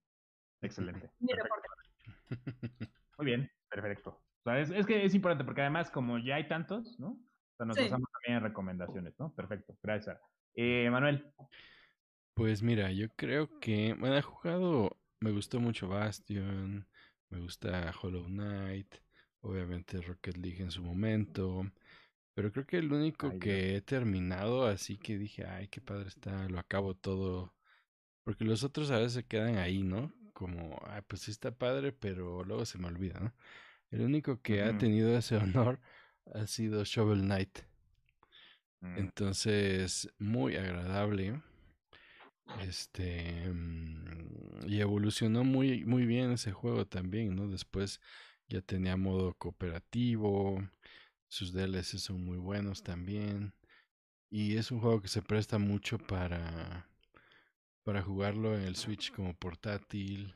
Excelente. 0.62 1.10
Muy 3.18 3.26
bien, 3.26 3.50
perfecto. 3.68 4.22
es, 4.46 4.86
que 4.86 5.04
es 5.04 5.14
importante 5.14 5.44
porque 5.44 5.62
además, 5.62 5.90
como 5.90 6.18
ya 6.18 6.36
hay 6.36 6.46
tantos, 6.46 6.98
¿no? 7.00 7.08
O 7.08 7.56
sea, 7.56 7.66
nos 7.66 7.76
basamos 7.76 8.08
también 8.12 8.38
en 8.38 8.42
recomendaciones, 8.44 9.18
¿no? 9.18 9.34
Perfecto, 9.34 9.76
gracias. 9.82 10.18
Eh, 10.54 10.88
Manuel. 10.90 11.30
Pues 12.38 12.62
mira, 12.62 12.92
yo 12.92 13.08
creo 13.16 13.58
que, 13.58 13.94
bueno, 13.98 14.16
he 14.16 14.22
jugado, 14.22 14.96
me 15.18 15.32
gustó 15.32 15.58
mucho 15.58 15.88
Bastion, 15.88 16.86
me 17.30 17.40
gusta 17.40 17.92
Hollow 18.00 18.26
Knight, 18.26 18.94
obviamente 19.40 20.00
Rocket 20.00 20.36
League 20.36 20.62
en 20.62 20.70
su 20.70 20.80
momento, 20.80 21.68
pero 22.34 22.52
creo 22.52 22.64
que 22.64 22.78
el 22.78 22.92
único 22.92 23.36
que 23.40 23.74
he 23.74 23.80
terminado 23.80 24.68
así 24.68 24.98
que 24.98 25.18
dije, 25.18 25.46
ay, 25.46 25.66
qué 25.66 25.80
padre 25.80 26.06
está, 26.06 26.48
lo 26.48 26.60
acabo 26.60 26.94
todo, 26.94 27.56
porque 28.22 28.44
los 28.44 28.62
otros 28.62 28.92
a 28.92 28.98
veces 28.98 29.14
se 29.14 29.26
quedan 29.26 29.56
ahí, 29.56 29.82
¿no? 29.82 30.12
Como, 30.32 30.80
ay, 30.86 31.02
pues 31.08 31.22
sí 31.22 31.32
está 31.32 31.50
padre, 31.50 31.90
pero 31.90 32.44
luego 32.44 32.64
se 32.66 32.78
me 32.78 32.86
olvida, 32.86 33.18
¿no? 33.18 33.34
El 33.90 34.02
único 34.02 34.40
que 34.42 34.62
ha 34.62 34.78
tenido 34.78 35.18
ese 35.18 35.36
honor 35.38 35.80
ha 36.32 36.46
sido 36.46 36.84
Shovel 36.84 37.22
Knight. 37.22 37.58
Mm. 38.80 38.98
Entonces, 38.98 40.08
muy 40.18 40.54
agradable. 40.54 41.42
Este 42.60 43.50
mm, 43.52 44.68
y 44.68 44.80
evolucionó 44.80 45.44
muy 45.44 45.84
muy 45.84 46.06
bien 46.06 46.32
ese 46.32 46.52
juego 46.52 46.86
también, 46.86 47.36
¿no? 47.36 47.48
Después 47.48 48.00
ya 48.48 48.60
tenía 48.62 48.96
modo 48.96 49.34
cooperativo, 49.34 50.58
sus 51.28 51.52
DLC 51.52 51.98
son 51.98 52.24
muy 52.24 52.38
buenos 52.38 52.82
también. 52.82 53.52
Y 54.30 54.56
es 54.56 54.70
un 54.70 54.80
juego 54.80 55.00
que 55.00 55.08
se 55.08 55.22
presta 55.22 55.58
mucho 55.58 55.98
para, 55.98 56.86
para 57.84 58.02
jugarlo 58.02 58.54
en 58.56 58.62
el 58.62 58.76
Switch 58.76 59.12
como 59.12 59.34
portátil. 59.34 60.34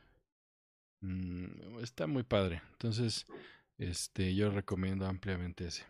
Mm, 1.01 1.79
está 1.81 2.07
muy 2.07 2.23
padre. 2.23 2.61
Entonces, 2.71 3.25
este, 3.77 4.33
yo 4.35 4.49
recomiendo 4.49 5.05
ampliamente 5.05 5.67
ese. 5.67 5.85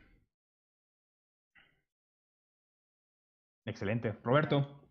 Excelente. 3.65 4.11
Roberto. 4.23 4.82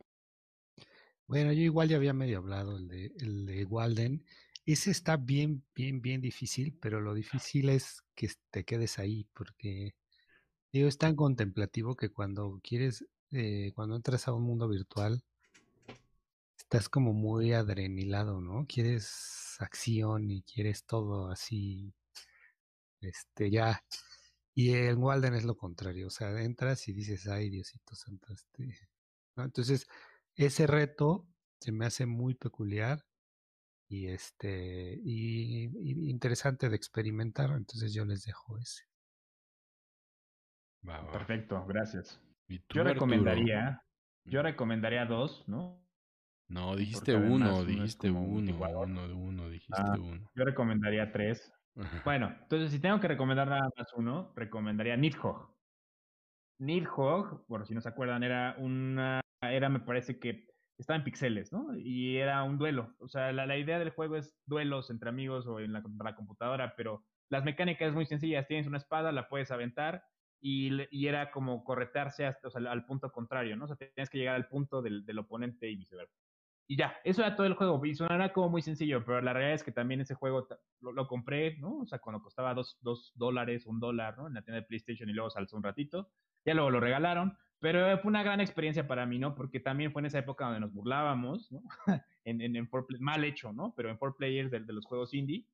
Bueno, 1.32 1.50
yo 1.54 1.62
igual 1.62 1.88
ya 1.88 1.96
había 1.96 2.12
medio 2.12 2.36
hablado 2.36 2.76
el 2.76 2.88
de, 2.88 3.10
el 3.18 3.46
de 3.46 3.64
Walden. 3.64 4.22
Ese 4.66 4.90
está 4.90 5.16
bien, 5.16 5.64
bien, 5.74 6.02
bien 6.02 6.20
difícil, 6.20 6.76
pero 6.78 7.00
lo 7.00 7.14
difícil 7.14 7.70
es 7.70 8.02
que 8.14 8.28
te 8.50 8.64
quedes 8.64 8.98
ahí, 8.98 9.26
porque 9.32 9.94
digo, 10.72 10.88
es 10.88 10.98
tan 10.98 11.16
contemplativo 11.16 11.96
que 11.96 12.10
cuando 12.10 12.60
quieres, 12.62 13.06
eh, 13.30 13.72
cuando 13.74 13.96
entras 13.96 14.28
a 14.28 14.34
un 14.34 14.42
mundo 14.42 14.68
virtual, 14.68 15.24
estás 16.58 16.90
como 16.90 17.14
muy 17.14 17.54
adrenilado, 17.54 18.42
¿no? 18.42 18.66
Quieres 18.66 19.56
acción 19.58 20.30
y 20.30 20.42
quieres 20.42 20.84
todo 20.84 21.30
así, 21.30 21.94
este, 23.00 23.50
ya. 23.50 23.82
Y 24.54 24.74
en 24.74 24.98
Walden 24.98 25.32
es 25.32 25.44
lo 25.44 25.56
contrario, 25.56 26.08
o 26.08 26.10
sea, 26.10 26.42
entras 26.42 26.86
y 26.88 26.92
dices, 26.92 27.26
ay, 27.26 27.48
Diosito 27.48 27.94
Santo, 27.94 28.34
este. 28.34 28.78
Entonces, 29.36 29.86
ese 30.36 30.66
reto 30.66 31.26
se 31.60 31.72
me 31.72 31.86
hace 31.86 32.06
muy 32.06 32.34
peculiar 32.34 33.04
y 33.88 34.08
este 34.08 34.98
y, 35.04 36.10
interesante 36.10 36.68
de 36.68 36.76
experimentar 36.76 37.50
entonces 37.50 37.92
yo 37.92 38.04
les 38.04 38.24
dejo 38.24 38.58
ese. 38.58 38.84
Perfecto 41.12 41.64
gracias. 41.66 42.20
Yo 42.48 42.84
recomendaría 42.84 43.82
yo 44.24 44.42
recomendaría 44.42 45.04
dos 45.04 45.44
no 45.46 45.80
no 46.48 46.76
dijiste 46.76 47.14
uno 47.14 47.64
dijiste 47.64 48.10
uno 48.10 48.82
uno 48.82 49.16
uno 49.16 49.48
dijiste 49.48 49.82
ah, 49.82 49.96
uno. 49.98 50.30
yo 50.34 50.44
recomendaría 50.44 51.12
tres. 51.12 51.52
Bueno 52.04 52.34
entonces 52.42 52.70
si 52.70 52.80
tengo 52.80 52.98
que 52.98 53.08
recomendar 53.08 53.48
nada 53.48 53.68
más 53.76 53.92
uno 53.94 54.32
recomendaría 54.34 54.96
Nidhogg. 54.96 55.54
Nidhogg 56.58 57.46
por 57.46 57.66
si 57.66 57.74
no 57.74 57.80
se 57.80 57.88
acuerdan 57.88 58.22
era 58.22 58.56
una 58.58 59.22
era 59.42 59.68
me 59.68 59.80
parece 59.80 60.18
que 60.18 60.46
estaba 60.78 60.98
en 60.98 61.04
pixeles, 61.04 61.52
¿no? 61.52 61.74
Y 61.76 62.16
era 62.16 62.42
un 62.44 62.58
duelo. 62.58 62.94
O 62.98 63.08
sea, 63.08 63.32
la, 63.32 63.56
idea 63.56 63.78
del 63.78 63.90
juego 63.90 64.16
es 64.16 64.36
duelos 64.46 64.90
entre 64.90 65.08
amigos 65.08 65.46
o 65.46 65.60
en 65.60 65.72
la, 65.72 65.82
la, 66.02 66.14
computadora, 66.14 66.74
pero 66.76 67.04
las 67.28 67.44
mecánicas 67.44 67.88
es 67.88 67.94
muy 67.94 68.06
sencillas. 68.06 68.46
Tienes 68.46 68.66
una 68.66 68.78
espada, 68.78 69.12
la 69.12 69.28
puedes 69.28 69.50
aventar 69.50 70.04
y, 70.40 70.70
y 70.90 71.06
era 71.06 71.30
como 71.30 71.64
corretearse 71.64 72.26
hasta, 72.26 72.48
o 72.48 72.50
sea, 72.50 72.70
al 72.70 72.84
punto 72.84 73.10
contrario, 73.10 73.56
¿no? 73.56 73.64
O 73.64 73.68
sea, 73.68 73.76
tienes 73.76 74.10
que 74.10 74.18
llegar 74.18 74.34
al 74.34 74.48
punto 74.48 74.82
del, 74.82 75.04
del 75.04 75.18
oponente 75.18 75.70
y 75.70 75.76
viceversa. 75.76 76.18
Y 76.66 76.76
ya, 76.76 76.96
eso 77.04 77.22
era 77.22 77.36
todo 77.36 77.46
el 77.46 77.54
juego. 77.54 77.84
Y 77.84 77.94
sonará 77.94 78.32
como 78.32 78.48
muy 78.48 78.62
sencillo, 78.62 79.04
pero 79.04 79.20
la 79.20 79.32
realidad 79.32 79.54
es 79.54 79.64
que 79.64 79.72
también 79.72 80.00
ese 80.00 80.14
juego 80.14 80.46
lo, 80.80 80.92
lo 80.92 81.06
compré, 81.06 81.58
¿no? 81.58 81.80
O 81.80 81.86
sea, 81.86 81.98
cuando 81.98 82.22
costaba 82.22 82.54
dos, 82.54 82.78
dos 82.80 83.12
dólares, 83.14 83.66
un 83.66 83.78
dólar, 83.78 84.16
¿no? 84.16 84.26
En 84.26 84.34
la 84.34 84.42
tienda 84.42 84.60
de 84.60 84.66
PlayStation 84.66 85.08
y 85.08 85.12
luego 85.12 85.30
salzó 85.30 85.56
un 85.56 85.62
ratito. 85.62 86.10
Ya 86.44 86.54
luego 86.54 86.70
lo 86.70 86.80
regalaron. 86.80 87.36
Pero 87.62 87.96
fue 87.98 88.08
una 88.08 88.24
gran 88.24 88.40
experiencia 88.40 88.88
para 88.88 89.06
mí, 89.06 89.20
¿no? 89.20 89.36
Porque 89.36 89.60
también 89.60 89.92
fue 89.92 90.02
en 90.02 90.06
esa 90.06 90.18
época 90.18 90.46
donde 90.46 90.58
nos 90.58 90.74
burlábamos, 90.74 91.52
¿no? 91.52 91.62
en, 92.24 92.40
en, 92.40 92.56
en 92.56 92.68
mal 92.98 93.22
hecho, 93.22 93.52
¿no? 93.52 93.72
Pero 93.76 93.88
en 93.88 93.98
four 93.98 94.16
players 94.16 94.50
de, 94.50 94.60
los 94.60 94.84
juegos 94.84 95.14
indie. 95.14 95.46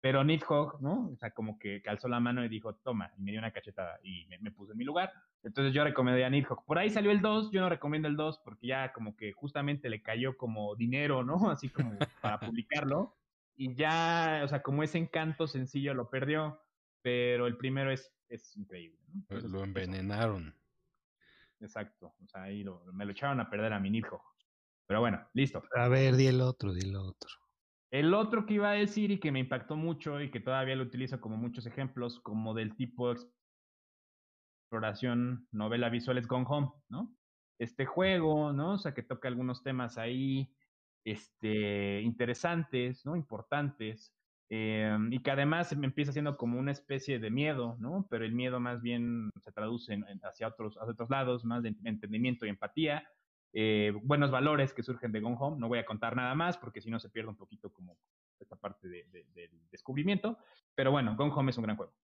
Pero 0.00 0.22
Nidhogg, 0.22 0.80
¿no? 0.80 1.08
O 1.08 1.16
sea, 1.16 1.32
como 1.32 1.58
que 1.58 1.82
calzó 1.82 2.06
la 2.06 2.20
mano 2.20 2.44
y 2.44 2.48
dijo, 2.48 2.76
toma, 2.76 3.10
y 3.18 3.22
me 3.22 3.32
dio 3.32 3.40
una 3.40 3.50
cachetada 3.50 3.98
y 4.04 4.24
me, 4.26 4.38
me 4.38 4.52
puse 4.52 4.70
en 4.70 4.78
mi 4.78 4.84
lugar. 4.84 5.12
Entonces 5.42 5.74
yo 5.74 5.82
recomendaría 5.82 6.30
Nidhogg. 6.30 6.64
Por 6.64 6.78
ahí 6.78 6.90
salió 6.90 7.10
el 7.10 7.20
2, 7.20 7.50
yo 7.50 7.60
no 7.60 7.68
recomiendo 7.68 8.06
el 8.06 8.14
2 8.14 8.40
porque 8.44 8.68
ya 8.68 8.92
como 8.92 9.16
que 9.16 9.32
justamente 9.32 9.90
le 9.90 10.00
cayó 10.00 10.36
como 10.36 10.76
dinero, 10.76 11.24
¿no? 11.24 11.34
Así 11.50 11.68
como 11.70 11.98
para 12.22 12.38
publicarlo. 12.38 13.16
Y 13.56 13.74
ya, 13.74 14.42
o 14.44 14.48
sea, 14.48 14.62
como 14.62 14.84
ese 14.84 14.98
encanto 14.98 15.48
sencillo 15.48 15.92
lo 15.92 16.08
perdió. 16.08 16.60
Pero 17.02 17.48
el 17.48 17.56
primero 17.56 17.90
es, 17.90 18.12
es 18.28 18.56
increíble, 18.56 19.00
¿no? 19.12 19.40
Lo 19.48 19.64
envenenaron. 19.64 20.54
Exacto. 21.60 22.14
O 22.22 22.28
sea, 22.28 22.42
ahí 22.44 22.64
me 22.92 23.04
lo 23.04 23.12
echaron 23.12 23.40
a 23.40 23.50
perder 23.50 23.72
a 23.72 23.80
mi 23.80 23.96
hijo. 23.96 24.22
Pero 24.86 25.00
bueno, 25.00 25.28
listo. 25.34 25.62
A 25.76 25.88
ver, 25.88 26.16
di 26.16 26.26
el 26.26 26.40
otro, 26.40 26.72
di 26.72 26.88
el 26.88 26.96
otro. 26.96 27.30
El 27.90 28.14
otro 28.14 28.46
que 28.46 28.54
iba 28.54 28.70
a 28.70 28.74
decir 28.74 29.10
y 29.10 29.20
que 29.20 29.32
me 29.32 29.40
impactó 29.40 29.76
mucho 29.76 30.20
y 30.20 30.30
que 30.30 30.40
todavía 30.40 30.76
lo 30.76 30.84
utilizo 30.84 31.20
como 31.20 31.36
muchos 31.36 31.66
ejemplos, 31.66 32.20
como 32.20 32.54
del 32.54 32.76
tipo 32.76 33.14
exploración, 34.70 35.48
novela 35.52 35.88
visual 35.88 36.18
es 36.18 36.28
Gone 36.28 36.46
Home, 36.48 36.70
¿no? 36.88 37.18
este 37.58 37.86
juego, 37.86 38.52
¿no? 38.52 38.74
O 38.74 38.78
sea, 38.78 38.94
que 38.94 39.02
toca 39.02 39.28
algunos 39.28 39.62
temas 39.62 39.98
ahí, 39.98 40.54
este, 41.04 42.00
interesantes, 42.02 43.04
¿no? 43.04 43.16
Importantes. 43.16 44.14
Eh, 44.50 44.96
y 45.10 45.18
que 45.20 45.30
además 45.30 45.76
me 45.76 45.86
empieza 45.86 46.12
siendo 46.12 46.36
como 46.36 46.58
una 46.58 46.72
especie 46.72 47.18
de 47.18 47.30
miedo, 47.30 47.76
¿no? 47.80 48.06
Pero 48.10 48.24
el 48.24 48.32
miedo 48.32 48.60
más 48.60 48.80
bien 48.82 49.30
se 49.40 49.52
traduce 49.52 49.92
en- 49.92 50.06
en- 50.08 50.20
hacia, 50.24 50.48
otros, 50.48 50.76
hacia 50.78 50.92
otros 50.92 51.10
lados, 51.10 51.44
más 51.44 51.62
de 51.62 51.74
entendimiento 51.84 52.46
y 52.46 52.48
empatía, 52.48 53.08
eh, 53.52 53.92
buenos 54.02 54.30
valores 54.30 54.72
que 54.72 54.82
surgen 54.82 55.12
de 55.12 55.20
Gone 55.20 55.36
Home. 55.38 55.58
No 55.58 55.68
voy 55.68 55.78
a 55.78 55.86
contar 55.86 56.16
nada 56.16 56.34
más 56.34 56.56
porque 56.58 56.80
si 56.80 56.90
no 56.90 56.98
se 56.98 57.10
pierde 57.10 57.30
un 57.30 57.36
poquito 57.36 57.72
como 57.72 57.98
esta 58.38 58.56
parte 58.56 58.88
de- 58.88 59.04
de- 59.10 59.24
del 59.34 59.68
descubrimiento. 59.70 60.38
Pero 60.74 60.90
bueno, 60.92 61.14
Gone 61.16 61.32
Home 61.34 61.50
es 61.50 61.58
un 61.58 61.64
gran 61.64 61.76
juego. 61.76 61.94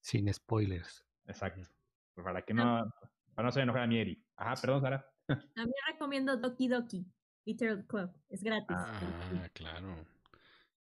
Sin 0.00 0.32
spoilers. 0.32 1.06
Exacto. 1.26 1.68
Pues 2.14 2.24
Para 2.24 2.42
que 2.42 2.52
no, 2.54 2.92
para 3.34 3.46
no 3.48 3.52
se 3.52 3.60
enojar 3.60 3.82
a 3.82 3.86
mi 3.86 3.98
Eri. 3.98 4.24
Ajá, 4.36 4.54
perdón, 4.60 4.80
Sara. 4.80 5.06
También 5.54 5.74
recomiendo 5.92 6.36
Doki 6.36 6.68
Doki, 6.68 7.06
Literal 7.44 7.86
Club. 7.86 8.10
Es 8.28 8.42
gratis. 8.42 8.76
Ah, 8.78 9.48
claro. 9.52 10.04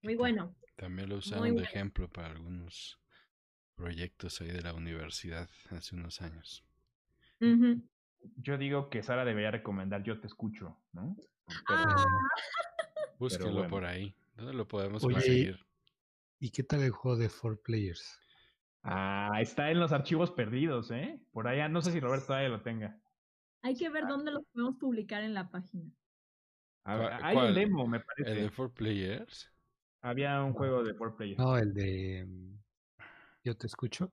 Muy 0.03 0.15
bueno. 0.15 0.55
También 0.79 1.09
lo 1.09 1.17
usaron 1.17 1.41
Muy 1.41 1.49
de 1.49 1.55
bueno. 1.55 1.69
ejemplo 1.69 2.09
para 2.09 2.29
algunos 2.29 3.01
proyectos 3.75 4.41
ahí 4.41 4.47
de 4.53 4.63
la 4.63 4.75
universidad 4.75 5.51
hace 5.71 5.97
unos 5.97 6.23
años. 6.23 6.65
Yo 8.37 8.57
digo 8.59 8.89
que 8.89 9.03
Sara 9.03 9.25
debería 9.25 9.51
recomendar 9.51 10.05
Yo 10.05 10.21
te 10.21 10.29
escucho, 10.29 10.77
¿no? 10.93 11.17
Pero- 11.67 11.81
Ah, 11.81 12.07
bueno. 13.19 13.69
por 13.69 13.85
ahí. 13.85 14.15
¿Dónde 14.37 14.53
lo 14.55 14.69
podemos 14.69 15.03
Oye, 15.03 15.15
conseguir? 15.15 15.67
¿Y 16.39 16.51
qué 16.51 16.63
tal 16.63 16.83
el 16.85 16.93
juego 16.93 17.17
de 17.19 17.29
Four 17.29 17.61
Players? 17.61 18.21
Ah, 18.85 19.39
está 19.41 19.73
en 19.73 19.81
los 19.81 19.91
archivos 19.91 20.31
perdidos, 20.31 20.93
¿eh? 20.93 21.19
Por 21.33 21.49
allá, 21.49 21.69
no 21.69 21.83
sé 21.83 21.91
si 21.91 21.99
Roberto 21.99 22.27
todavía 22.27 22.49
lo 22.51 22.63
tenga. 22.63 22.97
hay 23.63 23.75
que 23.77 23.89
ver 23.91 24.07
dónde 24.07 24.31
los 24.31 24.45
podemos 24.53 24.77
publicar 24.77 25.25
en 25.25 25.35
la 25.35 25.51
página. 25.51 25.91
A 26.85 26.95
ver, 26.97 27.09
¿Cuál- 27.19 27.25
hay 27.25 27.37
un 27.49 27.55
demo, 27.55 27.87
me 27.89 27.97
¿El 27.99 28.05
parece. 28.05 28.35
de 28.43 28.51
4 28.51 28.73
Players? 28.73 29.51
Había 30.03 30.43
un 30.43 30.53
juego 30.53 30.83
de 30.83 30.97
4 30.97 31.17
players. 31.17 31.39
No, 31.39 31.57
el 31.57 31.75
de 31.75 32.25
mm, 32.27 32.59
Yo 33.45 33.57
te 33.57 33.67
escucho. 33.67 34.13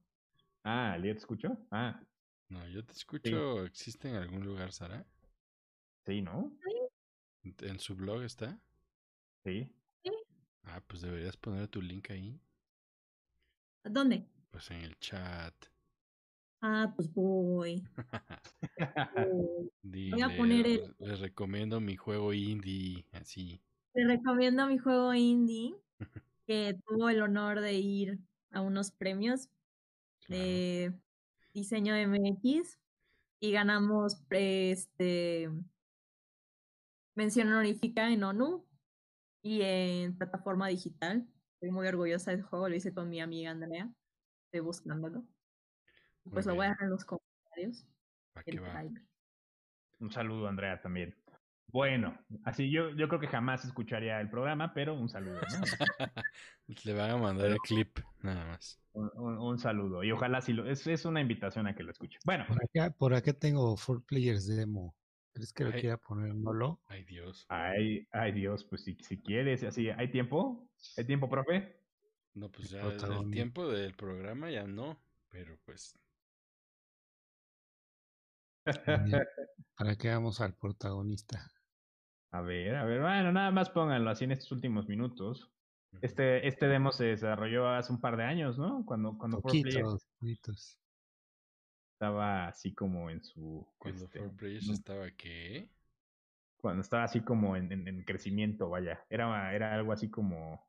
Ah, 0.64 0.98
¿Lía 0.98 1.14
te 1.14 1.20
escuchó? 1.20 1.58
Ah, 1.72 2.02
No, 2.50 2.68
yo 2.68 2.84
te 2.84 2.94
escucho. 2.94 3.64
¿Existe 3.66 4.10
en 4.10 4.16
algún 4.16 4.44
lugar, 4.44 4.72
Sara? 4.72 5.06
sí, 6.06 6.22
¿no? 6.22 6.52
¿En- 7.44 7.56
¿En 7.62 7.80
su 7.80 7.96
blog 7.96 8.24
está? 8.24 8.60
Sí. 9.44 9.72
Ah, 10.64 10.82
pues 10.88 11.02
deberías 11.02 11.38
poner 11.38 11.68
tu 11.68 11.82
link 11.82 12.10
ahí. 12.10 12.40
¿Dónde? 13.84 14.28
Pues 14.50 14.72
en 14.72 14.78
el 14.82 14.98
chat. 14.98 15.54
Ah, 16.62 16.92
pues 16.96 17.12
voy. 17.14 17.84
voy. 19.16 19.72
Dile, 19.84 20.30
poner 20.38 20.66
el- 20.66 20.82
"Les- 20.82 21.00
Les 21.00 21.20
recomiendo 21.20 21.80
mi 21.80 21.96
juego 21.96 22.34
indie. 22.34 23.06
Así. 23.12 23.62
Te 23.96 24.04
recomiendo 24.04 24.68
mi 24.68 24.78
juego 24.78 25.14
indie, 25.14 25.74
que 26.46 26.78
tuvo 26.86 27.08
el 27.08 27.22
honor 27.22 27.62
de 27.62 27.76
ir 27.76 28.20
a 28.52 28.60
unos 28.60 28.92
premios 28.92 29.48
claro. 30.26 30.44
de 30.44 30.94
diseño 31.54 31.96
MX 31.96 32.78
y 33.40 33.52
ganamos 33.54 34.22
este 34.32 35.50
mención 37.16 37.48
honorífica 37.48 38.12
en 38.12 38.24
ONU 38.24 38.66
y 39.42 39.62
en 39.62 40.18
plataforma 40.18 40.68
digital. 40.68 41.26
Estoy 41.54 41.72
muy 41.72 41.88
orgullosa 41.88 42.32
del 42.32 42.42
juego, 42.42 42.68
lo 42.68 42.76
hice 42.76 42.94
con 42.94 43.10
mi 43.10 43.22
amiga 43.22 43.52
Andrea. 43.52 43.90
Estoy 44.48 44.60
buscándolo. 44.60 45.24
Pues 46.30 46.46
lo 46.46 46.56
voy 46.56 46.66
a 46.66 46.70
dejar 46.72 46.84
en 46.84 46.90
los 46.90 47.06
comentarios. 47.06 47.88
Un 50.00 50.12
saludo, 50.12 50.50
Andrea, 50.50 50.82
también. 50.82 51.16
Bueno, 51.76 52.18
así 52.46 52.72
yo, 52.72 52.92
yo 52.92 53.10
creo 53.10 53.20
que 53.20 53.28
jamás 53.28 53.66
escucharía 53.66 54.22
el 54.22 54.30
programa, 54.30 54.74
pero 54.74 54.94
un 54.94 55.10
saludo, 55.10 55.42
¿no? 55.42 55.44
Le 56.86 56.94
van 56.94 57.12
a 57.12 57.18
mandar 57.18 57.48
el 57.48 57.58
clip, 57.58 58.00
nada 58.24 58.46
más. 58.46 58.80
un, 58.94 59.12
un- 59.16 59.38
un 59.38 59.60
saludo. 59.60 60.02
Y 60.02 60.10
ojalá 60.14 60.40
si 60.40 60.54
lo. 60.54 60.66
Es, 60.66 60.88
es 60.88 61.04
una 61.04 61.20
invitación 61.20 61.68
a 61.68 61.76
que 61.76 61.84
lo 61.84 61.92
escuche. 61.92 62.18
Bueno, 62.24 62.46
Por 62.48 62.64
acá, 62.64 62.96
por 62.98 63.14
acá 63.14 63.34
tengo 63.34 63.76
Four 63.76 64.06
Players 64.06 64.48
Demo. 64.48 64.96
¿Crees 65.34 65.52
que 65.52 65.66
lo 65.66 65.72
Ay. 65.72 65.82
quiera 65.82 65.98
poner 65.98 66.34
Nolo? 66.34 66.80
Ay, 66.88 67.04
Dios. 67.04 67.46
ay, 67.50 68.08
ay 68.14 68.32
Dios, 68.32 68.64
pues 68.64 68.86
si, 68.86 68.96
si 69.02 69.18
quieres, 69.18 69.62
así, 69.66 69.90
¿hay 69.90 70.10
tiempo? 70.10 70.70
¿Hay 70.96 71.04
tiempo, 71.04 71.28
profe? 71.28 71.76
No, 72.36 72.50
pues 72.50 72.70
ya 72.70 72.84
el 72.84 73.32
tiempo 73.32 73.68
del 73.68 73.96
programa 73.96 74.50
ya 74.50 74.64
no. 74.64 74.98
Pero 75.30 75.58
pues. 75.66 75.94
¿Para 79.76 79.98
qué 79.98 80.08
vamos 80.08 80.40
al 80.40 80.56
protagonista? 80.56 81.52
A 82.36 82.42
ver, 82.42 82.76
a 82.76 82.84
ver, 82.84 83.00
bueno, 83.00 83.32
nada 83.32 83.50
más 83.50 83.70
pónganlo 83.70 84.10
así 84.10 84.26
en 84.26 84.34
estos 84.34 84.52
últimos 84.52 84.90
minutos. 84.90 85.50
Este, 86.02 86.46
este 86.46 86.68
demo 86.68 86.92
se 86.92 87.06
desarrolló 87.06 87.70
hace 87.70 87.94
un 87.94 88.02
par 88.02 88.18
de 88.18 88.26
años, 88.26 88.58
¿no? 88.58 88.84
Cuando, 88.86 89.18
cuando 89.18 89.40
Four 89.40 89.52
Players 89.54 89.76
Poquitos, 89.76 90.08
poquitos. 90.20 90.80
estaba 91.94 92.48
así 92.48 92.74
como 92.74 93.10
en 93.10 93.24
su. 93.24 93.66
Cuando 93.78 94.04
este, 94.04 94.20
4 94.20 94.36
Players 94.36 94.68
mm. 94.68 94.74
estaba 94.74 95.12
que. 95.12 95.70
cuando 96.58 96.82
estaba 96.82 97.06
así 97.06 97.22
como 97.22 97.56
en, 97.56 97.72
en- 97.72 97.88
en 97.88 98.04
crecimiento, 98.04 98.68
vaya. 98.70 99.06
Era, 99.10 99.56
era 99.56 99.74
algo 99.74 99.94
así 99.94 100.10
como 100.10 100.62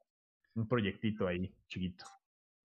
un 0.55 0.69
proyectito 0.69 1.27
ahí, 1.27 1.53
chiquito. 1.67 2.05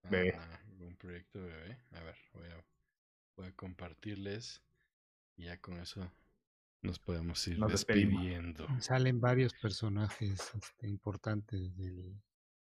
Bebé. 0.08 0.36
Ah, 0.38 0.60
un 0.78 0.94
proyecto 0.94 1.40
bebé. 1.40 1.76
A 1.90 2.00
ver, 2.04 2.14
voy 2.34 2.46
a, 2.46 2.64
voy 3.36 3.46
a 3.48 3.56
compartirles. 3.56 4.62
Y 5.36 5.46
ya 5.46 5.60
con 5.60 5.80
eso 5.80 6.08
nos 6.82 6.98
podemos 6.98 7.46
ir 7.48 7.58
Nos 7.58 7.70
despedimos. 7.72 8.22
despidiendo. 8.22 8.66
Salen 8.80 9.20
varios 9.20 9.54
personajes 9.54 10.52
este, 10.54 10.88
importantes 10.88 11.76
del, 11.76 12.20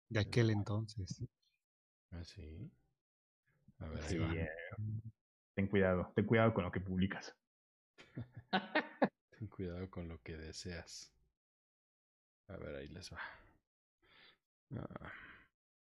de 0.09 0.19
aquel 0.19 0.49
entonces. 0.49 1.23
¿Ah, 2.11 2.23
sí? 2.23 2.69
A 3.79 3.87
ver, 3.87 4.03
ahí 4.03 4.17
va. 4.17 4.35
eh, 4.35 4.49
ten 5.55 5.67
cuidado, 5.67 6.11
ten 6.15 6.25
cuidado 6.25 6.53
con 6.53 6.63
lo 6.65 6.71
que 6.71 6.81
publicas. 6.81 7.35
Ten 9.37 9.47
cuidado 9.47 9.89
con 9.89 10.07
lo 10.09 10.21
que 10.21 10.35
deseas. 10.35 11.13
A 12.47 12.57
ver, 12.57 12.75
ahí 12.75 12.87
les 12.89 13.11
va. 13.13 13.19
Ah, 14.75 15.11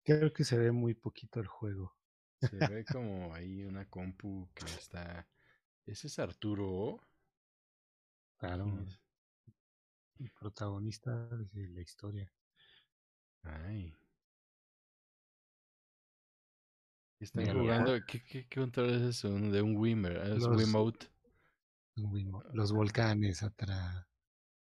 Creo 0.04 0.32
que 0.34 0.44
se 0.44 0.58
ve 0.58 0.72
muy 0.72 0.94
poquito 0.94 1.40
el 1.40 1.48
juego. 1.48 1.96
se 2.40 2.56
ve 2.68 2.86
como 2.86 3.34
ahí 3.34 3.64
una 3.64 3.90
compu 3.90 4.50
que 4.54 4.66
está. 4.66 5.28
¿Ese 5.86 6.08
es 6.08 6.20
Arturo? 6.20 7.00
Claro, 8.42 8.66
el 10.18 10.32
protagonista 10.32 11.28
de 11.28 11.68
la 11.70 11.82
historia. 11.82 12.34
Ay. 13.44 13.96
Están 17.20 17.44
Mira, 17.44 17.54
jugando. 17.54 18.00
¿Qué, 18.08 18.24
qué 18.24 18.50
control 18.50 18.90
es 18.96 19.02
eso? 19.04 19.30
De 19.30 19.62
un 19.62 19.78
Wimmer. 19.78 20.18
ah, 20.18 20.24
Es 20.36 20.42
Los- 20.44 20.58
Wiimote. 20.58 21.08
Un 21.98 22.12
Wimo- 22.12 22.44
Los 22.54 22.72
volcanes 22.74 23.44
atrás. 23.44 24.08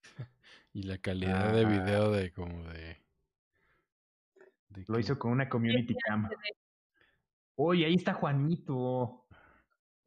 Y 0.72 0.82
la 0.84 0.96
calidad 0.98 1.52
de 1.52 1.66
Ah. 1.66 1.68
video 1.68 2.10
de 2.12 2.32
como 2.32 2.64
de. 2.70 3.04
de 4.70 4.84
Lo 4.88 4.94
que- 4.94 5.00
hizo 5.00 5.18
con 5.18 5.32
una 5.32 5.50
community 5.50 5.94
cam. 6.06 6.30
Oye, 7.56 7.84
ahí 7.84 7.94
está 7.94 8.14
Juanito. 8.14 9.26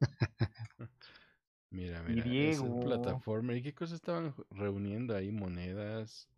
Mira, 1.70 2.02
Y 2.08 2.14
mira. 2.14 2.24
Es 2.26 2.58
un 2.58 2.80
plataforma. 2.80 3.54
¿Y 3.54 3.62
qué 3.62 3.72
cosas 3.74 3.96
estaban 3.96 4.34
reuniendo 4.50 5.14
ahí? 5.14 5.30
Monedas. 5.30 6.28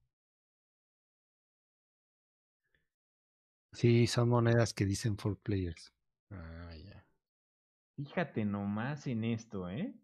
Sí, 3.73 4.07
son 4.07 4.29
monedas 4.29 4.75
que 4.75 4.85
dicen 4.85 5.17
Four 5.17 5.39
Players. 5.39 5.93
Ah, 6.31 6.71
ya. 6.77 7.07
Fíjate 7.97 8.45
nomás 8.45 9.07
en 9.07 9.25
esto, 9.25 9.69
¿eh? 9.71 9.95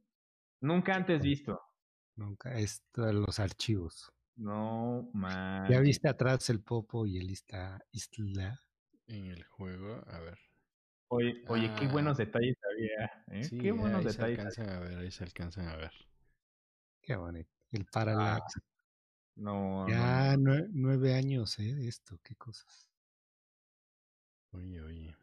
Nunca 0.61 0.95
antes 0.95 1.23
visto. 1.23 1.61
Nunca, 2.17 2.59
esto 2.59 3.03
de 3.03 3.13
los 3.13 3.39
archivos. 3.39 4.13
No 4.37 5.11
más. 5.13 5.69
Ya 5.69 5.81
viste 5.81 6.09
atrás 6.09 6.49
el 6.49 6.61
Popo 6.61 7.07
y 7.07 7.19
el 7.19 7.31
Isla. 7.31 7.85
Isla. 7.93 8.61
En 9.07 9.27
el 9.27 9.45
juego, 9.45 10.03
a 10.07 10.19
ver. 10.21 10.39
Oye, 11.11 11.43
oye, 11.49 11.71
qué 11.79 11.87
Ah. 11.87 11.93
buenos 11.93 12.17
detalles 12.19 12.57
había. 12.71 13.25
¿eh? 13.41 13.45
Sí, 13.45 13.59
qué 13.59 13.73
buenos 13.73 14.05
ahí 14.05 14.13
se 14.13 14.19
detalles. 14.27 14.39
alcanzan 14.39 14.69
a 14.71 14.81
ver, 14.81 14.99
ahí 14.99 15.11
se 15.11 15.25
alcanzan 15.25 15.69
a 15.69 15.77
ver. 15.77 15.93
Qué 17.03 17.17
bonito. 17.17 17.51
El 17.73 17.87
Parallax. 17.87 18.61
No, 19.37 19.87
no, 19.87 19.89
ya 19.89 20.35
nue- 20.37 20.69
nueve 20.73 21.15
años, 21.15 21.59
¿eh? 21.61 21.75
De 21.75 21.89
esto, 21.89 22.19
qué 22.23 22.35
cosas. 22.37 22.89
Oye, 24.53 24.81
oye. 24.83 25.17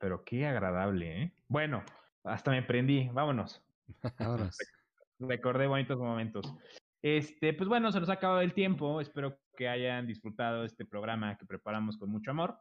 pero 0.00 0.22
qué 0.24 0.46
agradable, 0.46 1.22
¿eh? 1.22 1.32
Bueno, 1.48 1.82
hasta 2.24 2.50
me 2.50 2.62
prendí. 2.62 3.08
Vámonos. 3.10 3.62
Ahora, 4.18 4.50
Recordé 5.18 5.66
bonitos 5.66 5.98
momentos. 5.98 6.52
Este, 7.00 7.54
pues 7.54 7.68
bueno, 7.68 7.90
se 7.92 8.00
nos 8.00 8.08
ha 8.10 8.14
acabado 8.14 8.40
el 8.42 8.52
tiempo. 8.52 9.00
Espero 9.00 9.38
que 9.56 9.68
hayan 9.68 10.06
disfrutado 10.06 10.64
este 10.64 10.84
programa 10.84 11.38
que 11.38 11.46
preparamos 11.46 11.96
con 11.96 12.10
mucho 12.10 12.32
amor. 12.32 12.58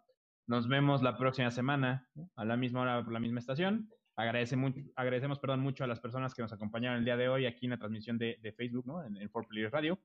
Nos 0.48 0.68
vemos 0.68 1.02
la 1.02 1.18
próxima 1.18 1.52
semana, 1.52 2.08
a 2.36 2.46
la 2.46 2.58
misma 2.58 2.82
hora 2.82 3.04
por 3.04 3.14
la 3.14 3.20
misma 3.20 3.40
estación. 3.40 3.90
Agradece 4.16 4.56
mucho, 4.56 4.82
agradecemos 4.96 5.40
perdón, 5.40 5.62
mucho 5.62 5.84
a 5.84 5.88
las 5.88 6.00
personas 6.00 6.34
que 6.36 6.42
nos 6.42 6.54
acompañaron 6.54 7.00
el 7.00 7.06
día 7.06 7.18
de 7.18 7.30
hoy 7.30 7.46
aquí 7.46 7.66
en 7.66 7.72
la 7.72 7.78
transmisión 7.78 8.18
de, 8.18 8.38
de 8.42 8.52
Facebook, 8.52 8.86
¿no? 8.86 9.04
En, 9.04 9.18
en 9.18 9.32
4Players 9.32 9.72
Radio. 9.72 10.00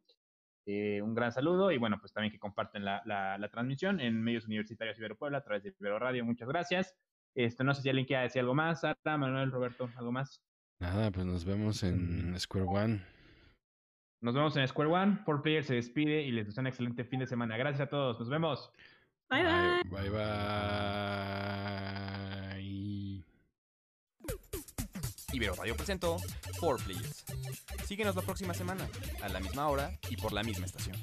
Eh, 0.71 1.01
un 1.03 1.15
gran 1.15 1.33
saludo 1.33 1.73
y 1.73 1.79
bueno, 1.79 1.99
pues 1.99 2.13
también 2.13 2.31
que 2.31 2.39
comparten 2.39 2.85
la, 2.85 3.03
la, 3.07 3.39
la, 3.39 3.49
transmisión 3.49 4.01
en 4.01 4.23
medios 4.23 4.45
universitarios 4.45 4.99
Ibero 4.99 5.17
Puebla 5.17 5.39
a 5.39 5.43
través 5.43 5.63
de 5.63 5.75
Ibero 5.81 5.99
Radio. 5.99 6.25
Muchas 6.27 6.47
gracias. 6.47 6.95
Este, 7.35 7.65
no 7.65 7.73
sé 7.73 7.81
si 7.81 7.89
alguien 7.89 8.07
quiere 8.07 8.25
decir 8.25 8.41
algo 8.41 8.55
más. 8.55 8.81
Sara, 8.81 9.17
Manuel, 9.17 9.51
Roberto, 9.51 9.89
¿algo 9.97 10.13
más? 10.13 10.43
Nada, 10.79 11.11
pues 11.11 11.25
nos 11.25 11.45
vemos 11.45 11.83
en 11.83 12.39
Square 12.39 12.67
One. 12.67 13.03
Nos 14.21 14.35
vemos 14.35 14.57
en 14.57 14.69
Square 14.69 14.91
One. 14.91 15.19
4Players 15.25 15.63
se 15.63 15.75
despide 15.75 16.23
y 16.23 16.33
les 16.33 16.47
desea 16.47 16.61
un 16.61 16.67
excelente 16.67 17.05
fin 17.05 17.21
de 17.21 17.27
semana. 17.27 17.57
Gracias 17.57 17.87
a 17.87 17.91
todos. 17.91 18.19
Nos 18.19 18.29
vemos. 18.29 18.71
Bye 19.31 19.43
bye. 19.43 19.83
Bye 19.91 20.11
bye. 20.11 20.29
Ibero 25.33 25.55
Radio 25.55 25.77
presentó 25.77 26.17
4Players. 26.61 27.25
Síguenos 27.87 28.17
la 28.17 28.23
próxima 28.23 28.55
semana, 28.55 28.89
a 29.23 29.29
la 29.29 29.41
misma 29.41 29.69
hora 29.69 29.99
y 30.09 30.17
por 30.17 30.33
la 30.33 30.43
misma 30.43 30.67
estación. 30.67 30.97